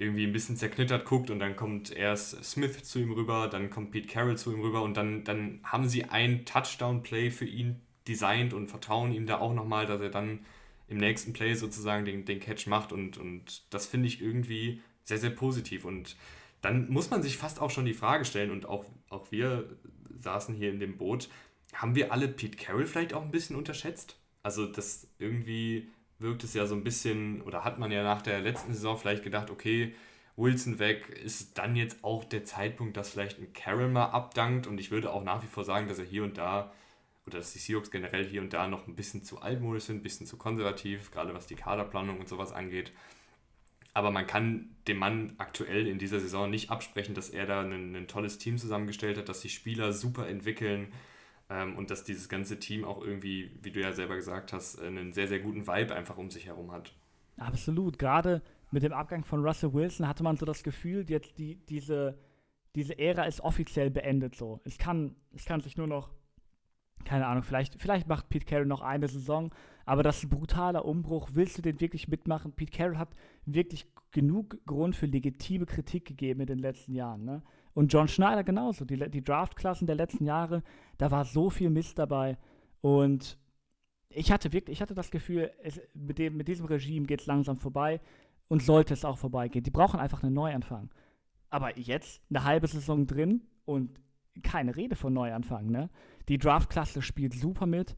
irgendwie 0.00 0.26
ein 0.26 0.32
bisschen 0.32 0.56
zerknittert 0.56 1.04
guckt 1.04 1.30
und 1.30 1.40
dann 1.40 1.56
kommt 1.56 1.92
erst 1.92 2.42
Smith 2.42 2.82
zu 2.84 3.00
ihm 3.00 3.12
rüber, 3.12 3.48
dann 3.48 3.68
kommt 3.68 3.90
Pete 3.90 4.08
Carroll 4.08 4.38
zu 4.38 4.50
ihm 4.50 4.60
rüber 4.60 4.82
und 4.82 4.96
dann, 4.96 5.24
dann 5.24 5.60
haben 5.62 5.88
sie 5.88 6.04
ein 6.04 6.46
Touchdown-Play 6.46 7.30
für 7.30 7.44
ihn 7.44 7.80
designt 8.08 8.54
und 8.54 8.68
vertrauen 8.68 9.12
ihm 9.12 9.26
da 9.26 9.38
auch 9.38 9.52
nochmal, 9.52 9.84
dass 9.84 10.00
er 10.00 10.08
dann 10.08 10.40
im 10.88 10.96
nächsten 10.96 11.34
Play 11.34 11.54
sozusagen 11.54 12.06
den, 12.06 12.24
den 12.24 12.40
Catch 12.40 12.66
macht 12.66 12.92
und, 12.92 13.18
und 13.18 13.62
das 13.68 13.86
finde 13.86 14.08
ich 14.08 14.22
irgendwie 14.22 14.80
sehr, 15.04 15.18
sehr 15.18 15.30
positiv 15.30 15.84
und 15.84 16.16
dann 16.62 16.90
muss 16.90 17.10
man 17.10 17.22
sich 17.22 17.36
fast 17.36 17.60
auch 17.60 17.70
schon 17.70 17.84
die 17.84 17.94
Frage 17.94 18.24
stellen 18.24 18.50
und 18.50 18.66
auch, 18.66 18.86
auch 19.10 19.30
wir 19.30 19.68
saßen 20.18 20.54
hier 20.54 20.70
in 20.70 20.80
dem 20.80 20.96
Boot, 20.96 21.28
haben 21.74 21.94
wir 21.94 22.10
alle 22.10 22.28
Pete 22.28 22.56
Carroll 22.56 22.86
vielleicht 22.86 23.12
auch 23.12 23.22
ein 23.22 23.30
bisschen 23.30 23.54
unterschätzt? 23.54 24.18
Also 24.42 24.64
das 24.64 25.08
irgendwie 25.18 25.88
wirkt 26.20 26.44
es 26.44 26.54
ja 26.54 26.66
so 26.66 26.74
ein 26.74 26.84
bisschen, 26.84 27.42
oder 27.42 27.64
hat 27.64 27.78
man 27.78 27.90
ja 27.90 28.02
nach 28.02 28.22
der 28.22 28.40
letzten 28.40 28.72
Saison 28.72 28.96
vielleicht 28.96 29.24
gedacht, 29.24 29.50
okay, 29.50 29.94
Wilson 30.36 30.78
weg, 30.78 31.08
ist 31.08 31.58
dann 31.58 31.76
jetzt 31.76 32.02
auch 32.02 32.24
der 32.24 32.44
Zeitpunkt, 32.44 32.96
dass 32.96 33.10
vielleicht 33.10 33.38
ein 33.38 33.52
Carroll 33.52 33.88
mal 33.88 34.06
abdankt 34.06 34.66
und 34.66 34.78
ich 34.78 34.90
würde 34.90 35.12
auch 35.12 35.24
nach 35.24 35.42
wie 35.42 35.48
vor 35.48 35.64
sagen, 35.64 35.88
dass 35.88 35.98
er 35.98 36.04
hier 36.04 36.24
und 36.24 36.38
da, 36.38 36.72
oder 37.26 37.38
dass 37.38 37.52
die 37.52 37.58
Seahawks 37.58 37.90
generell 37.90 38.26
hier 38.26 38.40
und 38.40 38.52
da 38.52 38.68
noch 38.68 38.86
ein 38.86 38.96
bisschen 38.96 39.22
zu 39.22 39.40
altmodisch 39.40 39.84
sind, 39.84 39.96
ein 39.96 40.02
bisschen 40.02 40.26
zu 40.26 40.36
konservativ, 40.36 41.10
gerade 41.10 41.34
was 41.34 41.46
die 41.46 41.56
Kaderplanung 41.56 42.18
und 42.18 42.28
sowas 42.28 42.52
angeht. 42.52 42.92
Aber 43.92 44.10
man 44.10 44.26
kann 44.26 44.76
dem 44.86 44.98
Mann 44.98 45.34
aktuell 45.38 45.86
in 45.86 45.98
dieser 45.98 46.20
Saison 46.20 46.48
nicht 46.48 46.70
absprechen, 46.70 47.14
dass 47.14 47.28
er 47.30 47.46
da 47.46 47.62
ein, 47.62 47.94
ein 47.94 48.08
tolles 48.08 48.38
Team 48.38 48.56
zusammengestellt 48.56 49.18
hat, 49.18 49.28
dass 49.28 49.40
die 49.40 49.48
Spieler 49.48 49.92
super 49.92 50.28
entwickeln, 50.28 50.92
ähm, 51.50 51.76
und 51.76 51.90
dass 51.90 52.04
dieses 52.04 52.28
ganze 52.28 52.58
Team 52.58 52.84
auch 52.84 53.02
irgendwie, 53.02 53.50
wie 53.62 53.72
du 53.72 53.80
ja 53.80 53.92
selber 53.92 54.14
gesagt 54.14 54.52
hast, 54.52 54.80
einen 54.80 55.12
sehr, 55.12 55.28
sehr 55.28 55.40
guten 55.40 55.66
Vibe 55.66 55.94
einfach 55.94 56.16
um 56.16 56.30
sich 56.30 56.46
herum 56.46 56.70
hat. 56.70 56.94
Absolut. 57.36 57.98
Gerade 57.98 58.42
mit 58.70 58.84
dem 58.84 58.92
Abgang 58.92 59.24
von 59.24 59.44
Russell 59.44 59.72
Wilson 59.72 60.06
hatte 60.06 60.22
man 60.22 60.36
so 60.36 60.46
das 60.46 60.62
Gefühl, 60.62 61.04
jetzt 61.10 61.38
die, 61.38 61.56
diese, 61.66 62.18
diese 62.76 62.98
Ära 62.98 63.24
ist 63.24 63.40
offiziell 63.40 63.90
beendet 63.90 64.36
so. 64.36 64.60
Es 64.64 64.78
kann, 64.78 65.16
es 65.34 65.44
kann 65.44 65.60
sich 65.60 65.76
nur 65.76 65.88
noch, 65.88 66.10
keine 67.04 67.26
Ahnung, 67.26 67.42
vielleicht, 67.42 67.80
vielleicht 67.80 68.06
macht 68.06 68.28
Pete 68.28 68.46
Carroll 68.46 68.66
noch 68.66 68.82
eine 68.82 69.08
Saison, 69.08 69.52
aber 69.86 70.02
das 70.04 70.18
ist 70.18 70.24
ein 70.24 70.30
brutaler 70.30 70.84
Umbruch. 70.84 71.30
Willst 71.32 71.58
du 71.58 71.62
den 71.62 71.80
wirklich 71.80 72.06
mitmachen? 72.06 72.52
Pete 72.52 72.76
Carroll 72.76 72.98
hat 72.98 73.16
wirklich 73.44 73.86
genug 74.12 74.64
Grund 74.66 74.94
für 74.94 75.06
legitime 75.06 75.66
Kritik 75.66 76.04
gegeben 76.04 76.40
in 76.40 76.46
den 76.46 76.58
letzten 76.58 76.94
Jahren. 76.94 77.24
Ne? 77.24 77.42
Und 77.74 77.92
John 77.92 78.08
Schneider 78.08 78.44
genauso. 78.44 78.84
Die, 78.84 78.96
die 79.10 79.22
Draftklassen 79.24 79.86
der 79.86 79.96
letzten 79.96 80.24
Jahre, 80.24 80.62
da 80.98 81.10
war 81.10 81.24
so 81.24 81.50
viel 81.50 81.70
Mist 81.70 81.98
dabei. 81.98 82.36
Und 82.80 83.38
ich 84.08 84.32
hatte 84.32 84.52
wirklich, 84.52 84.78
ich 84.78 84.82
hatte 84.82 84.94
das 84.94 85.10
Gefühl, 85.10 85.50
es, 85.62 85.80
mit, 85.94 86.18
dem, 86.18 86.36
mit 86.36 86.48
diesem 86.48 86.66
Regime 86.66 87.06
geht 87.06 87.20
es 87.20 87.26
langsam 87.26 87.56
vorbei 87.56 88.00
und 88.48 88.62
sollte 88.62 88.94
es 88.94 89.04
auch 89.04 89.18
vorbeigehen. 89.18 89.62
Die 89.62 89.70
brauchen 89.70 90.00
einfach 90.00 90.22
einen 90.22 90.34
Neuanfang. 90.34 90.90
Aber 91.48 91.78
jetzt 91.78 92.20
eine 92.30 92.44
halbe 92.44 92.66
Saison 92.66 93.06
drin 93.06 93.42
und 93.64 94.00
keine 94.42 94.76
Rede 94.76 94.96
von 94.96 95.12
Neuanfang, 95.12 95.70
ne? 95.70 95.90
Die 96.28 96.38
Draftklasse 96.38 97.02
spielt 97.02 97.34
super 97.34 97.66
mit. 97.66 97.96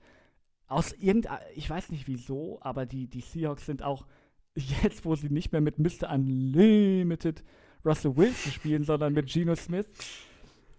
Aus 0.66 0.92
irgendein, 0.92 1.38
ich 1.54 1.68
weiß 1.68 1.90
nicht 1.90 2.06
wieso, 2.08 2.58
aber 2.62 2.86
die, 2.86 3.06
die 3.08 3.20
Seahawks 3.20 3.66
sind 3.66 3.82
auch 3.82 4.06
jetzt, 4.56 5.04
wo 5.04 5.14
sie 5.14 5.28
nicht 5.28 5.52
mehr 5.52 5.60
mit 5.60 5.78
Mr. 5.78 6.10
Unlimited 6.10 7.42
Russell 7.84 8.16
Wilson 8.16 8.52
spielen, 8.52 8.84
sondern 8.84 9.12
mit 9.12 9.26
Geno 9.26 9.54
Smith. 9.54 9.86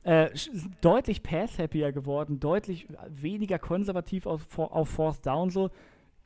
Äh, 0.04 0.32
deutlich 0.82 1.24
pass-happier 1.24 1.94
geworden, 1.94 2.40
deutlich 2.40 2.88
weniger 3.08 3.58
konservativ 3.58 4.26
auf, 4.26 4.58
auf 4.58 4.90
Fourth 4.90 5.26
Down 5.26 5.50
so. 5.50 5.70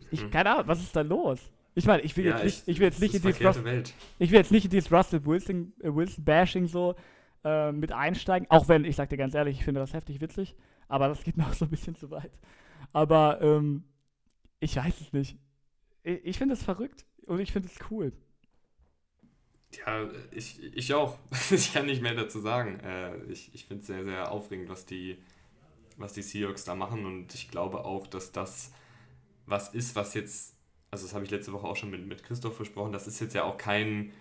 Ich, 0.10 0.22
hm. 0.22 0.32
keine 0.32 0.52
Ahnung, 0.52 0.68
was 0.68 0.82
ist 0.82 0.96
da 0.96 1.02
los? 1.02 1.52
Ich 1.76 1.86
meine, 1.86 2.02
ich 2.02 2.18
will 2.18 2.26
ja, 2.26 2.32
jetzt 2.34 2.44
nicht, 2.44 2.68
ich, 2.68 2.80
will 2.80 2.88
jetzt 2.88 3.00
nicht 3.00 3.14
in 3.14 3.22
dieses 3.22 3.46
Russell, 3.46 3.84
ich 4.18 4.32
will 4.32 4.40
jetzt 4.40 4.52
nicht 4.52 4.66
in 4.66 4.72
dieses 4.72 4.92
Russell 4.92 5.24
Wilson, 5.24 5.74
äh, 5.84 5.94
Wilson 5.94 6.24
Bashing 6.24 6.68
so 6.68 6.96
äh, 7.44 7.72
mit 7.72 7.92
einsteigen, 7.92 8.50
auch 8.50 8.68
wenn, 8.68 8.84
ich 8.84 8.96
sag 8.96 9.10
dir 9.10 9.18
ganz 9.18 9.36
ehrlich, 9.36 9.60
ich 9.60 9.64
finde 9.64 9.82
das 9.82 9.94
heftig 9.94 10.20
witzig, 10.20 10.56
aber 10.88 11.08
das 11.08 11.24
geht 11.24 11.38
noch 11.38 11.54
so 11.54 11.66
ein 11.66 11.70
bisschen 11.70 11.94
zu 11.94 12.10
weit. 12.10 12.32
Aber 12.94 13.40
ähm, 13.42 13.84
ich 14.60 14.76
weiß 14.76 15.02
es 15.02 15.14
nicht. 15.14 15.38
Ich, 16.02 16.26
ich 16.26 16.38
finde 16.40 16.56
es 16.56 16.64
verrückt 16.64 17.06
und 17.28 17.40
ich 17.40 17.52
finde 17.52 17.68
es 17.68 17.78
cool. 17.92 18.12
Ja, 19.72 20.10
ich, 20.32 20.62
ich 20.76 20.94
auch. 20.94 21.18
ich 21.52 21.74
kann 21.74 21.86
nicht 21.86 22.02
mehr 22.02 22.16
dazu 22.16 22.40
sagen. 22.40 22.80
Äh, 22.80 23.18
ich 23.26 23.54
ich 23.54 23.66
finde 23.66 23.82
es 23.82 23.88
sehr, 23.88 24.04
sehr 24.04 24.32
aufregend, 24.32 24.70
was 24.70 24.86
die, 24.86 25.18
was 25.98 26.14
die 26.14 26.22
Seahawks 26.22 26.64
da 26.64 26.76
machen. 26.76 27.06
Und 27.06 27.34
ich 27.34 27.50
glaube 27.52 27.86
auch, 27.86 28.08
dass 28.08 28.32
das 28.32 28.72
was 29.48 29.70
ist, 29.70 29.96
was 29.96 30.14
jetzt, 30.14 30.56
also 30.92 31.06
das 31.06 31.16
habe 31.16 31.26
ich 31.26 31.32
letzte 31.32 31.54
Woche 31.54 31.66
auch 31.66 31.76
schon 31.76 31.90
mit, 31.90 32.06
mit 32.06 32.24
Christoph 32.24 32.58
besprochen, 32.58 32.92
das 32.92 33.08
ist 33.08 33.20
jetzt 33.20 33.34
ja 33.34 33.44
auch 33.44 33.58
kein 33.58 34.12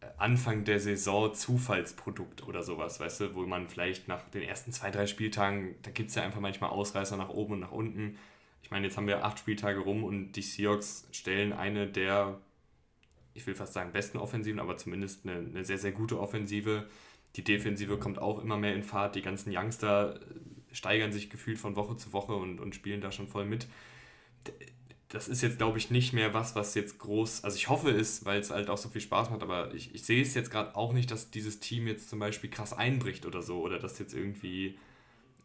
äh, 0.00 0.06
Anfang 0.18 0.64
der 0.64 0.78
Saison 0.78 1.34
Zufallsprodukt 1.34 2.46
oder 2.46 2.62
sowas, 2.62 3.00
weißt 3.00 3.20
du, 3.20 3.34
wo 3.34 3.46
man 3.46 3.68
vielleicht 3.68 4.06
nach 4.06 4.22
den 4.30 4.42
ersten 4.42 4.70
zwei, 4.70 4.90
drei 4.90 5.06
Spieltagen, 5.06 5.74
da 5.82 5.90
gibt 5.90 6.10
es 6.10 6.14
ja 6.14 6.22
einfach 6.22 6.40
manchmal 6.40 6.70
Ausreißer 6.70 7.16
nach 7.16 7.30
oben 7.30 7.54
und 7.54 7.60
nach 7.60 7.72
unten. 7.72 8.18
Ich 8.62 8.70
meine, 8.70 8.86
jetzt 8.86 8.96
haben 8.96 9.06
wir 9.06 9.24
acht 9.24 9.38
Spieltage 9.38 9.80
rum 9.80 10.04
und 10.04 10.32
die 10.32 10.42
Seahawks 10.42 11.08
stellen 11.10 11.52
eine 11.52 11.86
der 11.86 12.38
ich 13.38 13.46
will 13.46 13.54
fast 13.54 13.72
sagen, 13.72 13.92
besten 13.92 14.18
Offensiven, 14.18 14.58
aber 14.58 14.76
zumindest 14.76 15.24
eine, 15.24 15.38
eine 15.38 15.64
sehr, 15.64 15.78
sehr 15.78 15.92
gute 15.92 16.18
Offensive. 16.18 16.86
Die 17.36 17.44
Defensive 17.44 17.96
kommt 17.98 18.18
auch 18.18 18.42
immer 18.42 18.56
mehr 18.56 18.74
in 18.74 18.82
Fahrt. 18.82 19.14
Die 19.14 19.22
ganzen 19.22 19.56
Youngster 19.56 20.16
äh, 20.16 20.74
steigern 20.74 21.12
sich 21.12 21.30
gefühlt 21.30 21.58
von 21.58 21.76
Woche 21.76 21.96
zu 21.96 22.12
Woche 22.12 22.34
und, 22.34 22.60
und 22.60 22.74
spielen 22.74 23.00
da 23.00 23.12
schon 23.12 23.28
voll 23.28 23.44
mit. 23.44 23.68
Das 25.08 25.28
ist 25.28 25.40
jetzt, 25.42 25.58
glaube 25.58 25.78
ich, 25.78 25.90
nicht 25.90 26.12
mehr 26.12 26.34
was, 26.34 26.54
was 26.54 26.74
jetzt 26.74 26.98
groß, 26.98 27.44
also 27.44 27.56
ich 27.56 27.70
hoffe 27.70 27.90
es, 27.90 28.26
weil 28.26 28.40
es 28.40 28.50
halt 28.50 28.68
auch 28.68 28.76
so 28.76 28.90
viel 28.90 29.00
Spaß 29.00 29.30
macht, 29.30 29.42
aber 29.42 29.72
ich, 29.72 29.94
ich 29.94 30.04
sehe 30.04 30.20
es 30.20 30.34
jetzt 30.34 30.50
gerade 30.50 30.76
auch 30.76 30.92
nicht, 30.92 31.10
dass 31.10 31.30
dieses 31.30 31.60
Team 31.60 31.86
jetzt 31.86 32.10
zum 32.10 32.18
Beispiel 32.18 32.50
krass 32.50 32.74
einbricht 32.74 33.24
oder 33.24 33.40
so 33.40 33.62
oder 33.62 33.78
dass 33.78 33.98
jetzt 33.98 34.12
irgendwie 34.12 34.76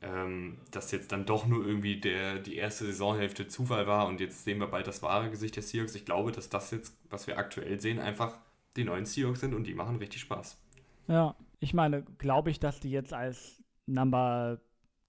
ähm, 0.03 0.57
dass 0.71 0.91
jetzt 0.91 1.11
dann 1.11 1.25
doch 1.25 1.47
nur 1.47 1.65
irgendwie 1.65 1.99
der, 1.99 2.39
die 2.39 2.55
erste 2.55 2.85
Saisonhälfte 2.85 3.47
Zufall 3.47 3.87
war 3.87 4.07
und 4.07 4.19
jetzt 4.19 4.43
sehen 4.43 4.59
wir 4.59 4.67
bald 4.67 4.87
das 4.87 5.01
wahre 5.01 5.29
Gesicht 5.29 5.55
der 5.55 5.63
Seahawks. 5.63 5.95
Ich 5.95 6.05
glaube, 6.05 6.31
dass 6.31 6.49
das 6.49 6.71
jetzt, 6.71 6.97
was 7.09 7.27
wir 7.27 7.37
aktuell 7.37 7.79
sehen, 7.79 7.99
einfach 7.99 8.37
die 8.75 8.83
neuen 8.83 9.05
Seahawks 9.05 9.39
sind 9.39 9.53
und 9.53 9.65
die 9.65 9.73
machen 9.73 9.97
richtig 9.97 10.21
Spaß. 10.21 10.59
Ja, 11.07 11.35
ich 11.59 11.73
meine, 11.73 12.03
glaube 12.17 12.49
ich, 12.49 12.59
dass 12.59 12.79
die 12.79 12.91
jetzt 12.91 13.13
als 13.13 13.63
Number 13.85 14.59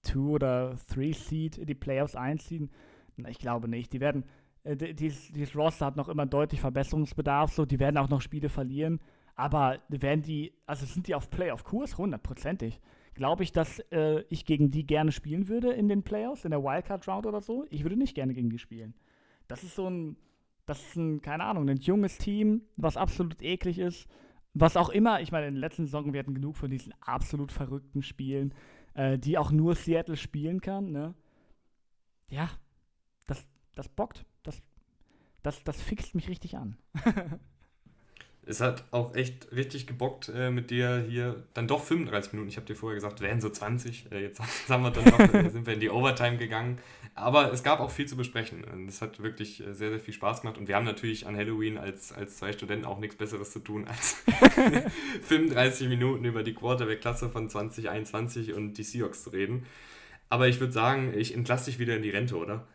2 0.02 0.18
oder 0.18 0.76
3 0.94 1.12
Seed 1.12 1.59
in 1.59 1.66
die 1.66 1.74
Playoffs 1.74 2.14
einziehen? 2.14 2.70
Ich 3.28 3.38
glaube 3.38 3.68
nicht. 3.68 3.92
Die 3.92 4.00
werden, 4.00 4.24
äh, 4.62 4.76
dieses, 4.76 5.33
dieses 5.33 5.57
Roster 5.57 5.87
hat 5.87 5.96
noch 5.96 6.09
immer 6.09 6.26
deutlich 6.26 6.61
Verbesserungsbedarf, 6.61 7.52
so, 7.52 7.64
die 7.64 7.80
werden 7.80 7.98
auch 7.98 8.09
noch 8.09 8.20
Spiele 8.20 8.48
verlieren. 8.48 9.00
Aber 9.37 9.80
werden 9.88 10.22
die, 10.22 10.52
also 10.66 10.87
sind 10.87 11.09
die 11.09 11.14
auf 11.14 11.30
Playoff-Kurs? 11.30 11.98
Hundertprozentig 11.98 12.80
glaube 13.14 13.42
ich, 13.42 13.53
dass 13.53 13.79
äh, 13.90 14.24
ich 14.29 14.44
gegen 14.44 14.70
die 14.70 14.87
gerne 14.87 15.12
spielen 15.12 15.48
würde 15.48 15.72
in 15.72 15.88
den 15.88 16.03
Playoffs, 16.03 16.44
in 16.44 16.50
der 16.50 16.62
Wildcard-Round 16.62 17.27
oder 17.27 17.40
so. 17.40 17.64
Ich 17.70 17.83
würde 17.83 17.96
nicht 17.96 18.14
gerne 18.14 18.35
gegen 18.35 18.50
die 18.50 18.59
spielen. 18.59 18.94
Das 19.48 19.62
ist 19.62 19.74
so 19.74 19.88
ein, 19.88 20.16
das 20.66 20.81
ist 20.81 20.96
ein, 20.96 21.20
keine 21.20 21.44
Ahnung, 21.44 21.68
ein 21.68 21.79
junges 21.79 22.18
Team, 22.18 22.62
was 22.77 22.96
absolut 22.96 23.42
eklig 23.42 23.79
ist. 23.79 24.07
Was 24.55 24.77
auch 24.77 24.88
immer, 24.88 25.20
ich 25.20 25.33
meine, 25.33 25.48
in 25.48 25.55
den 25.55 25.61
letzten 25.61 25.85
Saison, 25.85 26.12
wir 26.12 26.20
hatten 26.20 26.35
genug 26.35 26.57
von 26.57 26.70
diesen 26.70 26.94
absolut 27.00 27.50
verrückten 27.50 28.03
Spielen, 28.03 28.55
äh, 28.94 29.18
die 29.18 29.37
auch 29.37 29.50
nur 29.50 29.74
Seattle 29.74 30.16
spielen 30.16 30.61
kann, 30.61 30.92
ne? 30.92 31.14
Ja, 32.29 32.48
das, 33.27 33.47
das 33.74 33.89
bockt. 33.89 34.24
Das, 34.43 34.62
das, 35.43 35.62
das 35.64 35.82
fixt 35.82 36.14
mich 36.14 36.28
richtig 36.28 36.57
an. 36.57 36.76
es 38.47 38.61
hat 38.61 38.84
auch 38.90 39.14
echt 39.14 39.53
richtig 39.53 39.86
gebockt 39.86 40.30
äh, 40.34 40.51
mit 40.51 40.70
dir 40.70 41.05
hier. 41.09 41.45
Dann 41.55 41.66
doch 41.66 41.82
35 41.82 42.32
Minuten. 42.32 42.49
Ich 42.49 42.57
habe 42.57 42.66
dir 42.66 42.74
vorher 42.74 42.95
gesagt, 42.95 43.20
wären 43.20 43.40
so 43.40 43.49
20. 43.49 44.12
Äh, 44.12 44.22
jetzt 44.22 44.40
haben 44.68 44.82
wir 44.82 44.90
dann 44.90 45.05
doch, 45.05 45.34
äh, 45.34 45.49
sind 45.51 45.66
wir 45.66 45.74
in 45.74 45.80
die 45.80 45.90
Overtime 45.90 46.36
gegangen. 46.36 46.78
Aber 47.14 47.53
es 47.53 47.62
gab 47.62 47.80
auch 47.80 47.90
viel 47.90 48.07
zu 48.07 48.16
besprechen. 48.16 48.64
Es 48.88 49.01
hat 49.01 49.22
wirklich 49.22 49.61
äh, 49.61 49.72
sehr, 49.72 49.90
sehr 49.90 50.01
viel 50.01 50.14
Spaß 50.14 50.42
gemacht. 50.42 50.59
Und 50.59 50.68
wir 50.68 50.76
haben 50.76 50.84
natürlich 50.84 51.26
an 51.26 51.36
Halloween 51.36 51.78
als, 51.78 52.12
als 52.12 52.36
zwei 52.36 52.53
Studenten 52.53 52.84
auch 52.84 52.99
nichts 52.99 53.16
Besseres 53.16 53.53
zu 53.53 53.61
tun, 53.61 53.86
als 53.86 54.16
35 55.22 55.88
Minuten 55.88 56.24
über 56.24 56.42
die 56.42 56.55
Quarterback-Klasse 56.55 57.30
von 57.30 57.49
2021 57.49 58.53
und 58.55 58.74
die 58.74 58.82
Seahawks 58.82 59.22
zu 59.24 59.30
reden. 59.30 59.66
Aber 60.28 60.49
ich 60.49 60.59
würde 60.59 60.72
sagen, 60.72 61.12
ich 61.16 61.34
entlasse 61.34 61.66
dich 61.66 61.78
wieder 61.78 61.97
in 61.97 62.03
die 62.03 62.11
Rente, 62.11 62.36
oder? 62.36 62.66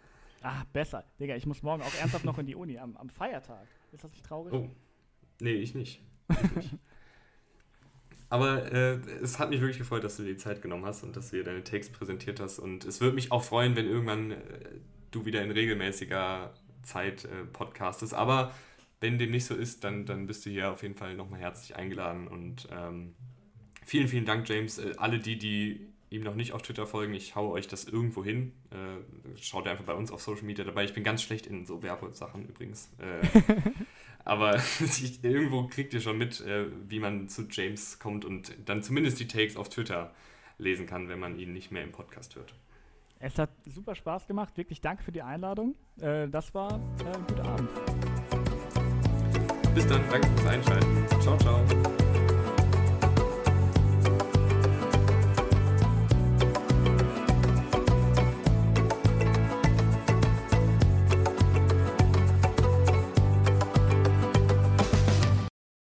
Ah, 0.42 0.64
besser. 0.72 1.04
Digga, 1.20 1.36
ich 1.36 1.46
muss 1.46 1.62
morgen 1.62 1.84
auch 1.84 1.94
ernsthaft 2.00 2.24
noch 2.24 2.38
in 2.40 2.46
die 2.46 2.56
Uni 2.56 2.78
am, 2.78 2.96
am 2.96 3.10
Feiertag. 3.10 3.68
Ist 3.92 4.04
das 4.04 4.12
nicht 4.12 4.26
traurig? 4.26 4.54
Oh. 4.54 4.70
Nee, 5.40 5.54
ich 5.54 5.76
nicht. 5.76 6.02
Ich 6.30 6.56
nicht. 6.56 6.76
Aber 8.30 8.72
äh, 8.72 9.00
es 9.22 9.40
hat 9.40 9.50
mich 9.50 9.60
wirklich 9.60 9.80
gefreut, 9.80 10.04
dass 10.04 10.18
du 10.18 10.24
dir 10.24 10.34
die 10.34 10.38
Zeit 10.38 10.62
genommen 10.62 10.86
hast 10.86 11.04
und 11.04 11.16
dass 11.16 11.32
du 11.32 11.38
dir 11.38 11.44
deine 11.44 11.64
Takes 11.64 11.90
präsentiert 11.90 12.40
hast. 12.40 12.60
Und 12.60 12.86
es 12.86 13.02
würde 13.02 13.16
mich 13.16 13.32
auch 13.32 13.44
freuen, 13.44 13.76
wenn 13.76 13.88
irgendwann 13.88 14.32
äh, 14.32 14.38
du 15.10 15.26
wieder 15.26 15.42
in 15.42 15.50
regelmäßiger 15.50 16.54
Zeit 16.84 17.26
äh, 17.26 17.46
podcastest. 17.52 18.14
Aber 18.14 18.54
wenn 19.00 19.18
dem 19.18 19.32
nicht 19.32 19.46
so 19.46 19.56
ist, 19.56 19.84
dann, 19.84 20.06
dann 20.06 20.28
bist 20.28 20.46
du 20.46 20.52
hier 20.52 20.72
auf 20.72 20.84
jeden 20.84 20.96
Fall 20.96 21.16
nochmal 21.16 21.40
herzlich 21.40 21.76
eingeladen. 21.76 22.28
Und 22.28 22.68
ähm, 22.72 23.16
vielen, 23.84 24.08
vielen 24.08 24.26
Dank, 24.26 24.48
James. 24.48 24.78
Äh, 24.78 24.94
alle 24.98 25.18
die, 25.18 25.40
die 25.40 25.88
ihm 26.12 26.22
noch 26.22 26.36
nicht 26.36 26.54
auf 26.54 26.62
Twitter 26.62 26.86
folgen, 26.86 27.16
ich 27.16 27.36
haue 27.36 27.52
euch 27.52 27.68
das 27.68 27.86
irgendwo 27.86 28.24
hin. 28.24 28.52
Äh, 28.70 29.38
schaut 29.42 29.68
einfach 29.68 29.86
bei 29.86 29.94
uns 29.94 30.12
auf 30.12 30.22
Social 30.22 30.44
Media 30.44 30.64
dabei. 30.64 30.84
Ich 30.84 30.94
bin 30.94 31.04
ganz 31.04 31.24
schlecht 31.24 31.48
in 31.48 31.66
so 31.66 31.82
Werbesachen 31.82 32.48
übrigens. 32.48 32.92
Äh, 34.30 34.32
aber 34.32 34.60
irgendwo 35.22 35.68
kriegt 35.68 35.94
ihr 35.94 36.02
schon 36.02 36.18
mit, 36.18 36.42
äh, 36.42 36.66
wie 36.88 37.00
man 37.00 37.28
zu 37.28 37.48
James 37.50 38.00
kommt 38.00 38.26
und 38.26 38.54
dann 38.66 38.84
zumindest 38.84 39.20
die 39.20 39.28
Takes 39.28 39.58
auf 39.58 39.70
Twitter 39.70 40.14
lesen 40.58 40.86
kann, 40.86 41.10
wenn 41.10 41.20
man 41.20 41.38
ihn 41.40 41.54
nicht 41.54 41.72
mehr 41.72 41.84
im 41.84 41.92
Podcast 41.92 42.36
hört. 42.36 42.54
Es 43.20 43.38
hat 43.38 43.50
super 43.66 43.96
Spaß 43.96 44.28
gemacht. 44.28 44.56
Wirklich 44.56 44.80
danke 44.82 45.04
für 45.04 45.12
die 45.12 45.22
Einladung. 45.22 45.76
Äh, 46.00 46.30
das 46.30 46.54
war 46.54 46.76
ein 46.76 47.26
guter 47.28 47.46
Abend. 47.46 47.70
Bis 49.76 49.88
dann, 49.88 50.02
danke 50.10 50.28
fürs 50.28 50.46
Einschalten. 50.46 51.22
Ciao, 51.22 51.38
ciao. 51.38 51.99